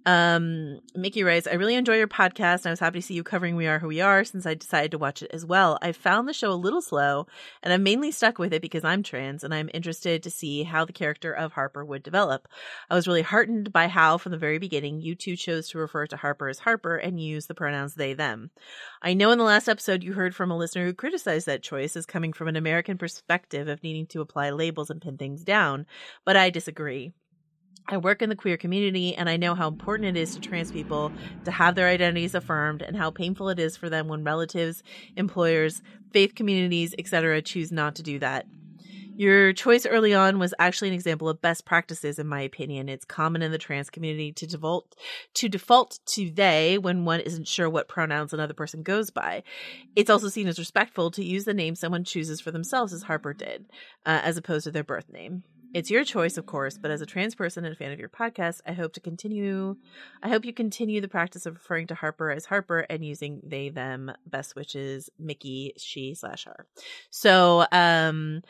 um 0.08 0.80
mickey 0.96 1.24
writes 1.24 1.48
i 1.48 1.54
really 1.54 1.76
enjoy 1.76 1.98
your 1.98 2.08
podcast 2.08 2.60
and 2.60 2.68
i 2.68 2.70
was 2.72 2.80
happy 2.80 3.00
to 3.00 3.06
see 3.06 3.14
you 3.14 3.24
covering 3.24 3.56
we 3.56 3.68
are 3.68 3.80
who 3.80 3.88
we 3.88 4.02
are 4.02 4.24
since 4.24 4.46
i 4.46 4.54
decided 4.54 4.90
to 4.92 4.98
watch 4.98 5.22
it 5.22 5.30
as 5.32 5.46
well 5.46 5.78
i 5.82 5.92
found 5.92 6.28
the 6.28 6.34
show 6.34 6.52
a 6.52 6.54
little 6.54 6.82
slow 6.82 7.28
and 7.62 7.72
i'm 7.72 7.84
mainly 7.84 8.12
stuck 8.12 8.40
with 8.40 8.54
it 8.54 8.62
because 8.62 8.84
i'm 8.84 9.04
trans 9.04 9.44
and 9.44 9.54
i'm 9.54 9.70
interested 9.74 10.24
to 10.24 10.32
see 10.32 10.64
how 10.64 10.84
the 10.84 10.94
character 10.94 11.32
of 11.32 11.52
harper 11.52 11.86
would 11.86 12.02
develop 12.02 12.48
I 12.90 12.96
was 12.96 13.08
really 13.08 13.22
heartened 13.22 13.74
by 13.74 13.88
how, 13.88 14.18
from 14.18 14.32
the 14.32 14.38
very 14.38 14.60
beginning, 14.60 15.02
you 15.02 15.16
two 15.16 15.36
chose 15.36 15.70
to 15.70 15.78
refer 15.78 16.08
to 16.08 16.18
Harper 16.18 16.48
as 16.48 16.60
Harper 16.60 16.96
and 16.98 17.20
use 17.20 17.48
the 17.48 17.56
pronouns 17.56 17.96
they, 17.96 18.14
them. 18.14 18.52
I 19.02 19.14
know 19.14 19.32
in 19.32 19.38
the 19.38 19.44
last 19.44 19.68
episode 19.68 20.04
you 20.04 20.14
heard 20.14 20.36
from 20.36 20.52
a 20.52 20.58
listener 20.58 20.86
who 20.86 20.94
criticized 20.94 21.48
that 21.48 21.64
choice 21.64 21.96
as 21.96 22.06
coming 22.06 22.34
from 22.34 22.48
an 22.48 22.56
American 22.56 22.98
perspective 22.98 23.68
of 23.68 23.84
needing 23.84 24.06
to 24.08 24.22
apply 24.22 24.52
labels 24.52 24.90
and 24.90 25.02
pin 25.02 25.18
things 25.18 25.44
down, 25.44 25.86
but 26.26 26.38
I 26.38 26.50
disagree. 26.50 27.12
I 27.90 27.98
work 27.98 28.22
in 28.22 28.30
the 28.30 28.36
queer 28.36 28.58
community 28.58 29.16
and 29.16 29.30
I 29.30 29.38
know 29.38 29.56
how 29.56 29.68
important 29.68 30.18
it 30.18 30.20
is 30.20 30.34
to 30.34 30.42
trans 30.42 30.72
people 30.72 31.12
to 31.46 31.52
have 31.52 31.76
their 31.76 31.88
identities 31.88 32.36
affirmed 32.36 32.82
and 32.82 32.98
how 32.98 33.12
painful 33.12 33.50
it 33.50 33.60
is 33.60 33.78
for 33.78 33.90
them 33.90 34.08
when 34.08 34.24
relatives, 34.24 34.84
employers, 35.16 35.82
faith 36.12 36.36
communities, 36.36 36.94
etc. 36.98 37.42
choose 37.42 37.72
not 37.72 37.96
to 37.96 38.04
do 38.04 38.20
that. 38.20 38.46
Your 39.18 39.52
choice 39.52 39.88
early 39.88 40.14
on 40.14 40.38
was 40.38 40.54
actually 40.60 40.90
an 40.90 40.94
example 40.94 41.28
of 41.28 41.42
best 41.42 41.66
practices, 41.66 42.20
in 42.20 42.28
my 42.28 42.42
opinion. 42.42 42.88
It's 42.88 43.04
common 43.04 43.42
in 43.42 43.52
the 43.52 43.58
trans 43.58 43.90
community 43.90 44.32
to 44.34 44.46
default 44.46 44.96
to 45.34 45.50
default 45.50 45.98
to 46.08 46.30
they 46.30 46.78
when 46.78 47.04
one 47.04 47.22
isn't 47.22 47.48
sure 47.48 47.68
what 47.68 47.88
pronouns 47.88 48.32
another 48.32 48.54
person 48.54 48.84
goes 48.84 49.10
by. 49.10 49.42
It's 49.96 50.12
also 50.12 50.30
seen 50.30 50.48
as 50.48 50.60
respectful 50.60 51.10
to 51.12 51.24
use 51.24 51.46
the 51.46 51.56
name 51.56 51.74
someone 51.74 52.04
chooses 52.04 52.40
for 52.40 52.52
themselves, 52.52 52.94
as 52.94 53.04
Harper 53.04 53.34
did, 53.34 53.66
uh, 54.06 54.22
as 54.24 54.38
opposed 54.38 54.66
to 54.66 54.72
their 54.72 54.84
birth 54.84 55.10
name. 55.12 55.42
It's 55.74 55.92
your 55.92 56.04
choice, 56.04 56.38
of 56.38 56.46
course, 56.46 56.78
but 56.78 56.92
as 56.92 57.02
a 57.02 57.06
trans 57.06 57.36
person 57.36 57.66
and 57.66 57.74
a 57.74 57.78
fan 57.78 57.92
of 57.92 58.00
your 58.00 58.10
podcast, 58.10 58.62
I 58.66 58.74
hope 58.74 58.94
to 58.94 59.00
continue. 59.00 59.76
I 60.24 60.30
hope 60.30 60.46
you 60.46 60.54
continue 60.54 61.02
the 61.02 61.08
practice 61.08 61.46
of 61.46 61.56
referring 61.56 61.88
to 61.88 61.96
Harper 61.96 62.32
as 62.32 62.46
Harper 62.46 62.80
and 62.90 63.06
using 63.06 63.42
they, 63.44 63.70
them. 63.70 64.12
Best 64.26 64.56
wishes, 64.56 65.10
Mickey, 65.20 65.74
she 65.78 66.16
slash 66.16 66.46
her. 66.46 66.66
So, 67.10 67.66
um, 67.72 68.42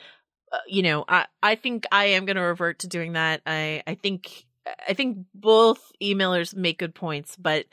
uh, 0.52 0.60
you 0.68 0.84
know, 0.84 1.04
I 1.08 1.26
I 1.44 1.56
think 1.56 1.86
I 1.92 2.06
am 2.06 2.26
going 2.26 2.38
to 2.38 2.42
revert 2.42 2.80
to 2.80 2.88
doing 2.88 3.14
that. 3.14 3.42
I 3.46 3.84
I 3.86 3.96
think 3.96 4.46
I 4.88 4.94
think 4.94 5.26
both 5.34 5.92
emailers 6.02 6.56
make 6.56 6.80
good 6.80 6.96
points, 6.96 7.36
but 7.36 7.66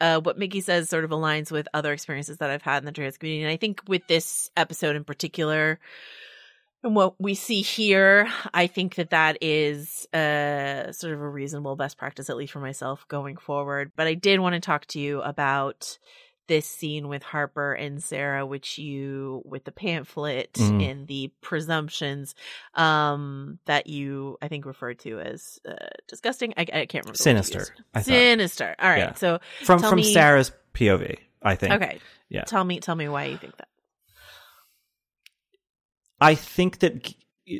uh, 0.00 0.20
what 0.20 0.38
Mickey 0.38 0.60
says 0.60 0.88
sort 0.88 1.04
of 1.04 1.10
aligns 1.10 1.50
with 1.50 1.68
other 1.74 1.92
experiences 1.92 2.38
that 2.38 2.50
I've 2.50 2.62
had 2.62 2.82
in 2.82 2.86
the 2.86 2.92
trans 2.92 3.18
community, 3.18 3.42
and 3.42 3.52
I 3.52 3.56
think 3.56 3.82
with 3.88 4.06
this 4.06 4.50
episode 4.56 4.96
in 4.96 5.04
particular. 5.04 5.80
And 6.82 6.96
what 6.96 7.20
we 7.20 7.34
see 7.34 7.60
here, 7.60 8.28
I 8.54 8.66
think 8.66 8.94
that 8.94 9.10
that 9.10 9.36
is 9.42 10.06
uh, 10.14 10.92
sort 10.92 11.12
of 11.12 11.20
a 11.20 11.28
reasonable 11.28 11.76
best 11.76 11.98
practice, 11.98 12.30
at 12.30 12.36
least 12.38 12.52
for 12.54 12.60
myself 12.60 13.06
going 13.08 13.36
forward. 13.36 13.92
But 13.96 14.06
I 14.06 14.14
did 14.14 14.40
want 14.40 14.54
to 14.54 14.60
talk 14.60 14.86
to 14.86 14.98
you 14.98 15.20
about 15.20 15.98
this 16.48 16.66
scene 16.66 17.06
with 17.06 17.22
Harper 17.22 17.74
and 17.74 18.02
Sarah, 18.02 18.44
which 18.44 18.76
you 18.78 19.40
with 19.44 19.64
the 19.64 19.70
pamphlet 19.72 20.54
Mhm. 20.54 20.90
and 20.90 21.06
the 21.06 21.30
presumptions 21.42 22.34
um, 22.74 23.58
that 23.66 23.86
you 23.86 24.36
I 24.42 24.48
think 24.48 24.64
referred 24.66 24.98
to 25.00 25.20
as 25.20 25.60
uh, 25.68 25.74
disgusting. 26.08 26.54
I, 26.56 26.62
I 26.62 26.64
can't 26.86 27.04
remember. 27.04 27.18
the 27.22 27.30
word 27.30 27.36
you 27.36 27.42
Sinister. 27.42 27.74
I. 27.94 28.02
Sinister. 28.02 28.74
All 28.80 28.88
right. 28.90 28.98
Yeah. 28.98 29.14
So 29.14 29.38
From 29.64 29.78
from 29.80 29.96
me- 29.96 30.12
Sarah's 30.12 30.50
POV, 30.74 31.18
I 31.42 31.54
think. 31.54 31.74
okay. 31.74 32.00
Yeah. 32.28 32.42
Tell 32.44 32.64
me. 32.64 32.80
Tell 32.80 32.96
me 32.96 33.08
why 33.08 33.26
you 33.26 33.36
think 33.36 33.56
that. 33.58 33.68
I 36.20 36.34
think 36.34 36.80
that 36.80 37.14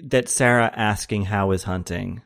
that 0.04 0.28
Sarah 0.28 0.70
asking 0.74 1.24
how 1.24 1.50
is 1.52 1.64
hunting, 1.64 2.22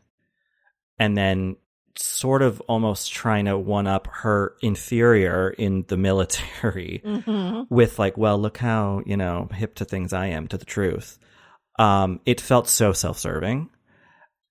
and 0.99 1.17
then 1.17 1.57
sort 1.97 2.43
of 2.43 2.61
almost 2.63 3.13
trying 3.13 3.45
to 3.45 3.57
one 3.57 3.87
up 3.87 4.09
her 4.09 4.57
inferior 4.61 5.51
in 5.51 5.85
the 5.89 5.97
military 5.97 7.01
Mm-hmm. 7.05 7.73
with 7.73 7.99
like, 8.01 8.17
well, 8.19 8.39
look 8.39 8.59
how 8.59 9.03
you 9.07 9.17
know 9.17 9.49
hip 9.53 9.77
to 9.77 9.85
things 9.85 10.13
I 10.13 10.27
am 10.27 10.49
to 10.49 10.59
the 10.59 10.65
truth. 10.65 11.19
Um, 11.79 12.21
it 12.27 12.41
felt 12.41 12.69
so 12.69 12.93
self-serving, 12.93 13.71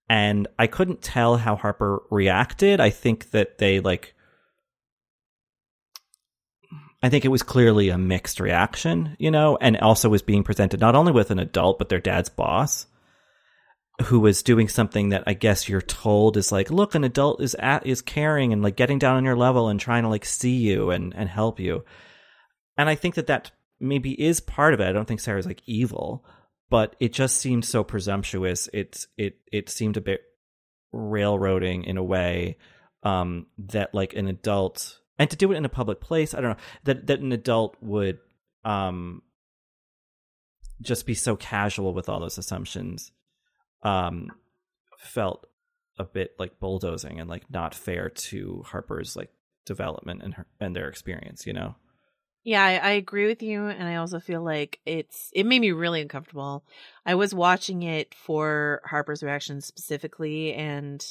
and 0.10 0.48
I 0.58 0.68
couldn't 0.68 1.02
tell 1.02 1.38
how 1.38 1.56
Harper 1.56 2.02
reacted. 2.10 2.80
I 2.80 2.90
think 2.90 3.32
that 3.32 3.58
they 3.58 3.80
like. 3.80 4.16
I 7.04 7.10
think 7.10 7.26
it 7.26 7.30
was 7.30 7.44
clearly 7.44 7.90
a 7.90 7.98
mixed 7.98 8.40
reaction, 8.40 9.18
you 9.20 9.30
know, 9.30 9.58
and 9.60 9.78
also 9.78 10.08
was 10.08 10.22
being 10.22 10.42
presented 10.42 10.80
not 10.80 10.96
only 10.96 11.12
with 11.12 11.32
an 11.32 11.40
adult, 11.40 11.78
but 11.78 11.90
their 11.90 12.00
dad's 12.00 12.30
boss, 12.30 12.88
who 14.04 14.22
was 14.22 14.42
doing 14.42 14.70
something 14.70 15.10
that 15.10 15.24
I 15.28 15.34
guess 15.34 15.68
you're 15.68 15.82
told 15.82 16.38
is 16.38 16.50
like, 16.50 16.72
look, 16.72 16.96
an 16.96 17.04
adult 17.04 17.42
is 17.42 17.56
at 17.56 17.86
is 17.86 18.02
caring 18.02 18.54
and 18.54 18.64
like 18.64 18.78
getting 18.78 19.00
down 19.00 19.18
on 19.18 19.26
your 19.26 19.36
level 19.36 19.68
and 19.68 19.80
trying 19.80 20.04
to 20.04 20.10
like 20.10 20.24
see 20.24 20.56
you 20.56 20.92
and 20.92 21.14
and 21.14 21.28
help 21.28 21.60
you. 21.60 21.84
And 22.78 22.88
I 22.88 22.96
think 22.96 23.16
that 23.16 23.28
that 23.28 23.52
maybe 23.82 24.20
is 24.20 24.40
part 24.40 24.74
of 24.74 24.80
it. 24.80 24.88
I 24.88 24.94
don't 24.94 25.06
think 25.06 25.20
Sarah's 25.20 25.46
like 25.46 25.62
evil, 25.66 26.26
but 26.70 26.96
it 27.02 27.12
just 27.12 27.36
seemed 27.36 27.66
so 27.66 27.84
presumptuous. 27.84 28.70
It's 28.72 29.08
it 29.18 29.40
it 29.52 29.70
seemed 29.70 29.98
a 29.98 30.02
bit 30.02 30.22
railroading 30.94 31.84
in 31.84 31.98
a 31.98 32.04
way 32.04 32.58
um 33.04 33.48
that 33.58 33.94
like 33.94 34.14
an 34.14 34.28
adult 34.28 35.00
and 35.20 35.30
to 35.30 35.36
do 35.36 35.52
it 35.52 35.58
in 35.58 35.66
a 35.66 35.70
public 35.70 36.00
place 36.00 36.34
i 36.34 36.42
don't 36.42 36.52
know 36.52 36.64
that 36.84 37.08
that 37.08 37.20
an 37.20 37.32
adult 37.32 37.76
would 37.82 38.20
um 38.66 39.22
just 40.82 41.06
be 41.06 41.14
so 41.14 41.36
casual 41.36 41.94
with 41.94 42.10
all 42.10 42.20
those 42.20 42.38
assumptions 42.38 43.12
um 43.84 44.32
felt 44.98 45.46
a 46.00 46.04
bit 46.04 46.32
like 46.40 46.60
bulldozing 46.60 47.20
and 47.20 47.30
like 47.30 47.50
not 47.52 47.76
fair 47.76 48.10
to 48.10 48.64
harper's 48.68 49.16
like 49.16 49.30
development 49.66 50.22
and 50.24 50.34
her 50.34 50.46
and 50.60 50.76
their 50.76 50.90
experience 50.90 51.46
you 51.46 51.54
know 51.54 51.76
Yeah, 52.44 52.62
I, 52.62 52.76
I 52.76 52.90
agree 52.92 53.28
with 53.28 53.42
you, 53.42 53.68
and 53.68 53.88
I 53.88 53.96
also 53.96 54.20
feel 54.20 54.44
like 54.44 54.82
it's 54.86 55.30
it 55.34 55.46
made 55.46 55.62
me 55.62 55.72
really 55.72 56.02
uncomfortable. 56.02 56.66
I 57.06 57.16
was 57.16 57.34
watching 57.34 57.84
it 57.84 58.14
for 58.14 58.82
Harper's 58.84 59.24
reaction 59.24 59.62
specifically, 59.62 60.54
and 60.54 61.02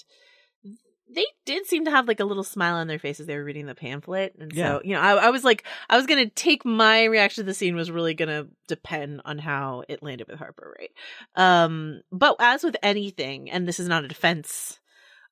they 1.11 1.27
did 1.45 1.67
seem 1.67 1.85
to 1.85 1.91
have 1.91 2.09
like 2.09 2.21
a 2.21 2.25
little 2.25 2.45
smile 2.45 2.77
on 2.77 2.87
their 2.87 2.99
faces 2.99 3.27
they 3.27 3.37
were 3.37 3.45
reading 3.45 3.67
the 3.67 3.75
pamphlet. 3.75 4.35
And 4.39 4.53
Yeah. 4.55 4.77
so 4.79 4.81
you 4.85 4.95
know 4.95 5.01
I, 5.01 5.27
I 5.27 5.31
was 5.31 5.45
like 5.45 5.65
i 5.91 5.97
was 5.97 6.07
gonna 6.07 6.29
take 6.31 6.65
my 6.65 7.05
reaction 7.05 7.45
to 7.45 7.47
the 7.47 7.55
scene 7.55 7.75
was 7.77 7.91
really 7.91 8.15
gonna 8.15 8.47
depend 8.69 9.21
on 9.25 9.39
how 9.39 9.85
it 9.89 10.03
landed 10.03 10.29
with 10.29 10.39
harper 10.39 10.75
right 10.79 10.93
um 11.37 12.03
but 12.11 12.37
as 12.41 12.63
with 12.63 12.77
anything 12.83 13.51
and 13.51 13.67
this 13.67 13.81
is 13.81 13.89
not 13.89 14.05
a 14.05 14.09
defense 14.09 14.79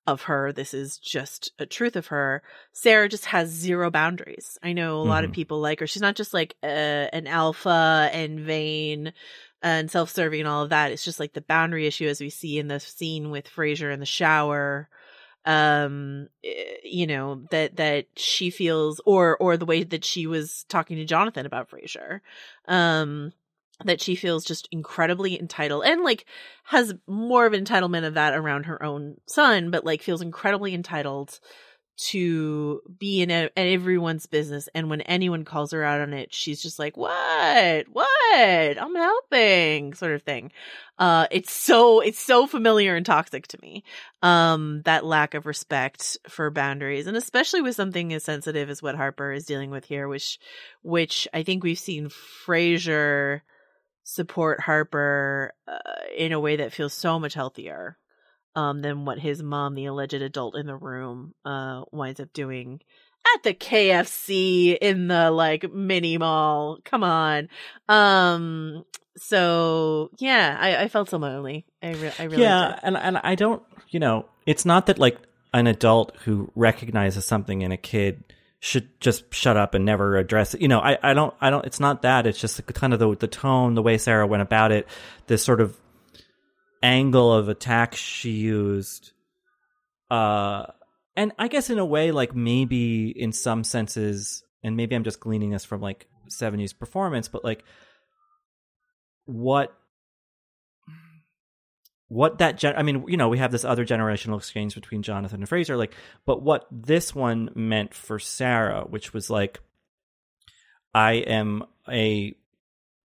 of 0.06 0.22
her 0.22 0.52
this 0.52 0.74
is 0.74 0.98
just 0.98 1.52
a 1.58 1.66
truth 1.66 1.94
of 1.94 2.08
her 2.08 2.42
sarah 2.72 3.08
just 3.08 3.26
has 3.26 3.48
zero 3.50 3.90
boundaries. 3.90 4.58
I 4.62 4.72
know 4.72 5.00
a 5.00 5.02
lot 5.04 5.24
of 5.24 5.30
Mhm. 5.30 5.34
people 5.34 5.60
like 5.60 5.80
her. 5.80 5.86
She's 5.86 6.02
not 6.02 6.16
just 6.16 6.32
like 6.34 6.56
uh, 6.62 6.66
an 6.66 7.26
alpha 7.26 8.08
and 8.12 8.40
vain 8.40 9.12
and 9.62 9.90
self-serving 9.90 10.40
and 10.40 10.48
all 10.48 10.62
of 10.62 10.70
that. 10.70 10.90
It's 10.90 11.04
just 11.04 11.20
like 11.20 11.34
the 11.34 11.42
boundary 11.42 11.86
issue 11.86 12.08
as 12.08 12.18
we 12.20 12.30
see 12.30 12.58
in 12.58 12.68
the 12.68 12.80
scene 12.80 13.30
with 13.30 13.46
fraser 13.46 13.90
in 13.90 14.00
the 14.00 14.06
shower 14.06 14.88
um 15.46 16.28
eh, 16.44 16.76
you 16.84 17.06
know 17.06 17.42
that 17.50 17.76
that 17.76 18.06
she 18.16 18.50
feels 18.50 19.00
or 19.06 19.36
or 19.38 19.56
the 19.56 19.64
way 19.66 19.82
that 19.82 20.04
she 20.04 20.26
was 20.26 20.64
talking 20.68 20.96
to 20.96 21.04
Jonathan 21.04 21.46
about 21.46 21.70
Fraser 21.70 22.22
um 22.68 23.32
that 23.84 24.00
she 24.00 24.14
feels 24.14 24.44
just 24.44 24.68
incredibly 24.70 25.40
entitled 25.40 25.84
and 25.84 26.02
like 26.02 26.26
has 26.64 26.94
more 27.06 27.46
of 27.46 27.54
entitlement 27.54 28.06
of 28.06 28.14
that 28.14 28.34
around 28.34 28.64
her 28.64 28.82
own 28.82 29.16
son 29.26 29.70
but 29.70 29.84
like 29.84 30.02
feels 30.02 30.20
incredibly 30.20 30.74
entitled 30.74 31.40
to 32.00 32.80
be 32.98 33.20
in, 33.20 33.30
a, 33.30 33.50
everyone's 33.56 34.26
business 34.26 34.68
and 34.74 34.88
when 34.88 35.02
anyone 35.02 35.44
calls 35.44 35.72
her 35.72 35.84
out 35.84 36.00
on 36.00 36.12
it 36.12 36.32
she's 36.32 36.62
just 36.62 36.78
like 36.78 36.96
what? 36.96 37.86
What? 37.92 38.08
I'm 38.32 38.94
helping 38.94 39.94
sort 39.94 40.12
of 40.12 40.22
thing. 40.22 40.52
Uh 40.98 41.26
it's 41.30 41.52
so 41.52 42.00
it's 42.00 42.18
so 42.18 42.46
familiar 42.46 42.96
and 42.96 43.04
toxic 43.04 43.46
to 43.48 43.58
me 43.60 43.84
um 44.22 44.82
that 44.84 45.04
lack 45.04 45.34
of 45.34 45.46
respect 45.46 46.16
for 46.28 46.50
boundaries 46.50 47.06
and 47.06 47.16
especially 47.16 47.60
with 47.60 47.76
something 47.76 48.12
as 48.12 48.24
sensitive 48.24 48.70
as 48.70 48.82
what 48.82 48.96
harper 48.96 49.32
is 49.32 49.46
dealing 49.46 49.70
with 49.70 49.84
here 49.84 50.08
which 50.08 50.38
which 50.82 51.26
i 51.32 51.42
think 51.42 51.62
we've 51.62 51.78
seen 51.78 52.08
fraser 52.08 53.42
support 54.04 54.60
harper 54.60 55.54
uh, 55.68 55.78
in 56.16 56.32
a 56.32 56.40
way 56.40 56.56
that 56.56 56.72
feels 56.72 56.92
so 56.92 57.18
much 57.18 57.34
healthier 57.34 57.96
um 58.54 58.80
than 58.80 59.04
what 59.04 59.18
his 59.18 59.42
mom 59.42 59.74
the 59.74 59.86
alleged 59.86 60.14
adult 60.14 60.56
in 60.56 60.66
the 60.66 60.76
room 60.76 61.34
uh 61.44 61.82
winds 61.92 62.20
up 62.20 62.32
doing 62.32 62.80
at 63.36 63.42
the 63.42 63.54
KFC 63.54 64.76
in 64.80 65.08
the 65.08 65.30
like 65.30 65.70
mini 65.72 66.18
mall. 66.18 66.78
Come 66.84 67.04
on. 67.04 67.48
Um 67.88 68.84
so 69.16 70.10
yeah, 70.18 70.56
I, 70.58 70.84
I 70.84 70.88
felt 70.88 71.10
similarly. 71.10 71.66
I, 71.82 71.92
re- 71.92 72.12
I 72.18 72.24
really 72.24 72.42
yeah, 72.42 72.72
did. 72.74 72.80
and 72.84 72.96
and 72.96 73.18
I 73.18 73.34
don't, 73.34 73.62
you 73.88 74.00
know, 74.00 74.26
it's 74.46 74.64
not 74.64 74.86
that 74.86 74.98
like 74.98 75.18
an 75.52 75.66
adult 75.66 76.16
who 76.24 76.50
recognizes 76.54 77.24
something 77.24 77.62
in 77.62 77.72
a 77.72 77.76
kid 77.76 78.24
should 78.60 79.00
just 79.00 79.32
shut 79.32 79.56
up 79.56 79.74
and 79.74 79.84
never 79.84 80.16
address 80.16 80.54
it. 80.54 80.60
You 80.60 80.68
know, 80.68 80.80
I, 80.80 80.98
I 81.02 81.14
don't, 81.14 81.34
I 81.40 81.50
don't. 81.50 81.64
It's 81.64 81.80
not 81.80 82.02
that. 82.02 82.26
It's 82.26 82.38
just 82.38 82.56
the, 82.56 82.62
kind 82.62 82.92
of 82.92 82.98
the 82.98 83.16
the 83.16 83.26
tone, 83.26 83.74
the 83.74 83.82
way 83.82 83.98
Sarah 83.98 84.26
went 84.26 84.42
about 84.42 84.70
it, 84.70 84.86
this 85.26 85.42
sort 85.42 85.60
of 85.60 85.76
angle 86.82 87.32
of 87.32 87.48
attack 87.48 87.94
she 87.94 88.30
used. 88.30 89.12
Uh, 90.10 90.66
and 91.16 91.32
I 91.38 91.48
guess 91.48 91.70
in 91.70 91.78
a 91.78 91.84
way, 91.84 92.12
like 92.12 92.34
maybe 92.34 93.10
in 93.10 93.32
some 93.32 93.64
senses, 93.64 94.42
and 94.62 94.76
maybe 94.76 94.94
I'm 94.94 95.04
just 95.04 95.20
gleaning 95.20 95.50
this 95.50 95.64
from 95.64 95.80
like 95.80 96.08
Sevigny's 96.28 96.72
performance, 96.72 97.28
but 97.28 97.44
like 97.44 97.64
what 99.24 99.76
what 102.08 102.38
that 102.38 102.58
gen- 102.58 102.74
I 102.76 102.82
mean, 102.82 103.04
you 103.06 103.16
know, 103.16 103.28
we 103.28 103.38
have 103.38 103.52
this 103.52 103.64
other 103.64 103.86
generational 103.86 104.36
exchange 104.36 104.74
between 104.74 105.02
Jonathan 105.02 105.40
and 105.40 105.48
Fraser, 105.48 105.76
like, 105.76 105.94
but 106.26 106.42
what 106.42 106.66
this 106.72 107.14
one 107.14 107.50
meant 107.54 107.94
for 107.94 108.18
Sarah, 108.18 108.82
which 108.82 109.12
was 109.12 109.30
like, 109.30 109.60
I 110.92 111.12
am 111.12 111.62
a 111.88 112.34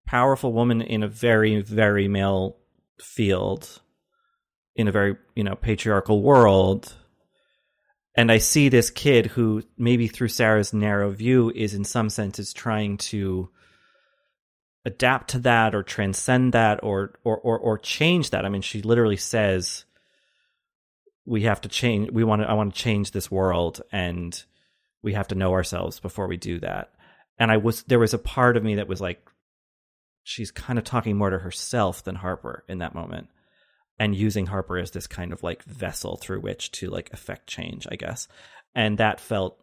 powerful 0.07 0.55
woman 0.55 0.81
in 0.81 1.03
a 1.03 1.09
very, 1.09 1.61
very 1.61 2.09
male 2.09 2.57
field, 3.01 3.81
in 4.77 4.89
a 4.89 4.93
very, 4.93 5.17
you 5.35 5.45
know, 5.45 5.55
patriarchal 5.55 6.23
world. 6.23 6.95
And 8.17 8.31
I 8.31 8.39
see 8.39 8.69
this 8.69 8.91
kid 8.91 9.27
who, 9.27 9.63
maybe 9.77 10.07
through 10.07 10.29
Sarah's 10.29 10.73
narrow 10.73 11.11
view, 11.11 11.51
is 11.55 11.75
in 11.75 11.85
some 11.85 12.09
senses 12.11 12.53
trying 12.53 12.97
to 12.99 13.51
adapt 14.85 15.31
to 15.31 15.39
that 15.41 15.75
or 15.75 15.83
transcend 15.83 16.53
that 16.53 16.83
or 16.83 17.15
or 17.25 17.39
or, 17.39 17.59
or 17.59 17.79
change 17.79 18.31
that. 18.31 18.45
I 18.45 18.49
mean, 18.49 18.63
she 18.63 18.83
literally 18.83 19.17
says 19.17 19.85
we 21.27 21.43
have 21.43 21.61
to 21.63 21.69
change 21.69 22.11
we 22.11 22.25
want 22.25 22.43
to 22.43 22.49
I 22.49 22.53
want 22.55 22.75
to 22.75 22.81
change 22.81 23.11
this 23.11 23.31
world 23.31 23.81
and 23.91 24.43
we 25.03 25.15
have 25.15 25.29
to 25.29 25.35
know 25.35 25.53
ourselves 25.53 26.01
before 26.01 26.27
we 26.27 26.37
do 26.37 26.61
that. 26.61 26.93
And 27.39 27.51
I 27.51 27.57
was 27.57 27.83
there 27.85 27.99
was 27.99 28.15
a 28.15 28.19
part 28.19 28.57
of 28.57 28.65
me 28.65 28.77
that 28.77 28.89
was 28.89 29.01
like 29.01 29.27
she's 30.25 30.51
kind 30.51 30.79
of 30.79 30.85
talking 30.85 31.17
more 31.17 31.31
to 31.31 31.39
herself 31.39 32.03
than 32.03 32.17
Harper 32.17 32.65
in 32.67 32.79
that 32.79 32.95
moment 32.95 33.29
and 33.99 34.17
using 34.17 34.47
Harper 34.47 34.79
as 34.79 34.91
this 34.91 35.07
kind 35.07 35.33
of 35.33 35.43
like 35.43 35.63
vessel 35.65 36.17
through 36.17 36.41
which 36.41 36.73
to 36.73 36.91
like 36.91 37.13
affect 37.13 37.47
change, 37.47 37.87
I 37.91 37.97
guess. 37.97 38.27
And 38.75 38.99
that 38.99 39.21
felt 39.21 39.61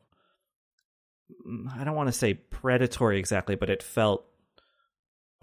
I 1.76 1.84
don't 1.84 1.96
want 1.96 2.08
to 2.08 2.14
say 2.14 2.36
predatory 2.36 3.18
exactly, 3.18 3.56
but 3.56 3.70
it 3.70 3.84
felt 3.84 4.26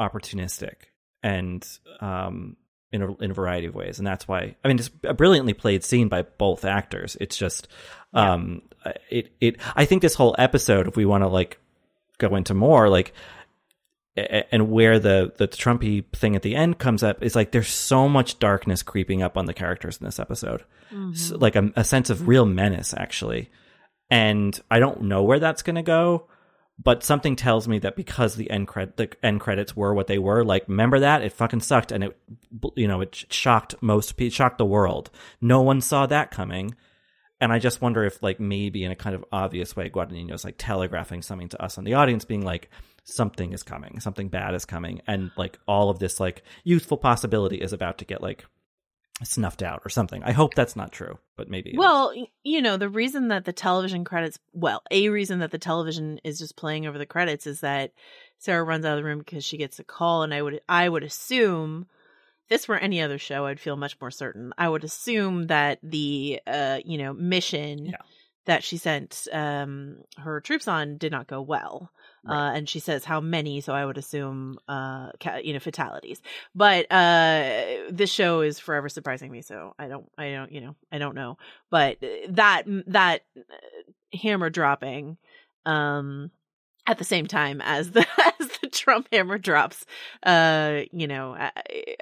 opportunistic 0.01 0.75
and 1.23 1.67
um 2.01 2.57
in 2.93 3.03
a 3.03 3.13
in 3.17 3.33
a 3.33 3.35
variety 3.35 3.67
of 3.67 3.75
ways. 3.75 3.99
And 3.99 4.07
that's 4.07 4.29
why 4.29 4.55
i 4.65 4.69
mean 4.69 4.79
it's 4.79 4.91
a 5.05 5.15
brilliantly 5.15 5.53
played 5.53 5.85
scene 5.85 6.09
by 6.09 6.23
both 6.23 6.65
actors. 6.65 7.17
It's 7.21 7.37
just 7.37 7.69
um 8.15 8.63
it 9.11 9.33
it 9.41 9.57
i 9.75 9.85
think 9.85 10.01
this 10.01 10.15
whole 10.15 10.35
episode 10.39 10.87
if 10.87 10.97
we 10.97 11.05
want 11.05 11.25
to 11.25 11.29
like 11.29 11.59
go 12.19 12.35
into 12.37 12.55
more 12.55 12.89
like 12.89 13.13
and 14.19 14.71
where 14.71 14.99
the 14.99 15.33
the 15.37 15.49
trumpy 15.49 16.05
thing 16.15 16.37
at 16.37 16.43
the 16.43 16.57
end 16.57 16.79
comes 16.79 17.03
up 17.03 17.23
is 17.23 17.35
like 17.35 17.53
there's 17.53 17.69
so 17.69 18.09
much 18.09 18.39
darkness 18.39 18.83
creeping 18.83 19.23
up 19.23 19.37
on 19.37 19.47
the 19.47 19.55
characters 19.55 19.99
in 19.99 20.05
this 20.05 20.19
episode. 20.19 20.65
So, 20.91 20.97
mm-hmm. 20.97 21.37
like 21.37 21.57
a, 21.57 21.73
a 21.77 21.85
sense 21.85 22.11
of 22.11 22.29
real 22.29 22.47
menace 22.47 22.95
actually. 22.97 23.51
And 24.11 24.59
i 24.71 24.79
don't 24.79 25.03
know 25.03 25.23
where 25.23 25.39
that's 25.39 25.63
going 25.63 25.77
to 25.77 25.83
go 25.83 26.29
but 26.83 27.03
something 27.03 27.35
tells 27.35 27.67
me 27.67 27.81
that 27.81 27.97
because 27.97 28.37
the 28.37 28.51
end 28.51 28.69
cred 28.69 28.97
the 28.97 29.11
end 29.23 29.41
credits 29.41 29.77
were 29.77 29.93
what 29.95 30.07
they 30.07 30.19
were, 30.19 30.45
like 30.45 30.69
remember 30.69 31.01
that? 31.01 31.23
It 31.23 31.33
fucking 31.33 31.61
sucked 31.61 31.91
and 31.91 32.05
it 32.05 32.17
you 32.77 32.87
know 32.87 33.01
it 33.01 33.27
shocked 33.31 33.75
most 33.81 34.17
people, 34.17 34.35
shocked 34.35 34.59
the 34.59 34.65
world. 34.65 35.11
No 35.41 35.61
one 35.61 35.81
saw 35.81 36.07
that 36.07 36.31
coming, 36.31 36.77
and 37.41 37.53
I 37.53 37.59
just 37.59 37.83
wonder 37.83 38.05
if 38.05 38.23
like 38.23 38.39
maybe 38.39 38.85
in 38.85 38.93
a 38.93 38.97
kind 38.97 39.17
of 39.17 39.25
obvious 39.33 39.75
way, 39.75 39.91
Guadagnino's 39.91 40.45
like 40.45 40.55
telegraphing 40.57 41.23
something 41.23 41.49
to 41.49 41.63
us 41.63 41.79
on 41.79 41.85
the 41.85 41.95
audience, 41.95 42.25
being 42.25 42.45
like 42.45 42.71
something 43.09 43.53
is 43.53 43.62
coming, 43.62 44.01
something 44.01 44.29
bad 44.29 44.55
is 44.55 44.64
coming, 44.64 45.01
and 45.07 45.31
like 45.37 45.59
all 45.66 45.90
of 45.90 45.99
this 45.99 46.21
like 46.21 46.42
youthful 46.64 46.99
possibility 46.99 47.57
is 47.57 47.73
about 47.73 47.99
to 47.99 48.05
get 48.05 48.23
like 48.23 48.44
snuffed 49.25 49.62
out 49.62 49.83
or 49.85 49.88
something. 49.88 50.23
I 50.23 50.33
hope 50.33 50.55
that's 50.55 50.77
not 50.77 50.92
true, 50.92 51.18
but 51.37 51.49
maybe. 51.49 51.75
Well, 51.77 52.12
you 52.44 52.62
know, 52.62 52.77
the 52.77 52.88
reason 52.88 53.29
that 53.29 53.44
the 53.44 53.53
television 53.53 54.05
credits, 54.05 54.38
well, 54.53 54.83
a 54.90 55.09
reason 55.09 55.40
that 55.40 55.51
the 55.51 55.59
television 55.59 56.21
is 56.23 56.38
just 56.38 56.57
playing 56.57 56.87
over 56.87 56.99
the 56.99 57.07
credits 57.07 57.47
is 57.47 57.61
that 57.61 57.92
Sarah 58.38 58.62
runs 58.62 58.85
out 58.85 58.97
of 58.97 58.99
the 58.99 59.09
room 59.09 59.18
because 59.18 59.44
she 59.44 59.57
gets 59.57 59.79
a 59.79 59.85
call, 59.85 60.23
and 60.23 60.33
I 60.33 60.42
would, 60.42 60.61
I 60.68 60.88
would 60.88 61.03
assume, 61.03 61.88
if 62.44 62.49
this 62.49 62.68
were 62.68 62.77
any 62.77 63.01
other 63.01 63.18
show, 63.18 63.47
I'd 63.47 63.59
feel 63.59 63.77
much 63.77 64.01
more 64.01 64.12
certain. 64.12 64.53
I 64.57 64.68
would 64.68 64.85
assume 64.85 65.49
that 65.49 65.81
the, 65.83 66.40
uh, 66.47 66.79
you 66.85 66.99
know, 66.99 67.12
mission 67.12 67.87
Yeah. 67.87 67.97
That 68.49 68.65
she 68.65 68.77
sent 68.77 69.29
um 69.33 69.99
her 70.17 70.41
troops 70.41 70.67
on 70.67 70.99
did 70.99 71.13
not 71.13 71.29
go 71.29 71.41
well. 71.41 71.93
Uh, 72.29 72.53
and 72.55 72.69
she 72.69 72.79
says 72.79 73.07
how 73.07 73.21
many, 73.21 73.63
so 73.63 73.73
I 73.73 73.87
would 73.87 73.97
assume, 73.97 74.59
uh, 74.69 75.13
ca- 75.19 75.41
you 75.43 75.55
know, 75.55 75.61
fatalities. 75.61 76.21
But 76.55 76.91
uh, 76.93 77.91
this 77.91 78.13
show 78.13 78.43
is 78.43 78.59
forever 78.59 78.91
surprising 78.91 79.31
me, 79.31 79.41
so 79.41 79.75
I 79.79 79.89
don't, 79.89 80.11
I 80.19 80.33
don't, 80.33 80.53
you 80.53 80.61
know, 80.61 80.77
I 80.93 80.99
don't 80.99 81.15
know. 81.15 81.39
But 81.71 82.05
uh, 82.05 82.09
that 82.31 82.65
that 82.89 83.23
uh, 83.35 84.19
hammer 84.19 84.51
dropping, 84.51 85.17
um, 85.65 86.31
at 86.87 86.99
the 86.99 87.05
same 87.05 87.27
time 87.27 87.61
as 87.63 87.93
the 87.93 88.07
as 88.41 88.49
the 88.61 88.69
Trump 88.69 89.09
hammer 89.13 89.39
drops, 89.39 89.87
uh, 90.25 90.81
you 90.93 91.07
know, 91.07 91.35
I, 91.35 91.53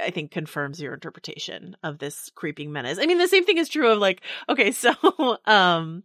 I 0.03 0.11
think 0.11 0.31
confirms 0.31 0.81
your 0.81 0.95
interpretation 0.95 1.77
of 1.83 1.99
this 1.99 2.31
creeping 2.35 2.73
menace. 2.73 2.99
I 3.01 3.07
mean, 3.07 3.19
the 3.19 3.29
same 3.29 3.45
thing 3.45 3.59
is 3.59 3.69
true 3.69 3.91
of 3.91 3.99
like, 3.99 4.23
okay, 4.49 4.71
so 4.73 4.93
um, 5.45 6.05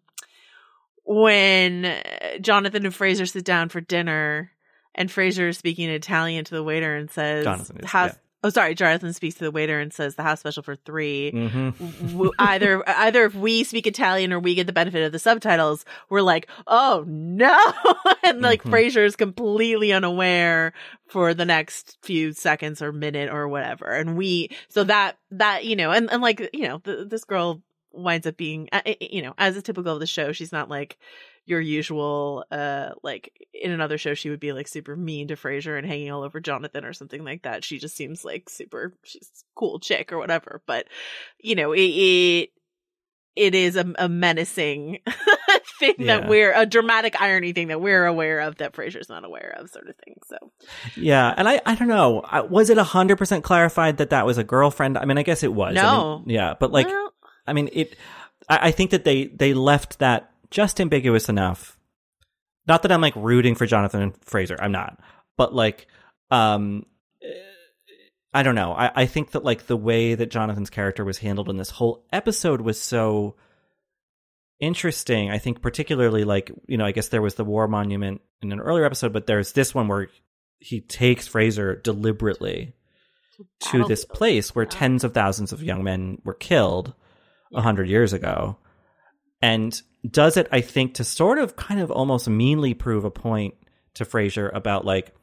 when 1.03 1.85
uh, 1.85 2.37
Jonathan 2.39 2.85
and 2.85 2.93
Fraser 2.95 3.25
sit 3.25 3.45
down 3.45 3.69
for 3.69 3.81
dinner, 3.81 4.51
and 4.95 5.09
Fraser 5.11 5.47
is 5.49 5.57
speaking 5.57 5.89
Italian 5.89 6.45
to 6.45 6.55
the 6.55 6.63
waiter 6.63 6.95
and 6.95 7.09
says, 7.09 7.45
Jonathan 7.45 7.77
is, 7.83 7.89
"House." 7.89 8.11
yeah. 8.13 8.17
Oh, 8.43 8.49
sorry. 8.49 8.73
Jonathan 8.73 9.13
speaks 9.13 9.35
to 9.35 9.43
the 9.43 9.51
waiter 9.51 9.79
and 9.79 9.93
says, 9.93 10.15
"The 10.15 10.23
house 10.23 10.39
special 10.39 10.63
for 10.63 10.75
3 10.75 11.31
Mhm. 11.31 12.09
w- 12.13 12.31
either 12.39 12.83
either 12.89 13.25
if 13.25 13.35
we 13.35 13.63
speak 13.63 13.85
Italian 13.85 14.33
or 14.33 14.39
we 14.39 14.55
get 14.55 14.65
the 14.65 14.73
benefit 14.73 15.05
of 15.05 15.11
the 15.11 15.19
subtitles, 15.19 15.85
we're 16.09 16.23
like, 16.23 16.47
oh 16.65 17.03
no, 17.07 17.55
and 18.23 18.41
like 18.41 18.63
Mhm. 18.63 18.69
Fraser 18.71 19.05
is 19.05 19.15
completely 19.15 19.93
unaware 19.93 20.73
for 21.07 21.35
the 21.35 21.45
next 21.45 21.97
few 22.01 22.33
seconds 22.33 22.81
or 22.81 22.91
minute 22.91 23.29
or 23.31 23.47
whatever, 23.47 23.85
and 23.91 24.17
we 24.17 24.49
so 24.69 24.83
that 24.85 25.17
that 25.29 25.65
you 25.65 25.75
know, 25.75 25.91
and 25.91 26.11
and 26.11 26.23
like 26.23 26.49
you 26.51 26.67
know, 26.67 26.79
th- 26.79 27.09
this 27.09 27.23
girl 27.23 27.61
winds 27.93 28.25
up 28.27 28.37
being 28.37 28.69
you 28.99 29.21
know 29.21 29.33
as 29.37 29.55
is 29.55 29.63
typical 29.63 29.93
of 29.93 29.99
the 29.99 30.07
show 30.07 30.31
she's 30.31 30.51
not 30.51 30.69
like 30.69 30.97
your 31.45 31.59
usual 31.59 32.45
uh 32.51 32.89
like 33.03 33.31
in 33.53 33.71
another 33.71 33.97
show 33.97 34.13
she 34.13 34.29
would 34.29 34.39
be 34.39 34.53
like 34.53 34.67
super 34.67 34.95
mean 34.95 35.27
to 35.27 35.35
Fraser 35.35 35.75
and 35.77 35.85
hanging 35.87 36.11
all 36.11 36.23
over 36.23 36.39
Jonathan 36.39 36.85
or 36.85 36.93
something 36.93 37.23
like 37.23 37.43
that 37.43 37.63
she 37.63 37.79
just 37.79 37.95
seems 37.95 38.23
like 38.23 38.49
super 38.49 38.93
she's 39.03 39.43
cool 39.55 39.79
chick 39.79 40.11
or 40.11 40.17
whatever 40.17 40.61
but 40.65 40.85
you 41.39 41.55
know 41.55 41.73
it, 41.73 41.79
it 41.81 42.49
it 43.35 43.55
is 43.55 43.75
a, 43.77 43.85
a 43.97 44.09
menacing 44.09 44.99
thing 45.79 45.95
Yeah. 45.97 46.19
that 46.19 46.27
we're 46.29 46.53
a 46.53 46.65
dramatic 46.65 47.19
irony 47.21 47.53
thing 47.53 47.69
that 47.69 47.79
we're 47.79 48.05
aware 48.05 48.41
of 48.41 48.57
that 48.57 48.75
Fraser's 48.75 49.07
not 49.07 49.23
aware 49.23 49.55
of, 49.57 49.69
sort 49.69 49.87
of 49.87 49.95
thing. 50.03 50.15
So 50.27 50.51
Yeah, 50.97 51.33
and 51.37 51.47
I, 51.47 51.61
I 51.65 51.75
don't 51.75 51.87
know. 51.87 52.25
Was 52.49 52.69
it 52.69 52.77
hundred 52.77 53.15
percent 53.17 53.45
clarified 53.45 53.97
that 53.97 54.09
that 54.09 54.25
was 54.25 54.37
a 54.37 54.43
girlfriend? 54.43 54.97
I 54.97 55.05
mean, 55.05 55.17
I 55.17 55.23
guess 55.23 55.43
it 55.43 55.53
was. 55.53 55.77
I 55.77 55.81
No. 55.81 56.17
mean, 56.19 56.29
yeah, 56.29 56.55
but 56.59 56.73
like, 56.73 56.87
Well, 56.87 57.13
I 57.51 57.53
mean, 57.53 57.69
it. 57.73 57.97
I, 58.47 58.69
I 58.69 58.71
think 58.71 58.91
that 58.91 59.03
they 59.03 59.25
they 59.25 59.53
left 59.53 59.99
that 59.99 60.31
just 60.49 60.79
ambiguous 60.79 61.27
enough. 61.27 61.77
Not 62.65 62.83
that 62.83 62.91
I'm 62.91 63.01
like 63.01 63.15
rooting 63.15 63.55
for 63.55 63.65
Jonathan 63.65 64.01
and 64.01 64.17
Fraser. 64.23 64.55
I'm 64.59 64.71
not, 64.71 64.99
but 65.37 65.53
like, 65.53 65.87
um, 66.29 66.85
eh, 67.21 67.27
I 68.33 68.43
don't 68.43 68.55
know. 68.55 68.71
I 68.71 68.91
I 68.95 69.05
think 69.05 69.31
that 69.31 69.43
like 69.43 69.67
the 69.67 69.75
way 69.75 70.15
that 70.15 70.31
Jonathan's 70.31 70.69
character 70.69 71.03
was 71.03 71.17
handled 71.17 71.49
in 71.49 71.57
this 71.57 71.69
whole 71.69 72.05
episode 72.13 72.61
was 72.61 72.79
so 72.79 73.35
interesting. 74.61 75.29
I 75.29 75.37
think 75.37 75.61
particularly 75.61 76.23
like 76.23 76.51
you 76.67 76.77
know 76.77 76.85
I 76.85 76.93
guess 76.93 77.09
there 77.09 77.21
was 77.21 77.35
the 77.35 77.43
war 77.43 77.67
monument 77.67 78.21
in 78.41 78.53
an 78.53 78.61
earlier 78.61 78.85
episode, 78.85 79.11
but 79.11 79.27
there's 79.27 79.51
this 79.51 79.75
one 79.75 79.89
where 79.89 80.07
he 80.59 80.79
takes 80.79 81.27
Fraser 81.27 81.75
deliberately 81.75 82.75
to 83.59 83.83
this 83.85 84.05
place 84.05 84.55
where 84.55 84.65
tens 84.65 85.03
of 85.03 85.13
thousands 85.13 85.51
of 85.51 85.63
young 85.63 85.83
men 85.83 86.21
were 86.23 86.33
killed 86.33 86.93
a 87.53 87.61
hundred 87.61 87.89
years 87.89 88.13
ago, 88.13 88.57
and 89.41 89.79
does 90.09 90.37
it 90.37 90.47
I 90.51 90.61
think 90.61 90.95
to 90.95 91.03
sort 91.03 91.37
of 91.39 91.55
kind 91.55 91.79
of 91.79 91.91
almost 91.91 92.27
meanly 92.27 92.73
prove 92.73 93.05
a 93.05 93.11
point 93.11 93.55
to 93.95 94.05
Fraser 94.05 94.49
about 94.49 94.85
like 94.85 95.13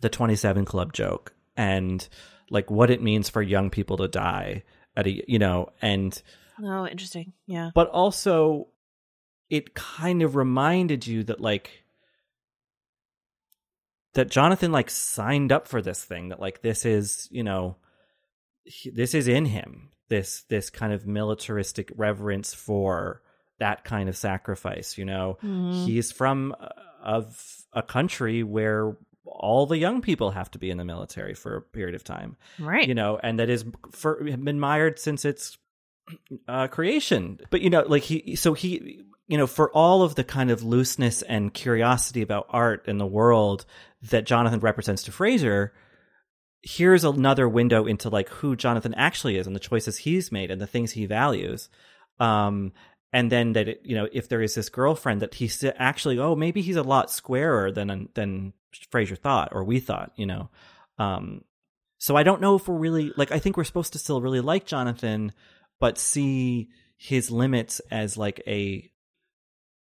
the 0.00 0.08
27 0.08 0.64
club 0.64 0.92
joke 0.92 1.32
and 1.56 2.06
like 2.50 2.70
what 2.70 2.90
it 2.90 3.02
means 3.02 3.28
for 3.28 3.40
young 3.42 3.70
people 3.70 3.96
to 3.98 4.08
die 4.08 4.64
at 4.96 5.06
a 5.06 5.22
you 5.30 5.38
know 5.38 5.68
and 5.80 6.20
Oh, 6.62 6.86
interesting. 6.86 7.32
Yeah. 7.46 7.70
but 7.74 7.88
also 7.88 8.68
it 9.50 9.74
kind 9.74 10.22
of 10.22 10.36
reminded 10.36 11.06
you 11.06 11.24
that 11.24 11.40
like 11.40 11.84
that 14.14 14.30
Jonathan 14.30 14.72
like 14.72 14.90
signed 14.90 15.52
up 15.52 15.66
for 15.68 15.82
this 15.82 16.02
thing 16.02 16.28
that 16.28 16.40
like 16.40 16.62
this 16.62 16.84
is 16.84 17.28
you 17.30 17.42
know 17.42 17.76
he, 18.64 18.90
this 18.90 19.14
is 19.14 19.28
in 19.28 19.44
him 19.46 19.90
this 20.08 20.44
this 20.48 20.70
kind 20.70 20.92
of 20.92 21.06
militaristic 21.06 21.90
reverence 21.96 22.52
for 22.54 23.22
that 23.58 23.84
kind 23.84 24.08
of 24.08 24.16
sacrifice 24.16 24.98
you 24.98 25.04
know 25.04 25.38
Mhm. 25.42 25.84
he's 25.84 26.10
from 26.12 26.54
uh, 26.60 26.68
of 27.02 27.40
a 27.72 27.82
country 27.82 28.42
where 28.42 28.96
all 29.26 29.66
the 29.66 29.78
young 29.78 30.00
people 30.02 30.30
have 30.32 30.50
to 30.50 30.58
be 30.58 30.70
in 30.70 30.76
the 30.78 30.84
military 30.84 31.34
for 31.34 31.56
a 31.56 31.62
period 31.62 31.94
of 31.94 32.04
time 32.04 32.36
Right. 32.58 32.86
you 32.86 32.94
know, 32.94 33.18
and 33.22 33.38
that 33.38 33.48
is 33.50 33.64
for 33.92 34.22
been 34.22 34.60
mired 34.60 34.98
since 34.98 35.24
its 35.24 35.56
uh, 36.48 36.66
creation. 36.68 37.38
But 37.50 37.62
you 37.62 37.70
know, 37.70 37.82
like 37.86 38.02
he, 38.02 38.36
so 38.36 38.52
he, 38.52 39.00
you 39.26 39.38
know, 39.38 39.46
for 39.46 39.70
all 39.72 40.02
of 40.02 40.14
the 40.14 40.24
kind 40.24 40.50
of 40.50 40.62
looseness 40.62 41.22
and 41.22 41.52
curiosity 41.54 42.20
about 42.22 42.46
art 42.50 42.84
and 42.86 43.00
the 43.00 43.06
world 43.06 43.64
that 44.10 44.26
Jonathan 44.26 44.60
represents 44.60 45.02
to 45.04 45.12
Fraser, 45.12 45.72
here's 46.64 47.04
another 47.04 47.46
window 47.46 47.84
into 47.84 48.08
like 48.08 48.28
who 48.30 48.56
Jonathan 48.56 48.94
actually 48.94 49.36
is 49.36 49.46
and 49.46 49.54
the 49.54 49.60
choices 49.60 49.98
he's 49.98 50.32
made 50.32 50.50
and 50.50 50.60
the 50.60 50.66
things 50.66 50.92
he 50.92 51.04
values. 51.04 51.68
Um, 52.18 52.72
and 53.12 53.30
then 53.30 53.52
that 53.52 53.68
it, 53.68 53.82
you 53.84 53.94
know, 53.94 54.08
if 54.12 54.28
there 54.28 54.40
is 54.40 54.54
this 54.54 54.70
girlfriend 54.70 55.20
that 55.20 55.34
he's 55.34 55.62
actually, 55.76 56.18
oh, 56.18 56.34
maybe 56.34 56.62
he's 56.62 56.76
a 56.76 56.82
lot 56.82 57.10
squarer 57.10 57.70
than 57.70 58.08
than 58.14 58.54
Fraser 58.90 59.14
thought 59.14 59.50
or 59.52 59.62
we 59.62 59.78
thought, 59.78 60.12
you 60.16 60.26
know. 60.26 60.48
Um, 60.98 61.44
so 61.98 62.16
I 62.16 62.22
don't 62.22 62.40
know 62.40 62.56
if 62.56 62.66
we're 62.66 62.76
really 62.76 63.12
like 63.16 63.30
I 63.30 63.38
think 63.38 63.56
we're 63.56 63.64
supposed 63.64 63.92
to 63.92 63.98
still 63.98 64.22
really 64.22 64.40
like 64.40 64.64
Jonathan, 64.64 65.32
but 65.78 65.98
see 65.98 66.70
his 66.96 67.30
limits 67.30 67.80
as 67.90 68.16
like 68.16 68.42
a 68.46 68.90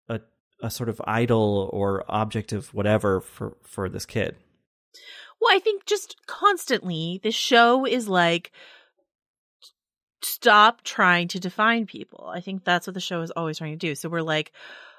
a 0.09 0.21
a 0.63 0.71
sort 0.71 0.89
of 0.89 1.01
idol 1.05 1.69
or 1.73 2.05
object 2.09 2.53
of 2.53 2.73
whatever 2.73 3.21
for 3.21 3.59
for 3.63 3.89
this 3.91 4.07
kid. 4.07 4.37
Well, 5.45 5.55
I 5.55 5.59
think 5.59 5.85
just 5.85 6.17
constantly 6.27 7.21
the 7.23 7.31
show 7.31 7.85
is 7.85 8.09
like 8.09 8.51
stop 10.23 10.83
trying 10.85 11.29
to 11.29 11.39
define 11.39 11.85
people. 11.85 12.31
I 12.33 12.41
think 12.41 12.65
that's 12.65 12.87
what 12.87 12.95
the 12.95 13.01
show 13.01 13.21
is 13.21 13.31
always 13.31 13.59
trying 13.59 13.79
to 13.79 13.87
do. 13.87 13.95
So 13.95 14.09
we're 14.09 14.23
like, 14.23 14.53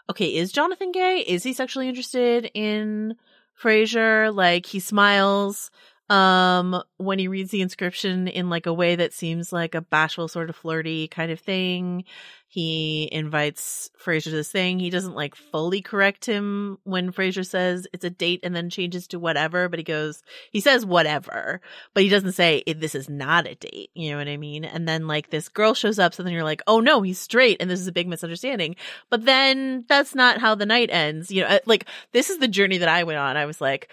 okay, 0.07 0.35
is 0.35 0.51
Jonathan 0.51 0.91
gay? 0.91 1.25
Is 1.27 1.41
he 1.41 1.53
sexually 1.53 1.89
interested 1.89 2.51
in 2.53 3.15
Fraser? 3.55 4.31
Like 4.31 4.67
he 4.67 4.79
smiles 4.79 5.71
um 6.09 6.81
when 6.97 7.17
he 7.17 7.27
reads 7.27 7.51
the 7.51 7.61
inscription 7.61 8.27
in 8.27 8.49
like 8.49 8.67
a 8.67 8.73
way 8.73 8.95
that 8.95 9.13
seems 9.13 9.51
like 9.51 9.73
a 9.73 9.81
bashful 9.81 10.27
sort 10.27 10.49
of 10.49 10.55
flirty 10.55 11.07
kind 11.07 11.31
of 11.31 11.39
thing 11.39 12.03
he 12.55 13.09
invites 13.11 13.89
Fraser 13.97 14.29
to 14.29 14.35
this 14.37 14.49
thing. 14.49 14.79
He 14.79 14.89
doesn't 14.89 15.13
like 15.13 15.35
fully 15.35 15.81
correct 15.81 16.23
him 16.25 16.77
when 16.85 17.11
Fraser 17.11 17.43
says 17.43 17.85
it's 17.91 18.05
a 18.05 18.09
date 18.09 18.39
and 18.43 18.55
then 18.55 18.69
changes 18.69 19.07
to 19.07 19.19
whatever, 19.19 19.67
but 19.67 19.77
he 19.77 19.83
goes, 19.83 20.23
he 20.51 20.61
says 20.61 20.85
whatever, 20.85 21.59
but 21.93 22.03
he 22.03 22.07
doesn't 22.07 22.31
say 22.31 22.63
"Eh, 22.65 22.75
this 22.77 22.95
is 22.95 23.09
not 23.09 23.45
a 23.45 23.55
date. 23.55 23.89
You 23.93 24.11
know 24.11 24.17
what 24.19 24.29
I 24.29 24.37
mean? 24.37 24.63
And 24.63 24.87
then 24.87 25.05
like 25.05 25.31
this 25.31 25.49
girl 25.49 25.73
shows 25.73 25.99
up, 25.99 26.13
so 26.13 26.23
then 26.23 26.31
you're 26.31 26.45
like, 26.45 26.61
oh 26.65 26.79
no, 26.79 27.01
he's 27.01 27.19
straight, 27.19 27.57
and 27.59 27.69
this 27.69 27.81
is 27.81 27.87
a 27.87 27.91
big 27.91 28.07
misunderstanding. 28.07 28.77
But 29.09 29.25
then 29.25 29.83
that's 29.89 30.15
not 30.15 30.39
how 30.39 30.55
the 30.55 30.65
night 30.65 30.89
ends. 30.93 31.31
You 31.31 31.41
know, 31.41 31.47
uh, 31.47 31.59
like 31.65 31.87
this 32.13 32.29
is 32.29 32.37
the 32.37 32.47
journey 32.47 32.77
that 32.77 32.87
I 32.87 33.03
went 33.03 33.19
on. 33.19 33.35
I 33.35 33.47
was 33.47 33.59
like, 33.59 33.89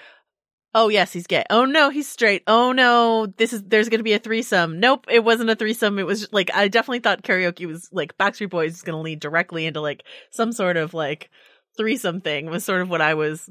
Oh 0.75 0.89
yes, 0.89 1.13
he's 1.13 1.27
gay. 1.27 1.45
Oh 1.51 1.67
no, 1.67 1.91
he's 1.91 2.09
straight. 2.09 2.43
Oh 2.47 2.73
no, 2.73 3.27
this 3.27 3.53
is 3.53 3.63
there's 3.65 3.91
going 3.91 4.01
to 4.01 4.05
be 4.05 4.15
a 4.15 4.19
threesome. 4.19 4.81
Nope, 4.81 5.07
it 5.11 5.23
wasn't 5.23 5.51
a 5.51 5.57
threesome. 5.57 5.99
It 5.99 6.07
was 6.07 6.21
just, 6.21 6.33
like 6.33 6.51
I 6.55 6.69
definitely 6.69 7.01
thought 7.01 7.23
karaoke 7.23 7.67
was 7.67 7.91
like 7.93 8.17
Backstreet 8.17 8.51
Boys 8.51 8.75
is 8.75 8.83
going 8.83 8.97
to 8.97 9.03
lead 9.03 9.21
directly 9.21 9.67
into 9.67 9.81
like 9.81 10.05
some 10.31 10.51
sort 10.53 10.79
of 10.79 10.95
like 10.95 11.31
threesome 11.77 12.21
thing 12.23 12.47
was 12.47 12.65
sort 12.65 12.81
of 12.81 12.89
what 12.89 13.03
I 13.03 13.15
was 13.15 13.51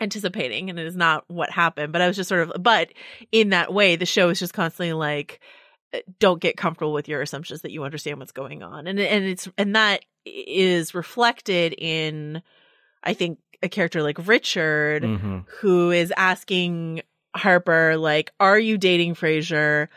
anticipating 0.00 0.68
and 0.68 0.78
it 0.78 0.86
is 0.86 0.96
not 0.96 1.24
what 1.28 1.50
happened, 1.50 1.92
but 1.92 2.02
I 2.02 2.08
was 2.08 2.16
just 2.16 2.28
sort 2.28 2.48
of 2.48 2.62
but 2.62 2.88
in 3.30 3.50
that 3.50 3.72
way 3.72 3.94
the 3.94 4.06
show 4.06 4.28
is 4.28 4.40
just 4.40 4.54
constantly 4.54 4.92
like 4.92 5.40
eh, 5.92 6.00
don't 6.18 6.40
get 6.40 6.56
comfortable 6.56 6.92
with 6.92 7.08
your 7.08 7.22
assumptions 7.22 7.62
that 7.62 7.72
you 7.72 7.84
understand 7.84 8.18
what's 8.18 8.32
going 8.32 8.64
on. 8.64 8.88
And 8.88 8.98
and 8.98 9.24
it's 9.24 9.48
and 9.56 9.76
that 9.76 10.04
is 10.26 10.92
reflected 10.92 11.72
in 11.78 12.42
I 13.04 13.14
think 13.14 13.38
a 13.62 13.68
character 13.68 14.02
like 14.02 14.26
Richard 14.26 15.02
Mhm. 15.02 15.44
who 15.60 15.90
is 15.90 16.12
asking 16.16 17.02
Harper, 17.34 17.96
like, 17.96 18.32
are 18.40 18.58
you 18.58 18.78
dating 18.78 19.14
Fraser? 19.14 19.90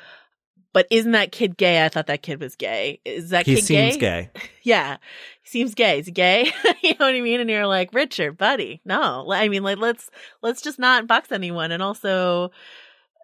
But 0.73 0.87
isn't 0.89 1.11
that 1.11 1.31
kid 1.33 1.57
gay? 1.57 1.83
I 1.83 1.89
thought 1.89 2.07
that 2.07 2.21
kid 2.21 2.39
was 2.39 2.55
gay. 2.55 3.01
Is 3.03 3.31
that 3.31 3.45
He 3.45 3.55
kid 3.55 3.63
seems 3.65 3.97
gay? 3.97 4.29
gay. 4.33 4.41
Yeah. 4.63 4.97
He 5.43 5.49
seems 5.49 5.73
gay. 5.75 5.99
Is 5.99 6.05
he 6.05 6.11
gay? 6.11 6.45
you 6.81 6.91
know 6.91 7.05
what 7.07 7.15
I 7.15 7.19
mean? 7.21 7.39
And 7.41 7.49
you're 7.49 7.67
like, 7.67 7.93
Richard, 7.93 8.37
buddy, 8.37 8.79
no. 8.85 9.31
I 9.31 9.49
mean, 9.49 9.63
like, 9.63 9.79
let's, 9.79 10.09
let's 10.41 10.61
just 10.61 10.79
not 10.79 11.07
box 11.07 11.31
anyone. 11.31 11.71
And 11.71 11.83
also, 11.83 12.51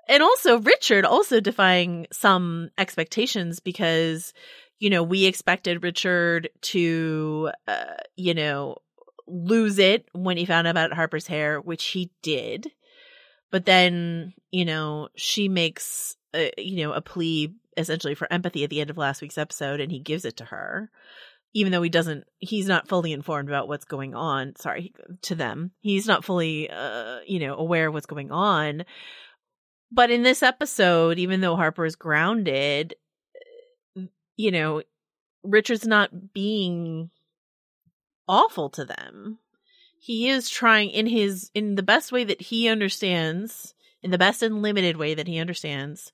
and 0.10 0.22
also 0.24 0.60
Richard 0.60 1.06
also 1.06 1.40
defying 1.40 2.08
some 2.12 2.70
expectations 2.78 3.60
because, 3.62 4.34
you 4.80 4.90
know, 4.90 5.04
we 5.04 5.26
expected 5.26 5.84
Richard 5.84 6.50
to, 6.64 7.52
uh, 7.68 7.96
you 8.16 8.34
know, 8.34 8.78
lose 9.28 9.78
it 9.78 10.08
when 10.14 10.38
he 10.38 10.46
found 10.46 10.68
out 10.68 10.72
about 10.72 10.94
Harper's 10.94 11.28
hair, 11.28 11.60
which 11.60 11.86
he 11.86 12.12
did. 12.22 12.72
But 13.52 13.66
then, 13.66 14.34
you 14.52 14.66
know, 14.66 15.10
she 15.16 15.50
makes, 15.50 16.16
a, 16.34 16.52
you 16.58 16.86
know, 16.86 16.94
a 16.94 17.02
plea 17.02 17.54
essentially 17.76 18.16
for 18.16 18.32
empathy 18.32 18.64
at 18.64 18.70
the 18.70 18.82
end 18.82 18.90
of 18.90 18.98
last 18.98 19.22
week's 19.22 19.38
episode 19.38 19.80
and 19.80 19.92
he 19.92 20.00
gives 20.00 20.26
it 20.26 20.38
to 20.38 20.46
her. 20.46 20.90
Even 21.54 21.72
though 21.72 21.82
he 21.82 21.90
doesn't, 21.90 22.26
he's 22.40 22.68
not 22.68 22.88
fully 22.88 23.14
informed 23.14 23.50
about 23.50 23.68
what's 23.68 23.86
going 23.86 24.14
on. 24.14 24.56
Sorry 24.58 24.94
to 25.24 25.36
them. 25.36 25.72
He's 25.80 26.06
not 26.06 26.26
fully, 26.26 26.70
uh, 26.70 27.20
you 27.26 27.40
know, 27.40 27.56
aware 27.56 27.88
of 27.88 27.94
what's 27.94 28.06
going 28.06 28.32
on. 28.32 28.84
But 29.92 30.12
in 30.12 30.24
this 30.24 30.44
episode, 30.44 31.18
even 31.18 31.40
though 31.40 31.56
Harper 31.56 31.86
is 31.86 31.96
grounded, 31.96 32.96
you 34.36 34.52
know, 34.52 34.84
Richard's 35.44 35.88
not 35.88 36.34
being 36.34 37.10
awful 38.28 38.70
to 38.72 38.86
them. 38.86 39.40
He 40.00 40.30
is 40.30 40.50
trying 40.50 40.90
in 40.92 41.08
his 41.08 41.50
in 41.54 41.76
the 41.76 41.84
best 41.84 42.12
way 42.12 42.24
that 42.24 42.42
he 42.42 42.68
understands, 42.68 43.74
in 44.04 44.12
the 44.12 44.18
best 44.18 44.42
and 44.44 44.62
limited 44.62 44.98
way 44.98 45.14
that 45.16 45.28
he 45.28 45.40
understands. 45.40 46.12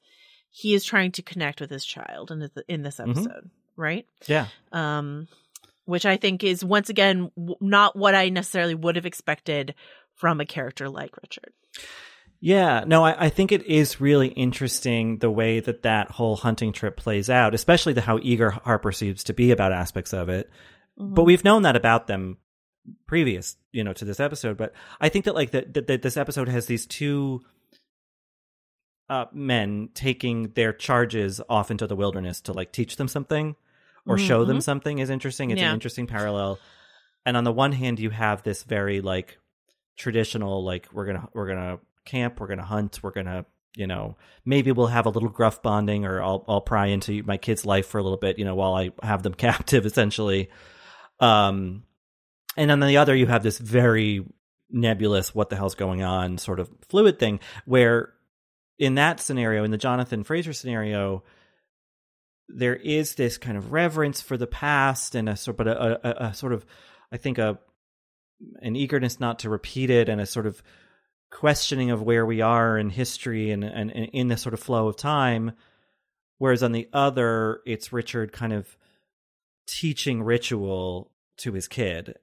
He 0.50 0.74
is 0.74 0.86
trying 0.86 1.12
to 1.14 1.22
connect 1.22 1.60
with 1.60 1.70
his 1.70 1.84
child 1.86 2.32
in 2.32 2.40
this, 2.40 2.52
in 2.68 2.84
this 2.84 2.98
Mhm. 2.98 3.10
episode, 3.12 3.50
right? 3.76 4.06
Yeah. 4.28 4.48
Um, 4.72 5.28
which 5.86 6.06
I 6.06 6.16
think 6.18 6.44
is 6.44 6.64
once 6.64 6.90
again 6.90 7.32
w- 7.36 7.58
not 7.60 7.96
what 7.96 8.16
I 8.16 8.30
necessarily 8.30 8.76
would 8.76 8.96
have 8.96 9.06
expected 9.06 9.74
from 10.16 10.40
a 10.40 10.46
character 10.46 10.88
like 10.90 11.12
Richard. 11.22 11.52
Yeah, 12.40 12.84
no, 12.86 13.04
I, 13.06 13.26
I 13.26 13.30
think 13.30 13.52
it 13.52 13.64
is 13.66 14.02
really 14.02 14.28
interesting 14.30 15.20
the 15.20 15.32
way 15.32 15.60
that 15.62 15.84
that 15.84 16.12
whole 16.12 16.36
hunting 16.36 16.72
trip 16.74 16.98
plays 16.98 17.30
out, 17.30 17.54
especially 17.54 17.94
the 17.94 18.02
how 18.02 18.20
eager 18.22 18.50
Harper 18.52 18.92
seems 18.92 19.24
to 19.26 19.34
be 19.34 19.52
about 19.52 19.72
aspects 19.72 20.14
of 20.14 20.30
it. 20.30 20.50
Mm-hmm. 21.00 21.14
But 21.14 21.24
we've 21.24 21.44
known 21.44 21.64
that 21.64 21.76
about 21.76 22.08
them 22.08 22.38
previous, 23.08 23.56
you 23.72 23.84
know, 23.84 23.94
to 23.94 24.06
this 24.06 24.20
episode. 24.20 24.58
But 24.58 24.74
I 25.02 25.10
think 25.10 25.26
that 25.26 25.36
like 25.36 25.52
that 25.52 25.74
that, 25.88 26.02
this 26.02 26.18
episode 26.18 26.50
has 26.50 26.66
these 26.68 26.86
two 26.86 27.42
uh, 29.10 29.26
men 29.34 29.90
taking 29.94 30.50
their 30.54 30.74
charges 30.74 31.42
off 31.50 31.70
into 31.72 31.88
the 31.88 31.96
wilderness 31.96 32.42
to 32.42 32.54
like 32.54 32.72
teach 32.72 32.96
them 32.96 33.08
something 33.08 33.56
or 34.06 34.18
show 34.18 34.44
them 34.46 34.58
Mhm. 34.58 34.64
something 34.64 35.00
is 35.00 35.10
interesting. 35.10 35.52
It's 35.52 35.62
Yeah. 35.62 35.70
an 35.70 35.74
interesting 35.76 36.08
parallel. 36.08 36.60
And 37.26 37.38
on 37.38 37.44
the 37.44 37.52
one 37.54 37.72
hand, 37.72 38.00
you 38.00 38.10
have 38.10 38.44
this 38.44 38.64
very 38.64 39.02
like 39.02 39.38
traditional, 39.98 40.64
like 40.64 40.88
we're 40.92 41.06
gonna 41.06 41.30
we're 41.34 41.48
gonna 41.48 41.80
camp, 42.06 42.40
we're 42.40 42.48
gonna 42.48 42.66
hunt, 42.66 43.00
we're 43.02 43.12
gonna 43.12 43.46
you 43.76 43.88
know 43.88 44.16
maybe 44.46 44.72
we'll 44.72 44.88
have 44.88 45.06
a 45.06 45.10
little 45.10 45.30
gruff 45.30 45.62
bonding, 45.62 46.06
or 46.06 46.22
I'll 46.22 46.44
I'll 46.48 46.62
pry 46.62 46.88
into 46.88 47.24
my 47.24 47.38
kid's 47.38 47.66
life 47.66 47.88
for 47.88 47.98
a 47.98 48.04
little 48.04 48.18
bit, 48.18 48.38
you 48.40 48.46
know, 48.46 48.56
while 48.56 48.74
I 48.74 48.92
have 49.04 49.24
them 49.24 49.34
captive, 49.48 49.86
essentially. 49.86 50.50
Um, 51.24 51.84
and 52.58 52.70
on 52.70 52.82
the 52.82 52.98
other, 52.98 53.16
you 53.16 53.28
have 53.28 53.44
this 53.44 53.58
very 53.58 54.26
nebulous, 54.70 55.34
what 55.34 55.50
the 55.50 55.56
hell's 55.56 55.76
going 55.76 56.04
on, 56.04 56.38
sort 56.38 56.60
of 56.60 56.70
fluid 56.90 57.18
thing, 57.18 57.40
where 57.66 58.14
in 58.78 58.96
that 58.96 59.20
scenario, 59.22 59.64
in 59.64 59.72
the 59.72 59.78
Jonathan 59.78 60.24
Fraser 60.24 60.52
scenario, 60.52 61.24
there 62.50 62.76
is 62.76 63.16
this 63.16 63.38
kind 63.38 63.58
of 63.58 63.72
reverence 63.72 64.20
for 64.20 64.36
the 64.36 64.48
past 64.48 65.16
and 65.16 65.30
a 65.30 65.38
sort, 65.38 65.56
but 65.56 65.68
a, 65.68 66.26
a, 66.26 66.30
a 66.30 66.34
sort 66.34 66.52
of, 66.52 66.66
I 67.12 67.18
think 67.18 67.38
a 67.38 67.58
an 68.62 68.76
eagerness 68.76 69.22
not 69.22 69.40
to 69.40 69.50
repeat 69.50 69.90
it 69.90 70.10
and 70.10 70.20
a 70.20 70.26
sort 70.26 70.46
of 70.46 70.62
questioning 71.32 71.92
of 71.92 72.02
where 72.02 72.26
we 72.26 72.42
are 72.42 72.78
in 72.78 72.90
history 72.90 73.52
and, 73.52 73.64
and, 73.64 73.90
and 73.92 74.10
in 74.12 74.28
the 74.28 74.36
sort 74.36 74.54
of 74.54 74.60
flow 74.60 74.90
of 74.90 74.98
time. 74.98 75.54
Whereas 76.40 76.62
on 76.62 76.74
the 76.74 76.90
other, 76.92 77.62
it's 77.66 77.94
Richard 77.94 78.34
kind 78.34 78.52
of 78.52 78.78
teaching 79.66 80.22
ritual 80.24 81.13
to 81.38 81.54
his 81.54 81.68
kid, 81.68 82.16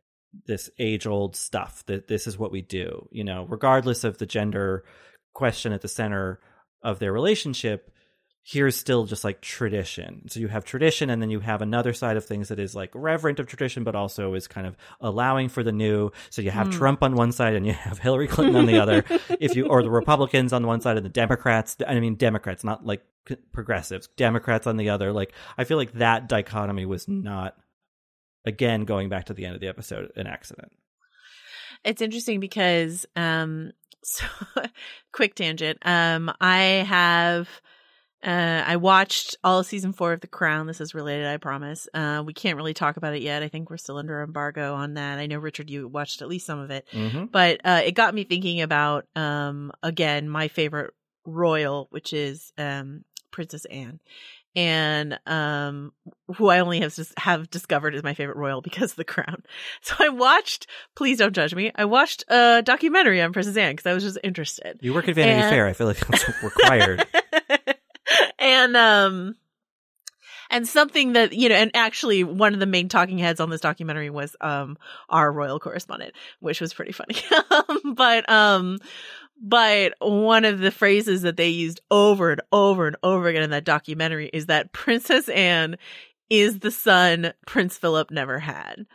this 0.47 0.71
age 0.79 1.07
old 1.07 1.37
stuff 1.37 1.85
that 1.87 2.09
this 2.09 2.27
is 2.27 2.39
what 2.39 2.53
we 2.53 2.63
do, 2.63 3.09
you 3.11 3.25
know, 3.25 3.47
regardless 3.49 4.05
of 4.05 4.19
the 4.19 4.27
gender 4.27 4.85
question 5.35 5.73
at 5.73 5.81
the 5.81 5.89
center 5.89 6.41
of 6.83 6.99
their 6.99 7.13
relationship. 7.13 7.91
Here's 8.43 8.75
still 8.75 9.05
just 9.05 9.23
like 9.23 9.43
tradition. 9.43 10.27
So 10.29 10.41
you 10.41 10.49
have 10.49 10.65
tradition, 10.65 11.11
and 11.11 11.21
then 11.21 11.31
you 11.31 11.41
have 11.41 11.61
another 11.61 11.93
side 11.93 12.17
of 12.17 12.25
things 12.25 12.49
that 12.49 12.59
is 12.59 12.75
like 12.75 12.91
reverent 12.95 13.39
of 13.39 13.47
tradition, 13.47 13.85
but 13.85 13.95
also 13.95 14.33
is 14.33 14.49
kind 14.49 14.67
of 14.67 14.77
allowing 14.99 15.51
for 15.51 15.63
the 15.63 15.73
new. 15.73 16.11
So 16.31 16.41
you 16.41 16.51
have 16.51 16.69
Hmm. 16.69 16.73
Trump 16.73 17.03
on 17.03 17.15
one 17.17 17.33
side 17.33 17.55
and 17.55 17.67
you 17.67 17.75
have 17.75 17.99
Hillary 17.99 18.29
Clinton 18.29 18.57
on 18.57 18.65
the 18.67 18.81
other. 18.81 19.05
if 19.41 19.57
you 19.57 19.67
or 19.67 19.83
the 19.83 19.91
Republicans 19.91 20.55
on 20.55 20.63
the 20.63 20.69
one 20.69 20.81
side 20.81 20.97
and 20.97 21.05
the 21.05 21.11
Democrats, 21.11 21.77
I 21.87 22.01
mean 22.01 22.15
Democrats, 22.15 22.65
not 22.65 22.85
like 22.85 23.03
progressives, 23.53 24.09
Democrats 24.17 24.67
on 24.67 24.79
the 24.79 24.89
other. 24.89 25.13
Like 25.13 25.35
I 25.59 25.65
feel 25.65 25.77
like 25.77 25.93
that 25.93 26.29
dichotomy 26.29 26.87
was 26.87 27.07
not 27.09 27.57
again 28.45 28.85
going 28.85 29.09
back 29.09 29.27
to 29.27 29.35
the 29.35 29.45
end 29.45 29.55
of 29.55 29.61
the 29.61 29.69
episode 29.69 30.11
an 30.17 30.27
accident. 30.27 30.73
It's 31.85 32.03
interesting 32.03 32.41
because 32.41 33.07
um 33.17 33.73
so 34.03 34.25
quick 35.13 35.35
tangent. 35.35 35.79
Um 35.83 36.33
I 36.41 36.85
have 36.87 37.49
uh 38.23 38.63
I 38.67 38.77
watched 38.77 39.37
all 39.43 39.63
season 39.63 39.93
4 39.93 40.15
of 40.15 40.21
The 40.21 40.27
Crown. 40.27 40.67
This 40.67 40.81
is 40.81 40.95
related, 40.95 41.27
I 41.27 41.37
promise. 41.39 41.89
Uh 41.95 42.23
we 42.25 42.33
can't 42.33 42.57
really 42.57 42.75
talk 42.75 42.97
about 42.97 43.15
it 43.15 43.23
yet. 43.23 43.43
I 43.43 43.49
think 43.49 43.71
we're 43.71 43.77
still 43.77 43.99
under 43.99 44.23
embargo 44.23 44.75
on 44.75 44.95
that. 44.95 45.19
I 45.19 45.27
know 45.27 45.39
Richard 45.39 45.71
you 45.71 45.89
watched 45.89 46.23
at 46.23 46.29
least 46.29 46.47
some 46.47 46.59
of 46.59 46.71
it. 46.71 46.87
Mm-hmm. 46.93 47.27
But 47.27 47.61
uh 47.65 47.83
it 47.85 47.93
got 47.93 48.15
me 48.15 48.25
thinking 48.25 48.61
about 48.61 49.07
um 49.17 49.73
again 49.83 50.29
my 50.29 50.49
favorite 50.49 50.93
royal 51.27 51.87
which 51.91 52.13
is 52.13 52.53
um 52.59 53.05
Princess 53.31 53.65
Anne. 53.67 54.01
And 54.57 55.19
um 55.27 55.93
who 56.37 56.49
I 56.49 56.59
only 56.59 56.81
have 56.81 56.95
just 56.95 57.17
have 57.19 57.49
discovered 57.51 57.95
is 57.95 58.03
my 58.03 58.15
favorite 58.15 58.37
royal 58.37 58.61
because 58.61 58.91
of 58.93 58.97
the 58.97 59.05
crown. 59.05 59.43
So 59.83 59.95
I 60.01 60.09
watched 60.09 60.67
please 60.97 61.19
don't 61.19 61.35
judge 61.35 61.55
me. 61.55 61.71
I 61.75 61.85
watched 61.85 62.25
a 62.29 62.61
documentary 62.65 63.23
on 63.23 63.33
Princess 63.33 63.57
Anne 63.57 63.73
because 63.77 63.87
I 63.87 63.95
was 63.95 64.03
just 64.03 64.19
interested. 64.25 64.79
You 64.83 64.93
work 64.95 65.09
at 65.09 65.15
Vanity 65.15 65.41
And- 65.43 65.51
Fair. 65.51 65.67
I 65.67 65.73
feel 65.73 65.87
like 65.87 65.99
that's 66.07 66.43
required. 66.43 67.07
and 68.39 68.77
um 68.77 69.37
and 70.51 70.67
something 70.67 71.13
that 71.13 71.33
you 71.33 71.49
know 71.49 71.55
and 71.55 71.71
actually 71.75 72.25
one 72.25 72.55
of 72.55 72.61
the 72.61 72.67
main 72.67 72.89
talking 72.89 73.19
heads 73.19 73.39
on 73.41 73.51
this 73.51 73.61
documentary 73.61 74.11
was 74.11 74.35
um 74.41 74.77
our 75.09 75.31
royal 75.31 75.61
correspondent 75.61 76.13
which 76.41 76.61
was 76.61 76.75
pretty 76.75 76.93
funny 76.93 77.15
Um, 77.51 77.95
but 77.95 78.29
um 78.29 78.79
but 79.41 79.95
one 80.01 80.45
of 80.45 80.59
the 80.61 80.71
phrases 80.71 81.23
that 81.23 81.37
they 81.37 81.49
used 81.49 81.81
over 81.91 82.31
and 82.31 82.43
over 82.53 82.87
and 82.87 82.97
over 83.03 83.29
again 83.29 83.43
in 83.43 83.51
that 83.51 83.65
documentary 83.65 84.31
is 84.33 84.47
that 84.47 84.73
princess 84.73 85.29
anne 85.31 85.77
is 86.29 86.61
the 86.61 86.71
son 86.71 87.33
prince 87.47 87.77
philip 87.77 88.11
never 88.11 88.39
had. 88.39 88.87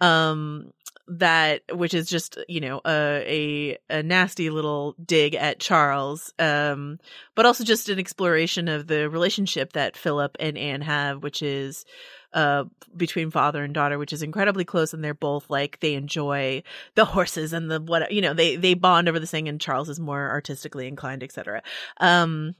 Um 0.00 0.70
that 1.06 1.62
which 1.72 1.92
is 1.92 2.08
just 2.08 2.38
you 2.48 2.60
know 2.60 2.80
a 2.86 3.78
a, 3.90 3.98
a 3.98 4.02
nasty 4.02 4.48
little 4.48 4.96
dig 5.04 5.34
at 5.34 5.60
charles 5.60 6.32
um 6.38 6.98
but 7.34 7.46
also 7.46 7.62
just 7.64 7.88
an 7.88 7.98
exploration 7.98 8.68
of 8.68 8.86
the 8.86 9.10
relationship 9.10 9.72
that 9.72 9.96
Philip 9.96 10.36
and 10.40 10.56
Anne 10.56 10.82
have, 10.82 11.22
which 11.22 11.42
is 11.42 11.84
uh 12.32 12.64
between 12.96 13.30
father 13.30 13.62
and 13.62 13.74
daughter, 13.74 13.98
which 13.98 14.12
is 14.12 14.22
incredibly 14.22 14.64
close, 14.64 14.92
and 14.92 15.02
they're 15.02 15.14
both 15.14 15.48
like 15.50 15.80
they 15.80 15.94
enjoy 15.94 16.62
the 16.94 17.04
horses 17.04 17.52
and 17.52 17.70
the 17.70 17.80
what 17.80 18.12
you 18.12 18.20
know 18.20 18.34
they 18.34 18.56
they 18.56 18.74
bond 18.74 19.08
over 19.08 19.20
this 19.20 19.30
thing, 19.30 19.48
and 19.48 19.60
Charles 19.60 19.88
is 19.88 20.00
more 20.00 20.30
artistically 20.30 20.86
inclined, 20.86 21.22
etc. 21.22 21.62
Um, 21.98 22.54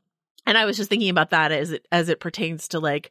and 0.46 0.58
I 0.58 0.64
was 0.64 0.76
just 0.76 0.90
thinking 0.90 1.10
about 1.10 1.30
that 1.30 1.52
as 1.52 1.70
it 1.70 1.86
as 1.90 2.08
it 2.08 2.20
pertains 2.20 2.68
to 2.68 2.80
like 2.80 3.10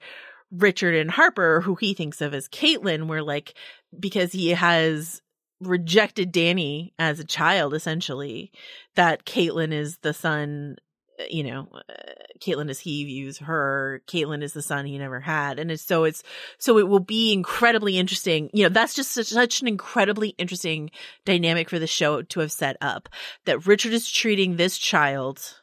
Richard 0.52 0.96
and 0.96 1.10
Harper, 1.10 1.62
who 1.62 1.76
he 1.76 1.94
thinks 1.94 2.22
of 2.22 2.34
as 2.34 2.48
Caitlin, 2.48 3.08
where 3.08 3.24
like 3.24 3.56
because 4.00 4.32
he 4.32 4.50
has 4.50 5.22
rejected 5.68 6.32
Danny 6.32 6.94
as 7.00 7.20
a 7.20 7.26
child, 7.26 7.74
essentially, 7.74 8.52
that 8.96 9.26
Caitlin 9.26 9.72
is 9.72 9.98
the 9.98 10.14
son 10.14 10.78
uh, 11.20 11.24
you 11.30 11.44
know, 11.44 11.68
uh, 11.74 11.94
Caitlin 12.40 12.70
as 12.70 12.80
he 12.80 13.06
views 13.06 13.38
her, 13.40 14.02
Caitlin 14.08 14.42
is 14.42 14.54
the 14.54 14.62
son 14.62 14.86
he 14.86 14.98
never 14.98 15.20
had. 15.20 15.60
And 15.60 15.70
it's 15.72 15.84
so 15.84 16.06
it's, 16.06 16.24
so 16.58 16.78
it 16.78 16.88
will 16.88 17.00
be 17.00 17.32
incredibly 17.32 17.98
interesting. 17.98 18.50
You 18.54 18.64
know, 18.64 18.70
that's 18.70 18.96
just 18.96 19.12
such, 19.12 19.28
such 19.28 19.62
an 19.62 19.68
incredibly 19.68 20.30
interesting 20.30 20.90
dynamic 21.26 21.70
for 21.70 21.78
the 21.78 21.88
show 21.88 22.22
to 22.24 22.40
have 22.40 22.52
set 22.52 22.78
up 22.82 23.10
that 23.46 23.68
Richard 23.68 23.94
is 23.94 24.10
treating 24.10 24.56
this 24.56 24.78
child, 24.78 25.62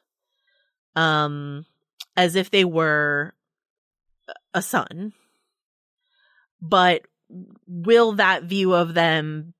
um, 0.95 1.67
as 2.17 2.37
if 2.37 2.51
they 2.51 2.65
were 2.65 3.35
a 4.55 4.63
son. 4.63 5.13
But 6.63 7.03
will 7.67 8.13
that 8.13 8.45
view 8.45 8.75
of 8.75 8.95
them 8.95 9.55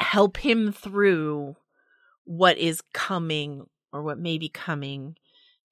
help 0.00 0.38
him 0.38 0.72
through 0.72 1.56
what 2.24 2.58
is 2.58 2.82
coming 2.92 3.66
or 3.92 4.02
what 4.02 4.18
may 4.18 4.38
be 4.38 4.48
coming 4.48 5.16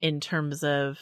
in 0.01 0.19
terms 0.19 0.63
of 0.63 0.97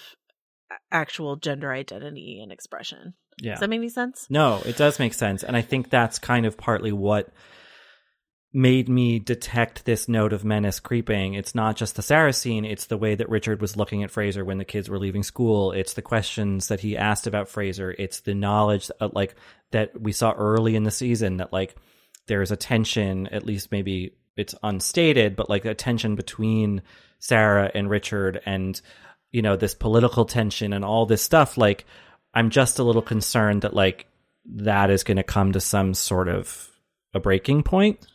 actual 0.92 1.36
gender 1.36 1.72
identity 1.72 2.40
and 2.42 2.52
expression. 2.52 3.14
Yeah. 3.42 3.52
Does 3.52 3.60
that 3.62 3.70
make 3.70 3.80
any 3.80 3.90
sense? 3.90 4.28
No, 4.30 4.62
it 4.66 4.78
does 4.78 5.00
make 5.00 5.14
sense. 5.14 5.44
And 5.44 5.56
I 5.56 5.62
think 5.62 5.90
that's 5.90 6.20
kind 6.20 6.46
of 6.46 6.58
partly 6.58 6.92
what 6.92 7.30
made 8.54 8.90
me 8.90 9.20
detect 9.20 9.86
this 9.86 10.08
note 10.08 10.34
of 10.34 10.44
menace 10.44 10.80
creeping. 10.80 11.36
It's 11.36 11.54
not 11.54 11.76
just 11.76 11.96
the 11.96 12.02
Sarah 12.02 12.34
scene, 12.34 12.66
it's 12.66 12.86
the 12.86 12.98
way 12.98 13.14
that 13.14 13.30
Richard 13.30 13.62
was 13.62 13.78
looking 13.78 14.04
at 14.04 14.10
Fraser 14.10 14.44
when 14.44 14.58
the 14.58 14.66
kids 14.66 14.90
were 14.90 14.98
leaving 14.98 15.22
school. 15.22 15.74
It's 15.74 15.94
the 15.94 16.02
questions 16.02 16.70
that 16.70 16.80
he 16.80 16.98
asked 16.98 17.28
about 17.28 17.50
Fraser. 17.50 17.94
It's 17.98 18.22
the 18.22 18.34
knowledge 18.34 18.90
uh, 19.00 19.10
like 19.12 19.36
that 19.72 20.00
we 20.00 20.12
saw 20.12 20.32
early 20.32 20.76
in 20.76 20.84
the 20.84 20.92
season 20.92 21.38
that 21.38 21.54
like 21.54 21.76
there's 22.28 22.52
a 22.52 22.56
tension, 22.56 23.28
at 23.28 23.46
least 23.46 23.72
maybe 23.72 24.14
it's 24.36 24.56
unstated, 24.64 25.36
but 25.36 25.50
like 25.50 25.66
a 25.66 25.74
tension 25.74 26.16
between 26.16 26.82
Sarah 27.20 27.72
and 27.74 27.90
Richard 27.90 28.40
and 28.46 28.80
you 29.32 29.42
know 29.42 29.56
this 29.56 29.74
political 29.74 30.26
tension 30.26 30.72
and 30.74 30.86
all 30.86 31.06
this 31.06 31.22
stuff 31.22 31.58
like 31.58 31.86
I'm 32.34 32.50
just 32.50 32.80
a 32.80 32.84
little 32.84 33.02
concerned 33.02 33.64
that 33.64 33.74
like 33.74 34.06
that 34.46 34.90
is 34.90 35.04
going 35.04 35.18
to 35.18 35.24
come 35.24 35.52
to 35.54 35.60
some 35.60 35.94
sort 35.94 36.28
of 36.30 36.70
a 37.14 37.20
breaking 37.20 37.64
point 37.64 38.06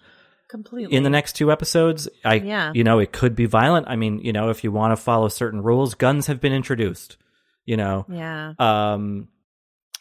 Completely. 0.48 0.94
in 0.96 1.02
the 1.02 1.10
next 1.10 1.32
two 1.34 1.50
episodes. 1.50 2.08
I, 2.24 2.34
Yeah. 2.34 2.72
you 2.74 2.84
know, 2.84 2.98
it 3.00 3.12
could 3.12 3.34
be 3.34 3.46
violent. 3.46 3.88
I 3.88 3.96
mean, 3.96 4.20
you 4.20 4.32
know, 4.32 4.48
if 4.50 4.64
you 4.64 4.70
want 4.72 4.92
to 4.92 4.96
follow 4.96 5.28
certain 5.28 5.62
rules, 5.62 5.94
guns 5.94 6.28
have 6.28 6.40
been 6.40 6.52
introduced. 6.52 7.16
You 7.64 7.76
know, 7.76 8.06
yeah. 8.08 8.54
um, 8.58 9.28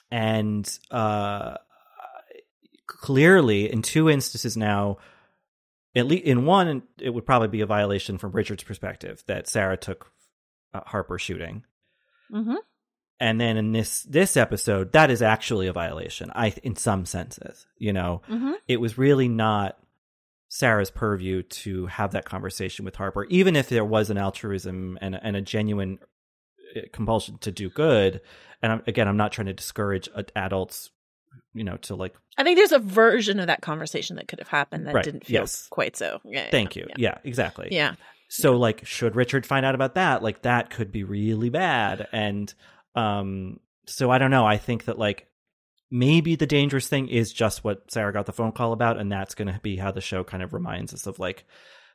and 0.09 0.67
uh, 0.89 1.57
clearly 3.01 3.69
in 3.71 3.81
two 3.81 4.09
instances 4.09 4.55
now, 4.55 4.97
at 5.95 6.05
least 6.05 6.23
in 6.23 6.45
one, 6.45 6.83
it 6.99 7.09
would 7.09 7.25
probably 7.25 7.49
be 7.49 7.61
a 7.61 7.65
violation 7.65 8.17
from 8.17 8.31
Richard's 8.31 8.63
perspective 8.63 9.23
that 9.27 9.47
Sarah 9.49 9.75
took 9.77 10.11
uh, 10.73 10.81
Harper 10.85 11.17
shooting 11.19 11.65
Mm-hmm. 12.31 12.55
and 13.19 13.41
then 13.41 13.57
in 13.57 13.73
this 13.73 14.03
this 14.03 14.37
episode 14.37 14.93
that 14.93 15.11
is 15.11 15.21
actually 15.21 15.67
a 15.67 15.73
violation 15.73 16.31
i 16.33 16.53
in 16.63 16.77
some 16.77 17.05
senses 17.05 17.67
you 17.77 17.91
know 17.91 18.21
Mm-hmm. 18.29 18.53
it 18.69 18.77
was 18.79 18.97
really 18.97 19.27
not 19.27 19.77
Sarah's 20.47 20.89
purview 20.91 21.43
to 21.43 21.87
have 21.87 22.11
that 22.11 22.23
conversation 22.25 22.83
with 22.85 22.95
Harper, 22.97 23.23
even 23.25 23.55
if 23.57 23.67
there 23.69 23.83
was 23.85 24.09
an 24.09 24.17
altruism 24.17 24.97
and 25.01 25.19
and 25.21 25.35
a 25.35 25.41
genuine 25.41 25.99
uh, 26.75 26.81
compulsion 26.91 27.37
to 27.39 27.51
do 27.51 27.69
good. 27.69 28.19
And 28.61 28.71
I'm, 28.73 28.83
again, 28.85 29.07
I'm 29.07 29.15
not 29.15 29.31
trying 29.31 29.47
to 29.47 29.53
discourage 29.53 30.09
adults, 30.35 30.89
you 31.53 31.63
know, 31.63 31.77
to 31.77 31.95
like. 31.95 32.15
I 32.37 32.43
think 32.43 32.57
there's 32.57 32.71
a 32.71 32.79
version 32.79 33.39
of 33.39 33.47
that 33.47 33.61
conversation 33.61 34.15
that 34.15 34.27
could 34.27 34.39
have 34.39 34.47
happened 34.47 34.87
that 34.87 34.93
Right, 34.93 35.03
didn't 35.03 35.25
feel 35.25 35.41
yes. 35.41 35.67
quite 35.69 35.95
so. 35.97 36.19
Yeah, 36.23 36.49
Thank 36.49 36.75
yeah, 36.75 36.81
you. 36.83 36.87
Yeah. 36.89 36.95
Yeah, 36.97 37.17
exactly. 37.23 37.67
yeah. 37.71 37.95
So 38.29 38.55
like 38.55 38.85
should 38.85 39.15
Richard 39.17 39.45
find 39.45 39.65
out 39.65 39.75
about 39.75 39.95
that, 39.95 40.23
like 40.23 40.43
that 40.43 40.69
could 40.69 40.91
be 40.91 41.03
really 41.03 41.49
bad. 41.49 42.07
And 42.13 42.53
um 42.95 43.59
so 43.85 44.09
I 44.09 44.17
don't 44.19 44.31
know. 44.31 44.45
I 44.45 44.57
think 44.57 44.85
that 44.85 44.97
like 44.97 45.27
maybe 45.89 46.37
the 46.37 46.47
dangerous 46.47 46.87
thing 46.87 47.09
is 47.09 47.33
just 47.33 47.65
what 47.65 47.91
Sarah 47.91 48.13
got 48.13 48.25
the 48.25 48.31
phone 48.31 48.53
call 48.53 48.71
about 48.71 48.97
and 48.97 49.11
that's 49.11 49.35
going 49.35 49.49
to 49.53 49.59
be 49.61 49.75
how 49.75 49.91
the 49.91 49.99
show 49.99 50.23
kind 50.23 50.41
of 50.41 50.53
reminds 50.53 50.93
us 50.93 51.07
of 51.07 51.19
like 51.19 51.43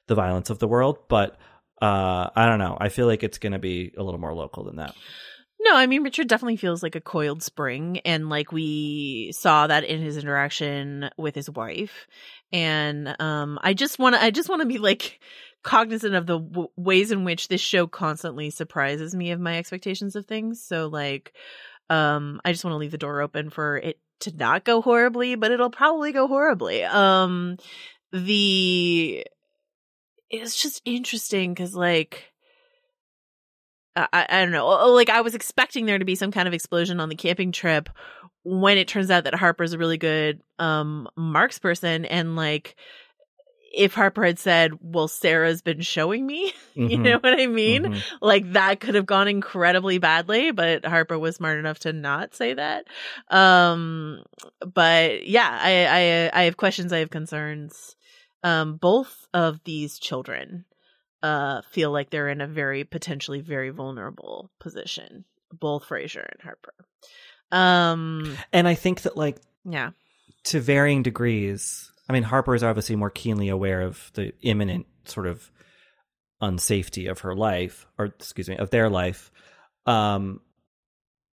the 0.09 0.15
violence 0.15 0.51
of 0.51 0.59
the 0.59 0.69
world, 0.69 0.99
but 1.09 1.39
uh 1.81 2.29
I 2.37 2.45
don't 2.47 2.59
know. 2.59 2.77
I 2.79 2.91
feel 2.91 3.07
like 3.07 3.23
it's 3.23 3.39
going 3.39 3.53
to 3.55 3.59
be 3.59 3.95
a 3.97 4.03
little 4.03 4.21
more 4.21 4.35
local 4.35 4.65
than 4.65 4.77
that. 4.77 4.95
No, 5.59 5.75
I 5.75 5.87
mean 5.87 6.03
Richard 6.03 6.29
definitely 6.29 6.57
feels 6.57 6.83
like 6.83 6.95
a 6.95 7.01
coiled 7.01 7.43
spring, 7.43 7.99
and 8.05 8.29
like 8.29 8.53
we 8.53 9.33
saw 9.33 9.67
that 9.67 9.85
in 9.85 10.01
his 10.03 10.17
interaction 10.17 11.11
with 11.17 11.35
his 11.35 11.49
wife. 11.51 12.07
And 12.53 13.17
um, 13.21 13.59
I 13.63 13.75
just 13.75 13.99
want 13.99 14.15
to, 14.15 14.23
I 14.23 14.31
just 14.31 14.49
want 14.49 14.63
to 14.63 14.69
be 14.69 14.79
like 14.79 15.19
cognizant 15.63 16.15
of 16.15 16.27
the 16.27 16.39
w- 16.39 16.69
ways 16.77 17.11
in 17.11 17.25
which 17.25 17.49
this 17.49 17.61
show 17.61 17.87
constantly 17.87 18.51
surprises 18.51 19.15
me 19.15 19.33
of 19.33 19.41
my 19.41 19.59
expectations 19.59 20.15
of 20.15 20.27
things. 20.27 20.63
So 20.63 20.87
like, 20.87 21.33
um, 21.91 22.41
I 22.45 22.53
just 22.53 22.65
want 22.65 22.75
to 22.75 22.79
leave 22.79 22.93
the 22.93 22.99
door 22.99 23.21
open 23.21 23.51
for 23.51 23.79
it 23.79 23.99
to 24.21 24.37
not 24.37 24.65
go 24.65 24.81
horribly, 24.83 25.35
but 25.35 25.51
it'll 25.51 25.71
probably 25.71 26.13
go 26.13 26.29
horribly. 26.29 26.85
Um, 26.85 27.57
the 28.13 29.27
it's 30.31 30.61
just 30.61 30.83
interesting 30.85 31.55
because 31.55 31.75
like 31.75 32.33
I, 33.97 34.27
I 34.29 34.41
don't 34.43 34.53
know. 34.53 34.67
Oh, 34.69 34.93
Like 34.93 35.09
I 35.09 35.23
was 35.23 35.35
expecting 35.35 35.87
there 35.87 35.99
to 35.99 36.05
be 36.05 36.15
some 36.15 36.31
kind 36.31 36.47
of 36.47 36.55
explosion 36.55 37.01
on 37.01 37.09
the 37.09 37.15
camping 37.17 37.53
trip 37.53 37.89
when 38.45 38.79
it 38.79 38.89
turns 38.89 39.11
out 39.11 39.25
that 39.25 39.35
Harper's 39.35 39.73
a 39.73 39.79
really 39.79 39.99
good 39.99 40.41
um 40.59 41.09
Marks 41.17 41.59
person 41.59 42.05
and 42.05 42.37
like 42.37 42.77
if 43.79 43.93
Harper 43.93 44.25
had 44.25 44.39
said, 44.39 44.73
"Well, 44.81 45.09
Sarah's 45.09 45.61
been 45.61 45.81
showing 45.83 46.27
me," 46.27 46.55
you 46.75 46.97
Mhm. 46.99 47.03
know 47.03 47.19
what 47.21 47.39
I 47.39 47.47
mean? 47.47 47.85
Mhm. 47.85 48.03
Like 48.23 48.53
that 48.53 48.81
could 48.81 48.95
have 48.95 49.07
gone 49.07 49.29
incredibly 49.29 49.99
badly, 49.99 50.51
but 50.51 50.85
Harper 50.85 51.19
was 51.19 51.37
smart 51.37 51.59
enough 51.59 51.81
to 51.81 51.93
not 51.93 52.35
say 52.35 52.55
that. 52.55 52.87
Um 53.29 54.23
but 54.75 55.27
yeah, 55.27 55.49
I 55.61 56.31
I 56.33 56.41
I 56.41 56.45
have 56.45 56.57
questions, 56.57 56.93
I 56.93 56.99
have 56.99 57.11
concerns. 57.11 57.97
Um 58.43 58.77
both 58.77 59.27
of 59.35 59.61
these 59.65 59.99
children 59.99 60.65
uh 61.27 61.63
feel 61.71 61.91
like 61.91 62.11
they're 62.11 62.29
in 62.29 62.41
a 62.41 62.47
very 62.47 62.85
potentially 62.85 63.41
very 63.41 63.71
vulnerable 63.71 64.51
position, 64.61 65.25
both 65.51 65.85
Fraser 65.85 66.27
and 66.33 66.43
Harper. 66.43 66.75
Um 67.51 68.37
And 68.53 68.69
I 68.69 68.75
think 68.75 69.03
that 69.03 69.17
like 69.17 69.39
yeah. 69.65 69.91
to 70.45 70.61
varying 70.61 71.03
degrees. 71.03 71.93
I 72.09 72.13
mean, 72.13 72.23
Harper 72.23 72.55
is 72.55 72.63
obviously 72.63 72.97
more 72.97 73.11
keenly 73.11 73.49
aware 73.49 73.81
of 73.81 74.13
the 74.15 74.33
imminent 74.41 74.87
sort 75.07 75.27
of 75.27 75.51
unsafety 76.41 77.11
of 77.11 77.21
her 77.21 77.35
life, 77.35 77.87
or 77.99 78.07
excuse 78.07 78.49
me, 78.49 78.57
of 78.57 78.71
their 78.71 78.89
life. 78.89 79.33
Um, 79.87 80.41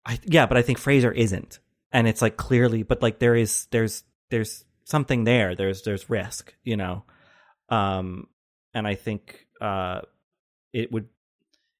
I 0.06 0.18
yeah, 0.24 0.46
but 0.46 0.56
I 0.56 0.62
think 0.62 0.78
Fraser 0.78 1.12
isn't, 1.12 1.58
and 1.90 2.06
it's 2.08 2.22
like 2.22 2.36
clearly, 2.36 2.84
but 2.84 3.02
like 3.02 3.18
there 3.18 3.34
is, 3.34 3.66
there's, 3.70 4.04
there's 4.30 4.64
something 4.84 5.24
there. 5.24 5.54
There's, 5.54 5.82
there's 5.82 6.08
risk, 6.08 6.54
you 6.64 6.76
know. 6.76 7.04
Um, 7.68 8.28
and 8.74 8.86
I 8.86 8.94
think 8.94 9.46
uh, 9.62 10.00
it 10.72 10.90
would, 10.92 11.08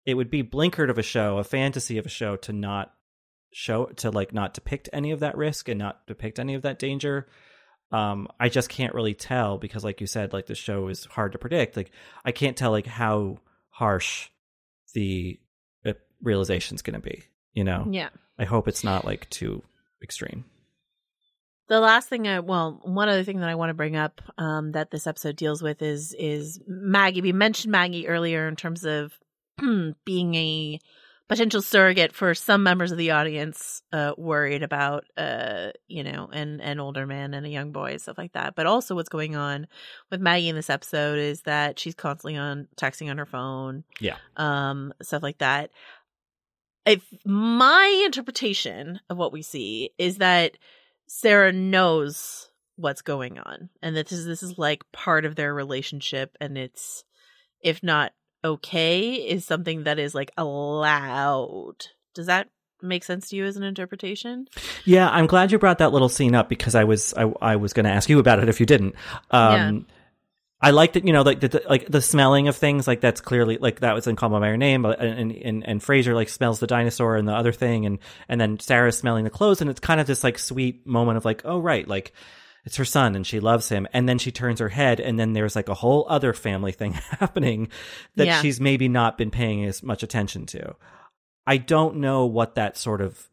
it 0.07 0.15
would 0.15 0.31
be 0.31 0.43
blinkered 0.43 0.91
of 0.91 0.99
a 0.99 1.03
show, 1.03 1.39
a 1.39 1.45
fantasy 1.45 1.99
of 1.99 2.07
a 2.07 2.11
show, 2.11 2.37
to 2.37 2.53
not 2.53 2.95
show 3.53 3.87
to 3.87 4.11
like 4.11 4.33
not 4.33 4.55
depict 4.55 4.89
any 4.93 5.11
of 5.11 5.21
that 5.21 5.37
risk 5.37 5.69
and 5.69 5.79
not 5.79 6.07
depict 6.07 6.39
any 6.39 6.55
of 6.55 6.63
that 6.63 6.79
danger. 6.79 7.27
Um 7.91 8.29
i 8.41 8.49
just 8.49 8.71
can't 8.71 8.95
really 8.95 9.15
tell 9.15 9.59
because 9.59 9.85
like 9.85 10.01
you 10.01 10.07
said 10.07 10.33
like 10.33 10.47
the 10.47 10.55
show 10.55 10.89
is 10.89 11.05
hard 11.05 11.33
to 11.33 11.39
predict. 11.39 11.77
Like 11.77 11.91
i 12.25 12.33
can't 12.33 12.57
tell 12.57 12.71
like 12.71 12.87
how 12.87 13.39
harsh 13.69 14.31
the 14.95 15.39
uh, 15.85 15.93
realization's 16.23 16.83
going 16.83 17.01
to 17.01 17.07
be 17.07 17.25
you 17.53 17.65
know? 17.65 17.87
Yeah. 17.91 18.09
i 18.39 18.45
hope 18.45 18.69
it's 18.69 18.85
not 18.85 19.05
like 19.05 19.29
too 19.29 19.63
extreme 20.03 20.45
The 21.73 21.81
last 21.81 22.11
thing 22.11 22.29
I 22.29 22.41
well, 22.41 22.83
one 22.85 23.09
other 23.09 23.25
thing 23.25 23.41
that 23.41 23.49
I 23.49 23.55
want 23.55 23.71
to 23.71 23.75
bring 23.75 23.97
up 23.97 24.21
um 24.37 24.73
that 24.73 24.91
this 24.91 25.07
episode 25.07 25.37
deals 25.37 25.63
with 25.63 25.81
is 25.81 26.15
is 26.19 26.61
Maggie. 26.67 27.23
We 27.23 27.33
mentioned 27.33 27.73
Maggie 27.73 28.09
earlier 28.09 28.47
in 28.47 28.57
terms 28.57 28.85
of 28.85 29.19
being 30.05 30.35
a 30.35 30.79
potential 31.31 31.63
surrogate 31.63 32.13
for 32.13 32.35
some 32.35 32.63
members 32.63 32.93
of 32.93 32.99
the 32.99 33.13
audience 33.13 33.81
uh 33.91 34.13
worried 34.19 34.63
about 34.63 35.05
uh 35.17 35.71
you 35.89 36.05
know 36.05 36.29
an 36.31 36.61
an 36.61 36.79
older 36.79 37.07
man 37.07 37.33
and 37.33 37.47
a 37.47 37.49
young 37.49 37.73
boy 37.73 37.97
stuff 37.97 38.19
like 38.19 38.33
that 38.35 38.55
but 38.55 38.67
also 38.67 38.95
what's 38.95 39.09
going 39.09 39.35
on 39.35 39.67
with 40.11 40.21
maggie 40.21 40.51
in 40.51 40.57
this 40.57 40.69
episode 40.69 41.19
is 41.19 41.41
that 41.43 41.79
she's 41.79 41.95
constantly 41.95 42.37
on 42.37 42.69
texting 42.77 43.09
on 43.09 43.17
her 43.17 43.25
phone 43.25 43.83
Yeah. 43.99 44.17
um 44.37 44.93
stuff 45.01 45.23
like 45.23 45.39
that 45.39 45.71
if 46.85 47.03
my 47.25 48.03
interpretation 48.05 49.01
of 49.09 49.17
what 49.17 49.33
we 49.33 49.41
see 49.41 49.93
is 49.97 50.19
that 50.19 50.59
Sarah 51.15 51.53
knows 51.53 52.49
what's 52.77 53.03
going 53.03 53.39
on 53.39 53.69
and 53.83 53.95
that 53.97 54.09
this 54.09 54.19
is, 54.19 54.25
this 54.25 54.43
is 54.43 54.57
like 54.57 54.83
part 54.93 55.27
of 55.27 55.37
their 55.37 55.53
relationship 55.53 56.37
and 56.41 56.57
it's 56.57 57.05
if 57.61 57.83
not 57.83 58.13
okay 58.43 59.13
is 59.13 59.45
something 59.45 59.85
that 59.85 59.99
is 59.99 60.15
like 60.15 60.33
allowed. 60.39 61.87
Does 62.15 62.27
that 62.27 62.49
make 62.81 63.05
sense 63.05 63.29
to 63.29 63.37
you 63.37 63.45
as 63.45 63.57
an 63.57 63.63
interpretation? 63.63 64.49
yeah 64.85 65.09
i'm 65.11 65.27
glad 65.27 65.53
you 65.53 65.59
brought 65.59 65.79
that 65.79 65.93
little 65.93 66.09
scene 66.09 66.35
up 66.35 66.49
because 66.49 66.75
i 66.75 66.83
was 66.83 67.15
i, 67.15 67.31
I 67.41 67.57
was 67.57 67.73
going 67.73 67.85
to 67.85 67.93
ask 67.93 68.09
you 68.09 68.19
about 68.19 68.41
it 68.41 68.49
if 68.49 68.59
you 68.59 68.67
didn't 68.67 68.97
um 69.31 69.87
I 70.65 70.71
like 70.71 70.93
that, 70.93 71.05
you 71.07 71.13
know, 71.13 71.23
like 71.23 71.41
the, 71.41 71.49
the 71.49 71.63
like 71.69 71.89
the 71.89 72.01
smelling 72.01 72.47
of 72.47 72.57
things, 72.57 72.87
like 72.87 73.01
that's 73.01 73.21
clearly 73.21 73.59
like 73.59 73.81
that 73.81 73.95
was 73.95 74.07
in 74.07 74.15
Call 74.17 74.29
Me 74.31 74.39
by 74.39 74.47
Your 74.49 74.57
Name, 74.57 74.83
but- 74.83 75.01
and 75.01 75.33
and 75.33 75.67
and 75.67 75.83
Fraser 75.83 76.15
like 76.15 76.29
smells 76.29 76.61
the 76.61 76.67
dinosaur 76.69 77.17
and 77.17 77.27
the 77.27 77.33
other 77.35 77.53
thing, 77.53 77.85
and 77.85 77.99
and 78.29 78.41
then 78.41 78.61
Sarah's 78.61 78.97
smelling 78.97 79.25
the 79.25 79.31
clothes, 79.31 79.61
and 79.61 79.69
it's 79.69 79.81
kind 79.81 80.01
of 80.01 80.07
this 80.07 80.23
like 80.23 80.39
sweet 80.39 80.87
moment 80.87 81.17
of 81.19 81.25
like, 81.25 81.43
oh 81.45 81.59
right, 81.59 81.87
like 81.89 82.13
it's 82.65 82.77
her 82.77 82.85
son 82.85 83.17
and 83.17 83.27
she 83.27 83.41
loves 83.41 83.69
him, 83.69 83.89
and 83.93 84.09
then 84.09 84.19
she 84.19 84.31
turns 84.31 84.61
her 84.61 84.69
head, 84.69 85.01
and 85.01 85.19
then 85.19 85.33
there's 85.33 85.57
like 85.57 85.69
a 85.69 85.75
whole 85.75 86.07
other 86.09 86.33
family 86.33 86.71
thing 86.71 86.93
happening 87.19 87.69
that 88.15 88.27
Yeah. 88.29 88.41
she's 88.41 88.61
maybe 88.61 88.87
not 88.89 89.19
been 89.19 89.33
paying 89.33 89.65
as 89.65 89.83
much 89.83 90.05
attention 90.05 90.47
to. 90.47 90.77
I 91.45 91.57
don't 91.57 91.97
know 91.97 92.27
what 92.27 92.55
that 92.55 92.77
sort 92.77 93.01
of 93.01 93.29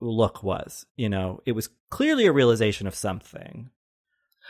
look 0.00 0.42
was. 0.42 0.86
You 0.96 1.08
know, 1.08 1.40
it 1.44 1.52
was 1.52 1.68
clearly 1.90 2.24
a 2.26 2.32
realization 2.32 2.86
of 2.86 2.94
something. 2.94 3.68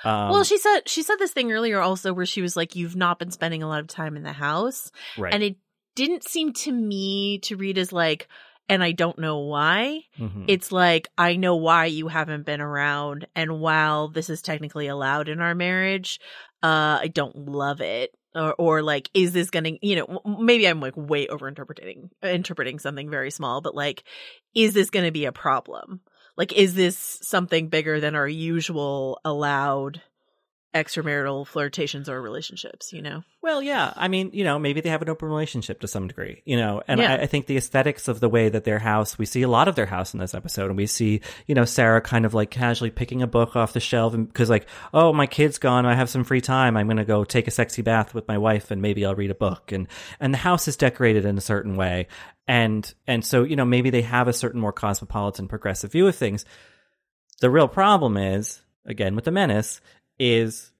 Um, 0.05 0.31
well, 0.31 0.45
she 0.45 0.59
said 0.59 0.81
she 0.87 1.03
said 1.03 1.17
this 1.19 1.33
thing 1.33 1.53
earlier 1.53 1.81
also 1.81 2.13
where 2.13 2.27
she 2.27 2.43
was 2.43 2.57
like 2.57 2.77
you've 2.77 2.97
not 2.97 3.19
been 3.19 3.31
spending 3.31 3.63
a 3.63 3.69
lot 3.69 3.81
of 3.81 3.87
time 3.87 4.17
in 4.17 4.23
the 4.23 4.33
house 4.33 4.91
right. 5.17 5.33
and 5.33 5.43
it 5.43 5.57
didn't 5.95 6.25
seem 6.25 6.53
to 6.53 6.73
me 6.73 7.39
to 7.41 7.57
read 7.57 7.79
as 7.79 7.93
like 7.93 8.29
and 8.69 8.83
I 8.83 8.93
don't 8.93 9.19
know 9.19 9.41
why. 9.41 10.03
Mhm. 10.19 10.45
It's 10.49 10.73
like 10.73 11.09
I 11.19 11.37
know 11.37 11.57
why 11.57 11.87
you 11.87 12.09
haven't 12.09 12.47
been 12.47 12.61
around 12.61 13.27
and 13.35 13.61
while 13.61 14.09
this 14.09 14.31
is 14.31 14.41
technically 14.43 14.87
allowed 14.87 15.29
in 15.29 15.41
our 15.41 15.55
marriage, 15.55 16.21
uh 16.63 16.99
I 17.03 17.09
don't 17.13 17.37
love 17.37 17.81
it. 17.81 18.13
Or, 18.35 18.55
or 18.55 18.83
like, 18.83 19.11
is 19.13 19.33
this 19.33 19.51
gonna, 19.51 19.73
you 19.83 19.95
know, 19.95 20.23
maybe 20.25 20.67
I'm 20.67 20.81
like 20.81 20.97
way 20.97 21.29
over 21.29 21.49
interpreting, 21.49 22.09
interpreting 22.23 22.79
something 22.79 23.11
very 23.11 23.31
small, 23.31 23.61
but 23.61 23.75
like, 23.75 24.05
is 24.55 24.73
this 24.73 24.89
gonna 24.89 25.13
be 25.13 25.27
a 25.27 25.33
problem? 25.33 26.01
Like, 26.37 26.53
is 26.53 26.75
this 26.75 27.19
something 27.23 27.69
bigger 27.69 28.01
than 28.01 28.15
our 28.15 28.29
usual 28.29 29.21
allowed 29.25 30.01
extramarital 30.75 31.47
flirtations 31.47 32.09
or 32.09 32.21
relationships, 32.23 32.93
you 32.93 33.03
know? 33.03 33.23
Well, 33.43 33.63
yeah. 33.63 33.93
I 33.95 34.09
mean, 34.09 34.31
you 34.33 34.43
know, 34.43 34.59
maybe 34.59 34.81
they 34.81 34.89
have 34.89 35.03
an 35.03 35.11
open 35.11 35.29
relationship 35.29 35.81
to 35.81 35.89
some 35.89 36.09
degree, 36.09 36.43
you 36.47 36.57
know, 36.57 36.83
and 36.89 36.99
Yeah. 36.99 37.15
I, 37.15 37.23
I 37.23 37.27
think 37.27 37.47
the 37.47 37.59
aesthetics 37.59 38.09
of 38.09 38.21
the 38.21 38.29
way 38.29 38.49
that 38.49 38.65
their 38.65 38.79
house, 38.79 39.19
we 39.19 39.27
see 39.27 39.43
a 39.43 39.49
lot 39.49 39.69
of 39.69 39.75
their 39.75 39.87
house 39.87 40.15
in 40.15 40.21
this 40.21 40.33
episode, 40.35 40.69
and 40.69 40.77
we 40.77 40.87
see, 40.87 41.21
you 41.47 41.55
know, 41.55 41.67
Sarah 41.67 42.01
kind 42.01 42.25
of 42.25 42.33
like 42.33 42.51
casually 42.51 42.91
picking 42.91 43.21
a 43.21 43.27
book 43.27 43.55
off 43.55 43.75
the 43.75 43.81
shelf 43.81 44.15
because 44.17 44.49
like, 44.49 44.67
oh, 44.95 45.13
my 45.13 45.27
kid's 45.27 45.59
gone, 45.59 45.85
I 45.85 45.95
have 45.95 46.09
some 46.09 46.25
free 46.25 46.41
time, 46.41 46.77
I'm 46.77 46.87
going 46.87 46.97
to 46.97 47.05
go 47.05 47.25
take 47.25 47.49
a 47.49 47.51
sexy 47.53 47.83
bath 47.83 48.15
with 48.15 48.27
my 48.27 48.39
wife 48.39 48.71
and 48.71 48.81
maybe 48.81 49.05
I'll 49.05 49.15
read 49.15 49.31
a 49.31 49.35
book. 49.35 49.73
And, 49.73 49.89
and 50.21 50.33
the 50.33 50.39
house 50.39 50.69
is 50.69 50.77
decorated 50.77 51.27
in 51.27 51.37
a 51.37 51.43
certain 51.43 51.77
way. 51.77 52.09
And, 52.49 52.93
and 53.07 53.25
so, 53.25 53.45
you 53.45 53.57
know, 53.57 53.65
maybe 53.67 53.91
they 53.91 54.03
have 54.03 54.27
a 54.27 54.33
certain 54.33 54.61
more 54.61 54.73
cosmopolitan 54.73 55.49
progressive 55.49 55.93
view 55.93 56.09
of 56.09 56.17
things. 56.17 56.45
The 57.41 57.51
real 57.51 57.69
problem 57.69 58.17
is, 58.17 58.63
again, 58.87 59.15
with 59.15 59.25
the 59.25 59.31
menace, 59.31 59.81
is 60.19 60.73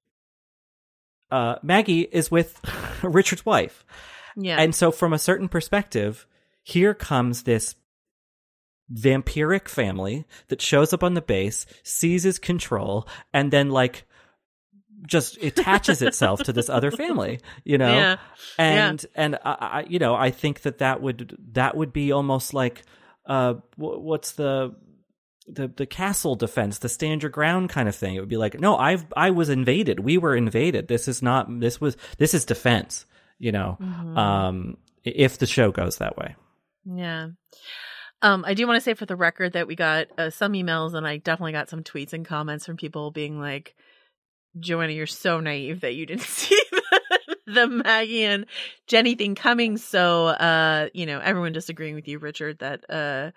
uh, 1.33 1.57
Maggie 1.63 2.03
is 2.03 2.31
with 2.31 2.61
Richard's 3.03 3.45
wife. 3.45 3.85
Yeah. 4.37 4.57
And 4.59 4.75
so, 4.75 4.93
from 4.93 5.13
a 5.13 5.19
certain 5.19 5.49
perspective, 5.49 6.27
here 6.63 6.95
comes 6.95 7.43
this 7.43 7.75
vampiric 8.93 9.69
family 9.69 10.27
that 10.49 10.61
shows 10.61 10.93
up 10.93 11.03
on 11.03 11.15
the 11.15 11.23
base, 11.23 11.67
seizes 11.83 12.39
control, 12.39 13.09
and 13.33 13.51
then, 13.51 13.71
like, 13.71 14.05
just 15.07 15.37
attaches 15.43 16.03
itself 16.03 16.43
to 16.45 16.53
this 16.53 16.69
other 16.69 16.91
family, 16.91 17.41
you 17.65 17.79
know? 17.79 17.95
Yeah. 17.95 18.17
And, 18.59 19.05
and 19.15 19.37
I, 19.37 19.57
I, 19.61 19.87
you 19.89 19.99
know, 19.99 20.15
I 20.15 20.31
think 20.31 20.63
that 20.63 20.79
that 20.79 21.01
would, 21.01 21.37
that 21.53 21.77
would 21.77 21.93
be 21.93 22.13
almost 22.13 22.55
like, 22.55 22.83
uh, 23.27 23.55
wh- 23.77 24.01
what's 24.01 24.33
the, 24.33 24.75
the, 25.47 25.69
the 25.69 25.87
castle 25.87 26.35
defense, 26.35 26.79
the 26.79 26.89
stand 26.89 27.23
your 27.23 27.31
ground 27.31 27.71
kind 27.71 27.89
of 27.89 27.95
thing. 27.95 28.15
It 28.15 28.21
would 28.21 28.29
be 28.29 28.37
like, 28.37 28.59
no, 28.61 28.77
I've, 28.77 29.05
I 29.17 29.31
was 29.31 29.49
invaded. 29.49 30.01
We 30.01 30.19
were 30.19 30.37
invaded. 30.37 30.89
This 30.89 31.09
is 31.09 31.23
not, 31.23 31.61
this 31.61 31.81
was, 31.81 31.97
this 32.19 32.35
is 32.35 32.45
defense, 32.45 33.07
you 33.39 33.53
know? 33.53 33.77
Mhm. 33.81 34.17
Um, 34.17 34.77
if 35.05 35.39
the 35.39 35.47
show 35.47 35.73
goes 35.73 35.99
that 35.99 36.17
way. 36.17 36.37
Yeah. 36.85 37.29
Um, 38.23 38.45
I 38.47 38.55
do 38.55 38.67
want 38.69 38.77
to 38.77 38.81
say 38.81 38.95
for 38.95 39.07
the 39.07 39.17
record 39.17 39.55
that 39.55 39.67
we 39.67 39.75
got 39.75 40.07
uh, 40.17 40.31
some 40.31 40.53
emails 40.53 40.95
and 40.95 41.07
I 41.07 41.17
definitely 41.17 41.53
got 41.53 41.69
some 41.69 41.83
tweets 41.83 42.13
and 42.13 42.25
comments 42.25 42.65
from 42.65 42.77
people 42.77 43.11
being 43.11 43.41
like, 43.41 43.75
Joanna, 44.61 44.93
you're 44.93 45.07
so 45.07 45.41
naive 45.41 45.81
that 45.81 45.95
you 45.95 46.07
didn't 46.07 46.23
see 46.27 46.63
the, 46.71 47.37
the 47.47 47.67
Maggie 47.67 48.25
and 48.25 48.47
Jenny 48.87 49.17
thing 49.17 49.35
coming. 49.35 49.77
So, 49.77 50.27
uh, 50.27 50.89
you 50.95 51.07
know, 51.07 51.19
everyone 51.19 51.53
disagreeing 51.53 51.97
with 51.97 52.07
you, 52.07 52.21
Richard, 52.21 52.61
that, 52.61 52.85
uh, 52.89 53.33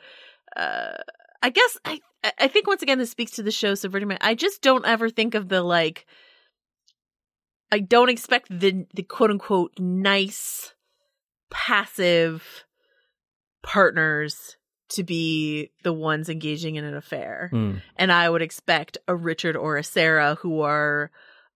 uh, 0.59 0.97
I 1.41 1.49
guess 1.49 1.77
I, 1.85 1.99
I 2.39 2.47
think 2.47 2.67
once 2.67 2.81
again, 2.81 2.97
this 2.97 3.11
speaks 3.11 3.33
to 3.33 3.43
the 3.43 3.51
show 3.51 3.75
subverting 3.75 4.07
my, 4.07 4.17
I 4.21 4.35
just 4.35 4.61
don't 4.61 4.85
ever 4.85 5.09
think 5.09 5.35
of 5.35 5.49
the 5.49 5.61
like, 5.61 6.05
I 7.71 7.79
don't 7.79 8.09
expect 8.09 8.47
the, 8.49 8.85
the 8.93 9.03
quote 9.03 9.31
unquote 9.31 9.73
nice, 9.77 10.73
passive 11.51 12.65
partners 13.63 14.57
to 14.89 15.03
be 15.03 15.71
the 15.83 15.93
ones 15.93 16.29
engaging 16.29 16.75
in 16.75 16.83
an 16.83 16.95
affair. 16.95 17.49
Mm. 17.53 17.81
And 17.95 18.11
I 18.11 18.29
would 18.29 18.41
expect 18.41 18.97
a 19.07 19.15
Richard 19.15 19.55
or 19.55 19.77
a 19.77 19.83
Sarah 19.83 20.35
who 20.35 20.61
are 20.61 21.11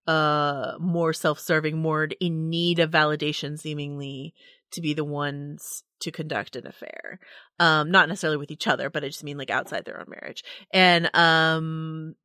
uh 0.08 0.74
more 0.80 1.14
self-serving, 1.14 1.78
more 1.78 2.10
in 2.20 2.50
need 2.50 2.80
of 2.80 2.90
validation 2.90 3.60
seemingly 3.60 4.34
to 4.72 4.82
be 4.82 4.94
the 4.94 5.04
ones 5.04 5.84
to 6.02 6.12
conduct 6.12 6.56
an 6.56 6.68
affair. 6.68 7.20
Um 7.60 7.92
not 7.92 8.08
necessarily 8.08 8.38
with 8.38 8.52
each 8.52 8.68
other, 8.68 8.90
but 8.90 9.04
I 9.04 9.08
just 9.08 9.24
mean 9.24 9.38
like 9.38 9.50
outside 9.50 9.86
their 9.86 10.00
own 10.00 10.08
marriage. 10.10 10.44
And 10.74 11.10
um 11.14 12.16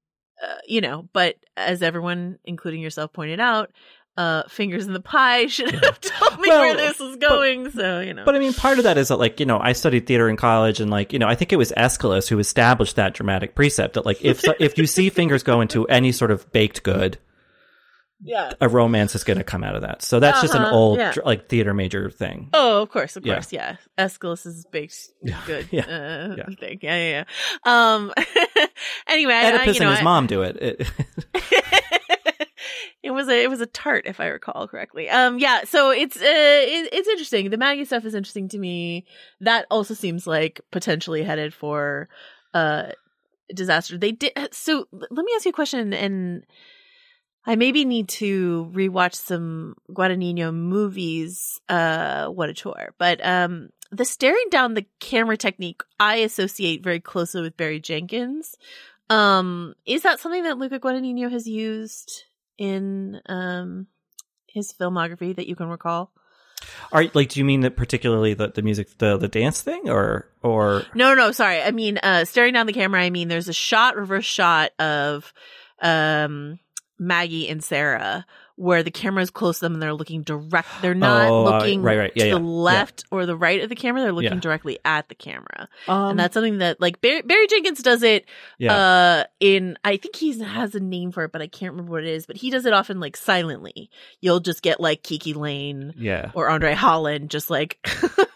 uh, 0.42 0.57
you 0.66 0.80
know, 0.80 1.09
but 1.12 1.36
as 1.57 1.82
everyone 1.82 2.38
including 2.45 2.80
yourself 2.80 3.12
pointed 3.12 3.40
out, 3.40 3.70
uh 4.16 4.45
fingers 4.49 4.86
in 4.86 4.92
the 4.92 5.01
pie 5.01 5.47
should 5.49 5.72
have 5.72 6.01
told 6.01 6.40
me 6.40 6.49
Well, 6.49 6.61
where 6.61 6.76
this 6.76 6.99
was 7.01 7.16
going, 7.16 7.70
so 7.70 8.01
you 8.01 8.14
know. 8.14 8.24
But 8.24 8.36
I 8.36 8.38
mean, 8.38 8.53
part 8.53 8.78
of 8.78 8.84
that 8.84 8.97
is 8.99 9.09
that, 9.09 9.16
like, 9.18 9.40
you 9.40 9.47
know, 9.47 9.59
I 9.59 9.72
studied 9.72 10.07
theater 10.07 10.28
in 10.28 10.36
college, 10.36 10.80
and 10.80 10.90
like, 10.90 11.12
you 11.12 11.18
know, 11.18 11.26
I 11.26 11.34
think 11.34 11.53
it 11.53 11.57
was 11.57 11.72
Aeschylus 11.76 12.28
who 12.28 12.38
established 12.38 12.97
that 12.97 13.14
dramatic 13.14 13.55
precept 13.55 13.95
that, 13.95 14.07
like, 14.07 14.22
if 14.22 14.45
if 14.61 14.78
you 14.78 14.86
see 14.86 15.11
fingers 15.11 15.42
go 15.42 15.61
into 15.61 15.86
any 15.88 16.12
sort 16.12 16.30
of 16.30 16.51
baked 16.53 16.82
good, 16.84 17.18
yeah. 18.25 18.53
a 18.61 18.68
romance 18.68 19.14
is 19.14 19.22
going 19.22 19.37
to 19.39 19.45
come 19.45 19.62
out 19.62 19.77
of 19.77 19.83
that. 19.83 20.03
So 20.03 20.18
that's 20.18 20.41
just 20.41 20.55
an 20.55 20.62
Uh-huh, 20.62 20.75
old 20.75 20.99
yeah. 20.99 21.14
like 21.25 21.49
theater 21.49 21.75
major 21.75 22.11
thing. 22.11 22.49
Oh, 22.55 22.83
of 22.83 22.91
course, 22.91 23.16
of 23.16 23.25
Yeah. 23.25 23.35
course, 23.35 23.53
yeah. 23.53 23.77
Aeschylus 23.99 24.47
is 24.47 24.64
baked 24.72 24.97
good 25.47 25.68
Yeah. 25.70 25.83
Uh, 25.85 26.35
Yeah. 26.39 26.47
thing. 26.59 26.79
Yeah, 26.83 26.97
yeah, 26.97 27.25
yeah. 27.25 27.25
Um. 27.95 28.12
anyway, 29.07 29.35
I, 29.35 29.51
I, 29.51 29.55
Oedipus 29.55 29.75
you 29.77 29.81
know, 29.83 29.89
and 29.89 29.97
his 29.97 30.01
I- 30.01 30.05
mom 30.05 30.27
do 30.27 30.43
it. 30.43 30.57
it 30.61 30.91
it 33.03 33.11
was 33.11 33.29
a 33.29 33.43
it 33.43 33.51
was 33.51 33.61
a 33.61 33.66
tart, 33.66 34.05
if 34.07 34.20
I 34.20 34.27
recall 34.27 34.66
correctly. 34.68 35.09
Um. 35.11 35.39
Yeah. 35.39 35.64
So 35.64 35.91
it's 35.91 36.16
uh 36.16 36.20
it, 36.25 36.89
it's 36.93 37.09
interesting. 37.09 37.51
The 37.51 37.57
Maggie 37.59 37.85
stuff 37.85 38.05
is 38.05 38.14
interesting 38.14 38.49
to 38.49 38.59
me. 38.59 39.05
That 39.41 39.66
also 39.70 39.95
seems 39.95 40.27
like 40.27 40.61
potentially 40.70 41.22
headed 41.22 41.53
for 41.53 42.09
uh 42.55 42.93
disaster. 43.55 43.99
They 43.99 44.12
did. 44.12 44.33
So 44.53 44.87
let 44.93 45.12
me 45.25 45.33
ask 45.37 45.45
you 45.45 45.51
a 45.51 45.53
question 45.53 45.93
and. 45.93 46.45
I 47.47 47.57
maybe 47.57 47.84
need 47.84 48.09
to 48.09 48.70
rewatch 48.72 49.14
some 49.14 49.76
Guadagnino 49.90 50.53
movies. 50.55 51.61
Uh, 51.68 52.26
what 52.28 52.49
a 52.49 52.55
chore! 52.55 52.95
But 52.99 53.24
um, 53.24 53.70
the 53.90 54.05
staring 54.05 54.49
down 54.51 54.74
the 54.74 54.86
camera 55.01 55.36
technique 55.36 55.82
I 56.01 56.16
associate 56.16 56.82
very 56.82 57.01
closely 57.01 57.42
with 57.42 57.57
Barry 57.57 57.80
Jenkins. 57.80 58.57
Um, 59.11 59.74
is 59.84 60.03
that 60.03 60.20
something 60.20 60.45
that 60.45 60.59
Luca 60.59 60.80
Guadagnino 60.80 61.30
has 61.30 61.47
used 61.47 62.24
in 62.57 63.20
um 63.26 63.86
his 64.47 64.72
filmography 64.72 65.34
that 65.36 65.47
you 65.47 65.57
can 65.57 65.68
recall? 65.68 66.12
Are 66.92 67.05
like, 67.12 67.28
do 67.28 67.40
you 67.40 67.45
mean 67.45 67.61
that 67.61 67.76
particularly 67.76 68.34
the 68.34 68.49
the 68.49 68.62
music, 68.62 68.97
the 68.99 69.18
the 69.18 69.28
dance 69.28 69.61
thing, 69.61 69.90
or 69.90 70.28
or 70.42 70.84
No, 70.95 71.14
no, 71.14 71.32
sorry. 71.32 71.61
I 71.61 71.72
mean, 71.72 71.99
uh, 71.99 72.24
staring 72.24 72.55
down 72.55 72.66
the 72.66 72.72
camera. 72.72 73.03
I 73.03 73.11
mean, 73.11 73.28
there's 73.28 73.49
a 73.49 73.53
shot, 73.53 73.97
reverse 73.97 74.24
shot 74.24 74.70
of 74.78 75.32
um 75.82 76.59
Maggie 77.07 77.48
and 77.48 77.62
Sarah 77.62 78.26
where 78.57 78.84
the 78.84 78.90
camera 78.92 79.20
is 79.20 79.30
close 79.30 79.59
to 79.59 79.64
them 79.64 79.72
and 79.72 79.82
they're 79.82 79.92
looking 79.92 80.22
direct. 80.22 80.68
They're 80.80 80.94
not 80.94 81.28
Oh, 81.28 81.44
uh, 81.44 81.59
looking 81.59 81.82
right, 81.82 81.98
right. 81.98 82.12
Yeah, 82.14 82.22
to 82.22 82.28
yeah, 82.28 82.34
the 82.36 82.40
yeah. 82.40 82.46
left 82.48 83.05
or 83.11 83.26
the 83.26 83.36
right 83.36 83.61
of 83.61 83.68
the 83.68 83.74
camera. 83.74 84.00
They're 84.02 84.12
looking 84.12 84.34
Yeah. 84.34 84.38
directly 84.38 84.78
at 84.84 85.09
the 85.09 85.16
camera, 85.16 85.68
um, 85.88 86.11
and 86.11 86.18
that's 86.20 86.34
something 86.34 86.59
that 86.59 86.80
like 86.80 87.00
Barry, 87.00 87.22
Barry 87.22 87.48
Jenkins 87.48 87.82
does 87.82 88.05
it. 88.05 88.26
yeah, 88.59 88.72
Uh, 88.76 89.24
in 89.40 89.76
I 89.82 89.96
think 89.96 90.14
he 90.14 90.38
has 90.40 90.76
a 90.76 90.80
name 90.80 91.11
for 91.11 91.24
it, 91.24 91.32
but 91.32 91.42
I 91.42 91.48
can't 91.48 91.72
remember 91.72 91.90
what 91.90 92.05
it 92.05 92.11
is. 92.11 92.26
But 92.26 92.36
he 92.36 92.50
does 92.50 92.64
it 92.64 92.72
often 92.72 93.00
like 93.00 93.16
silently. 93.16 93.90
You'll 94.20 94.38
just 94.38 94.62
get 94.62 94.78
like 94.78 95.02
KiKi 95.02 95.34
Layne 95.34 95.92
yeah. 95.98 96.30
or 96.34 96.48
Andre 96.48 96.74
Holland 96.74 97.30
just 97.30 97.50
like 97.50 97.84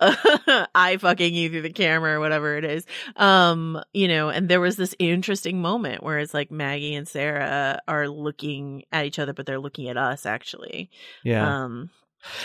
eye 0.00 0.96
fucking 0.98 1.34
you 1.34 1.50
through 1.50 1.62
the 1.62 1.72
camera 1.72 2.14
or 2.14 2.20
whatever 2.20 2.56
it 2.56 2.64
is. 2.64 2.86
Um, 3.16 3.82
you 3.92 4.08
know, 4.08 4.28
and 4.28 4.48
there 4.48 4.60
was 4.60 4.76
this 4.76 4.94
interesting 4.98 5.60
moment 5.60 6.02
where 6.02 6.18
it's 6.18 6.34
like 6.34 6.50
Maggie 6.50 6.94
and 6.94 7.06
Sarah 7.08 7.80
are 7.86 8.08
looking 8.08 8.84
at 8.92 9.06
each 9.06 9.18
other, 9.18 9.32
but 9.32 9.46
they're 9.46 9.58
looking 9.58 9.88
at 9.88 9.96
us 9.96 10.26
actually. 10.26 10.90
Yeah. 11.24 11.64
Um, 11.64 11.90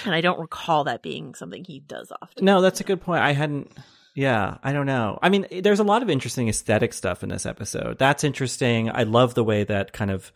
and 0.06 0.16
I 0.16 0.22
don't 0.22 0.40
recall 0.40 0.86
that 0.86 1.02
being 1.02 1.36
something 1.36 1.64
he 1.64 1.80
does 1.80 2.12
often. 2.22 2.46
No, 2.46 2.62
that's 2.62 2.82
a 2.82 2.86
good 2.86 3.02
point. 3.02 3.22
I 3.22 3.34
hadn't. 3.34 3.72
Yeah, 4.16 4.58
I 4.64 4.72
don't 4.72 4.86
know. 4.86 5.20
I 5.22 5.28
mean, 5.28 5.46
there's 5.62 5.82
a 5.82 5.84
lot 5.84 6.02
of 6.02 6.10
interesting 6.10 6.48
aesthetic 6.48 6.94
stuff 6.94 7.22
in 7.22 7.30
this 7.30 7.46
episode. 7.46 8.00
That's 8.00 8.24
interesting. 8.24 8.90
I 8.90 9.04
love 9.04 9.34
the 9.34 9.44
way 9.44 9.66
that 9.66 9.92
kind 9.92 10.10
of 10.10 10.32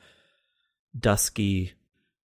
dusky 0.97 1.73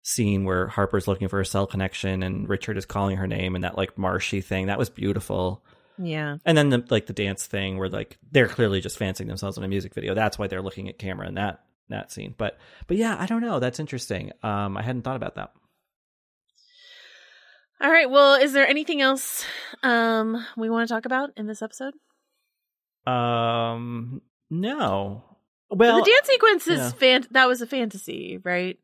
scene 0.03 0.45
where 0.45 0.67
Harper's 0.67 1.07
looking 1.07 1.27
for 1.27 1.39
a 1.39 1.45
cell 1.45 1.67
connection 1.67 2.23
and 2.23 2.49
Richard 2.49 2.77
is 2.77 2.85
calling 2.85 3.17
her 3.17 3.27
name 3.27 3.55
and 3.55 3.63
that 3.63 3.77
like 3.77 3.97
marshy 3.97 4.41
thing. 4.41 4.67
That 4.67 4.79
was 4.79 4.89
beautiful. 4.89 5.63
Yeah. 5.97 6.37
And 6.45 6.57
then 6.57 6.69
the 6.69 6.83
like 6.89 7.05
the 7.05 7.13
dance 7.13 7.45
thing 7.45 7.77
where 7.77 7.89
like 7.89 8.17
they're 8.31 8.47
clearly 8.47 8.81
just 8.81 8.97
fancying 8.97 9.27
themselves 9.27 9.57
in 9.57 9.63
a 9.63 9.67
music 9.67 9.93
video. 9.93 10.13
That's 10.13 10.39
why 10.39 10.47
they're 10.47 10.61
looking 10.61 10.89
at 10.89 10.97
camera 10.97 11.27
in 11.27 11.35
that 11.35 11.63
that 11.89 12.11
scene. 12.11 12.33
But 12.37 12.57
but 12.87 12.97
yeah, 12.97 13.15
I 13.19 13.25
don't 13.25 13.41
know. 13.41 13.59
That's 13.59 13.79
interesting. 13.79 14.31
Um, 14.41 14.77
I 14.77 14.81
hadn't 14.81 15.03
thought 15.03 15.15
about 15.15 15.35
that. 15.35 15.51
All 17.79 17.91
right. 17.91 18.09
Well, 18.09 18.35
is 18.35 18.53
there 18.53 18.67
anything 18.67 19.01
else 19.01 19.45
um 19.83 20.43
we 20.57 20.69
want 20.69 20.87
to 20.87 20.93
talk 20.93 21.05
about 21.05 21.31
in 21.37 21.45
this 21.45 21.61
episode? 21.61 21.93
Um, 23.05 24.21
no. 24.49 25.23
Well, 25.69 25.99
the 25.99 26.11
dance 26.11 26.27
sequence 26.27 26.67
is 26.67 26.79
yeah. 26.79 26.91
fan- 26.91 27.27
that 27.31 27.47
was 27.47 27.61
a 27.61 27.67
fantasy, 27.67 28.39
right? 28.43 28.77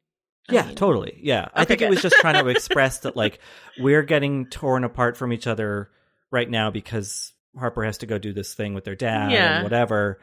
I 0.49 0.53
Yeah, 0.53 0.65
mean- 0.67 0.75
totally. 0.75 1.19
Yeah. 1.21 1.47
I 1.53 1.61
Okay, 1.61 1.67
think 1.69 1.81
it 1.81 1.89
was 1.89 2.01
just 2.01 2.15
trying 2.17 2.41
to 2.43 2.49
express 2.55 2.99
that 2.99 3.15
like 3.15 3.39
we're 3.79 4.03
getting 4.03 4.45
torn 4.47 4.83
apart 4.83 5.17
from 5.17 5.33
each 5.33 5.47
other 5.47 5.89
right 6.31 6.49
now 6.49 6.69
because 6.71 7.33
Harper 7.57 7.83
has 7.83 7.97
to 7.99 8.05
go 8.05 8.17
do 8.17 8.33
this 8.33 8.53
thing 8.53 8.73
with 8.73 8.83
their 8.83 8.95
dad 8.95 9.31
Yeah. 9.31 9.55
and 9.55 9.63
whatever. 9.63 10.19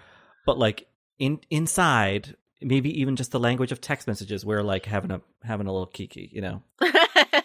But 0.47 0.59
like 0.59 0.87
in 1.19 1.41
inside, 1.51 2.37
maybe 2.61 3.01
even 3.01 3.17
just 3.17 3.33
the 3.33 3.41
language 3.41 3.73
of 3.73 3.81
text 3.81 4.07
messages, 4.07 4.45
we're 4.45 4.63
like 4.63 4.87
having 4.87 5.11
a 5.11 5.21
having 5.43 5.67
a 5.67 5.73
little 5.73 5.87
kiki, 5.87 6.31
you 6.33 6.41
know. 6.41 6.63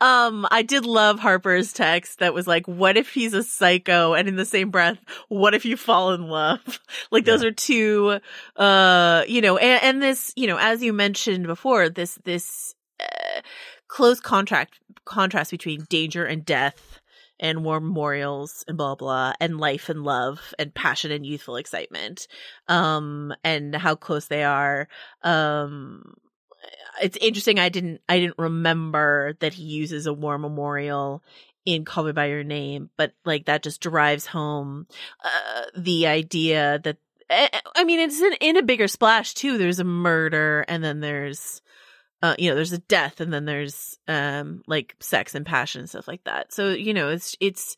um, 0.00 0.46
I 0.50 0.62
did 0.62 0.86
love 0.86 1.18
Harper's 1.18 1.72
text 1.72 2.18
that 2.20 2.34
was 2.34 2.46
like, 2.46 2.66
"What 2.66 2.96
if 2.96 3.10
he's 3.12 3.34
a 3.34 3.42
psycho?" 3.42 4.14
And 4.14 4.28
in 4.28 4.36
the 4.36 4.44
same 4.44 4.70
breath, 4.70 4.98
"What 5.28 5.54
if 5.54 5.64
you 5.64 5.76
fall 5.76 6.12
in 6.12 6.28
love?" 6.28 6.80
like 7.10 7.24
those 7.24 7.44
are 7.44 7.52
two, 7.52 8.20
uh, 8.56 9.24
you 9.26 9.40
know, 9.40 9.56
and, 9.56 9.82
and 9.82 10.02
this, 10.02 10.32
you 10.36 10.46
know, 10.46 10.58
as 10.58 10.82
you 10.82 10.92
mentioned 10.92 11.46
before, 11.46 11.88
this 11.88 12.18
this 12.24 12.74
uh, 13.00 13.40
close 13.88 14.20
contract 14.20 14.80
contrast 15.04 15.50
between 15.50 15.86
danger 15.88 16.24
and 16.24 16.44
death. 16.44 17.00
And 17.40 17.64
war 17.64 17.78
memorials 17.78 18.64
and 18.66 18.76
blah 18.76 18.96
blah 18.96 19.32
and 19.38 19.60
life 19.60 19.88
and 19.88 20.02
love 20.02 20.52
and 20.58 20.74
passion 20.74 21.12
and 21.12 21.24
youthful 21.24 21.54
excitement, 21.54 22.26
um, 22.66 23.32
and 23.44 23.76
how 23.76 23.94
close 23.94 24.26
they 24.26 24.42
are. 24.42 24.88
Um, 25.22 26.16
it's 27.02 27.16
interesting 27.18 27.58
i 27.58 27.68
didn't 27.68 28.00
i 28.08 28.18
didn't 28.18 28.38
remember 28.38 29.34
that 29.40 29.54
he 29.54 29.64
uses 29.64 30.06
a 30.06 30.12
war 30.12 30.38
memorial 30.38 31.22
in 31.64 31.84
call 31.84 32.04
me 32.04 32.12
by 32.12 32.26
your 32.26 32.44
name 32.44 32.90
but 32.96 33.12
like 33.24 33.46
that 33.46 33.62
just 33.62 33.80
drives 33.80 34.26
home 34.26 34.86
uh, 35.24 35.62
the 35.76 36.06
idea 36.06 36.80
that 36.82 36.96
eh, 37.30 37.48
i 37.76 37.84
mean 37.84 38.00
it's 38.00 38.20
in, 38.20 38.32
in 38.40 38.56
a 38.56 38.62
bigger 38.62 38.88
splash 38.88 39.34
too 39.34 39.58
there's 39.58 39.80
a 39.80 39.84
murder 39.84 40.64
and 40.68 40.82
then 40.82 41.00
there's 41.00 41.60
uh, 42.20 42.34
you 42.38 42.48
know 42.48 42.56
there's 42.56 42.72
a 42.72 42.78
death 42.78 43.20
and 43.20 43.32
then 43.32 43.44
there's 43.44 43.98
um 44.08 44.62
like 44.66 44.96
sex 44.98 45.34
and 45.34 45.46
passion 45.46 45.80
and 45.80 45.90
stuff 45.90 46.08
like 46.08 46.24
that 46.24 46.52
so 46.52 46.70
you 46.70 46.92
know 46.92 47.10
it's 47.10 47.36
it's 47.40 47.76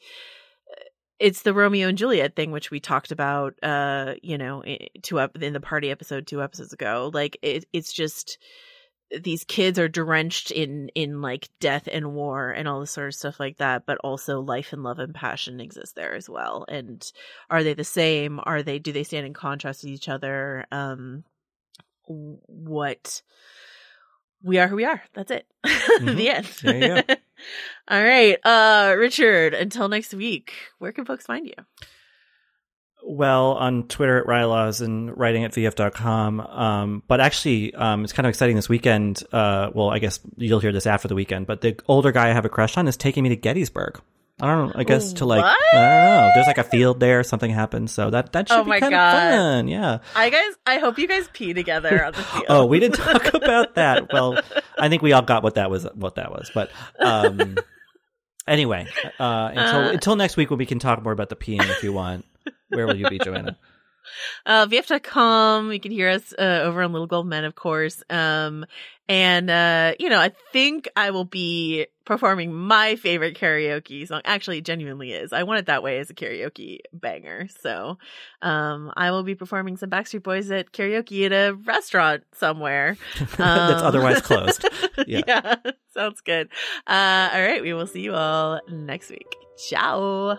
it's 1.20 1.42
the 1.42 1.52
Romeo 1.52 1.86
and 1.86 1.98
Juliet 1.98 2.34
thing, 2.34 2.50
which 2.50 2.70
we 2.70 2.80
talked 2.80 3.12
about, 3.12 3.54
uh, 3.62 4.14
you 4.22 4.38
know, 4.38 4.64
two 5.02 5.20
up 5.20 5.36
in 5.40 5.52
the 5.52 5.60
party 5.60 5.90
episode 5.90 6.26
two 6.26 6.42
episodes 6.42 6.72
ago. 6.72 7.10
Like 7.12 7.38
it, 7.42 7.66
it's 7.74 7.92
just 7.92 8.38
these 9.22 9.44
kids 9.44 9.78
are 9.78 9.88
drenched 9.88 10.50
in 10.50 10.88
in 10.94 11.20
like 11.20 11.48
death 11.58 11.88
and 11.90 12.12
war 12.14 12.50
and 12.50 12.68
all 12.68 12.80
this 12.80 12.92
sort 12.92 13.08
of 13.08 13.14
stuff 13.14 13.40
like 13.40 13.56
that 13.58 13.84
but 13.86 13.98
also 14.04 14.40
life 14.40 14.72
and 14.72 14.82
love 14.82 14.98
and 14.98 15.14
passion 15.14 15.60
exist 15.60 15.96
there 15.96 16.14
as 16.14 16.28
well. 16.28 16.64
And 16.68 17.04
are 17.50 17.64
they 17.64 17.74
the 17.74 17.84
same? 17.84 18.40
Are 18.44 18.62
they 18.62 18.78
do 18.78 18.92
they 18.92 19.02
stand 19.04 19.26
in 19.26 19.32
contrast 19.34 19.80
to 19.82 19.90
each 19.90 20.08
other? 20.08 20.66
Um 20.70 21.24
what 22.06 23.22
we 24.42 24.58
are 24.58 24.68
who 24.68 24.76
we 24.76 24.84
are. 24.84 25.02
That's 25.14 25.30
it. 25.30 25.46
Mhm. 25.66 26.16
the 26.16 26.28
end. 26.30 26.46
There 26.62 26.96
you 26.96 27.02
go. 27.02 27.14
all 27.88 28.02
right 28.02 28.36
uh 28.44 28.94
richard 28.98 29.54
until 29.54 29.88
next 29.88 30.12
week 30.12 30.52
where 30.78 30.92
can 30.92 31.06
folks 31.06 31.24
find 31.24 31.46
you 31.46 31.54
Well, 33.12 33.52
on 33.54 33.88
Twitter 33.88 34.18
at 34.20 34.26
Rylaws 34.26 34.80
and 34.82 35.16
writing 35.18 35.42
at 35.44 35.52
VF.com. 35.52 36.40
Um, 36.40 37.02
but 37.08 37.20
actually, 37.20 37.74
um, 37.74 38.04
it's 38.04 38.12
kind 38.12 38.24
of 38.24 38.30
exciting 38.30 38.54
this 38.54 38.68
weekend. 38.68 39.22
Uh, 39.32 39.70
well, 39.74 39.90
I 39.90 39.98
guess 39.98 40.20
you'll 40.36 40.60
hear 40.60 40.70
this 40.72 40.86
after 40.86 41.08
the 41.08 41.16
weekend, 41.16 41.46
but 41.48 41.60
the 41.60 41.76
older 41.88 42.12
guy 42.12 42.28
I 42.30 42.32
have 42.32 42.44
a 42.44 42.48
crush 42.48 42.76
on 42.76 42.86
is 42.86 42.96
taking 42.96 43.24
me 43.24 43.30
to 43.30 43.36
Gettysburg. 43.36 44.00
I 44.40 44.46
don't 44.46 44.68
know. 44.68 44.72
I 44.76 44.84
guess 44.84 45.12
to 45.14 45.24
like, 45.26 45.42
What? 45.42 45.58
I 45.74 45.76
don't 45.76 46.04
know. 46.26 46.30
There's 46.34 46.46
like 46.46 46.58
a 46.58 46.64
field 46.64 47.00
there. 47.00 47.22
Something 47.24 47.50
happens. 47.50 47.92
So 47.92 48.10
that, 48.10 48.32
that 48.32 48.48
should 48.48 48.58
Oh 48.60 48.64
be 48.64 48.78
kind 48.78 48.90
God. 48.92 49.16
of 49.16 49.34
fun. 49.34 49.68
Yeah. 49.68 49.98
i 50.14 50.30
guys 50.30 50.54
i 50.64 50.78
hope 50.78 50.98
you 50.98 51.06
guys 51.06 51.28
pee 51.34 51.52
together 51.52 52.02
on 52.04 52.12
the 52.12 52.22
field 52.22 52.44
Oh, 52.48 52.64
we 52.64 52.78
didn't 52.80 52.94
talk 53.04 53.34
about 53.34 53.74
that. 53.74 54.10
Well, 54.12 54.38
I 54.78 54.88
think 54.88 55.02
we 55.02 55.12
all 55.12 55.20
got 55.22 55.42
what 55.42 55.56
that 55.56 55.68
was, 55.70 55.84
what 55.94 56.14
that 56.14 56.30
was. 56.30 56.50
But, 56.54 56.70
um, 57.00 57.58
anyway, 58.46 58.86
uh, 59.18 59.50
until, 59.52 59.80
Uh. 59.80 59.90
until 59.92 60.16
next 60.16 60.36
week 60.38 60.48
when 60.48 60.58
we 60.58 60.66
can 60.66 60.78
talk 60.78 61.02
more 61.02 61.12
about 61.12 61.28
the 61.28 61.36
peeing 61.36 61.68
if 61.68 61.82
you 61.82 61.92
want. 61.92 62.24
Where 62.68 62.86
will 62.86 62.96
you 62.96 63.08
be, 63.08 63.18
Joanna? 63.18 63.56
uh 64.46 64.66
vf.com 64.66 65.72
you 65.72 65.78
can 65.78 65.92
hear 65.92 66.08
us 66.08 66.32
uh, 66.38 66.60
over 66.64 66.82
on 66.82 66.90
little 66.92 67.06
gold 67.06 67.26
men 67.26 67.44
of 67.44 67.54
course. 67.54 68.02
Um 68.10 68.64
and 69.08 69.50
uh 69.50 69.92
you 70.00 70.08
know 70.08 70.18
i 70.18 70.30
think 70.52 70.88
i 70.96 71.10
will 71.10 71.24
be 71.26 71.86
performing 72.06 72.52
my 72.52 72.96
favorite 72.96 73.36
karaoke 73.36 74.08
song. 74.08 74.22
Actually 74.24 74.58
it 74.58 74.64
genuinely 74.64 75.12
is. 75.12 75.32
I 75.34 75.42
want 75.42 75.60
it 75.60 75.66
that 75.66 75.82
way 75.82 75.98
as 75.98 76.08
a 76.10 76.14
karaoke 76.14 76.78
banger. 76.94 77.46
So 77.60 77.98
um 78.40 78.90
i 78.96 79.10
will 79.10 79.22
be 79.22 79.34
performing 79.34 79.76
some 79.76 79.90
backstreet 79.90 80.22
boys 80.22 80.50
at 80.50 80.72
karaoke 80.72 81.26
at 81.26 81.32
a 81.32 81.54
restaurant 81.54 82.24
somewhere. 82.32 82.96
That's 83.36 83.38
Um, 83.82 83.86
otherwise 83.86 84.22
closed. 84.22 84.66
Yeah. 85.06 85.22
yeah 85.26 85.54
sounds 85.92 86.20
good. 86.22 86.48
Uh 86.86 87.28
all 87.34 87.42
right 87.42 87.62
we 87.62 87.74
will 87.74 87.86
see 87.86 88.00
you 88.00 88.14
all 88.14 88.60
next 88.68 89.10
week. 89.10 89.36
Ciao 89.68 90.38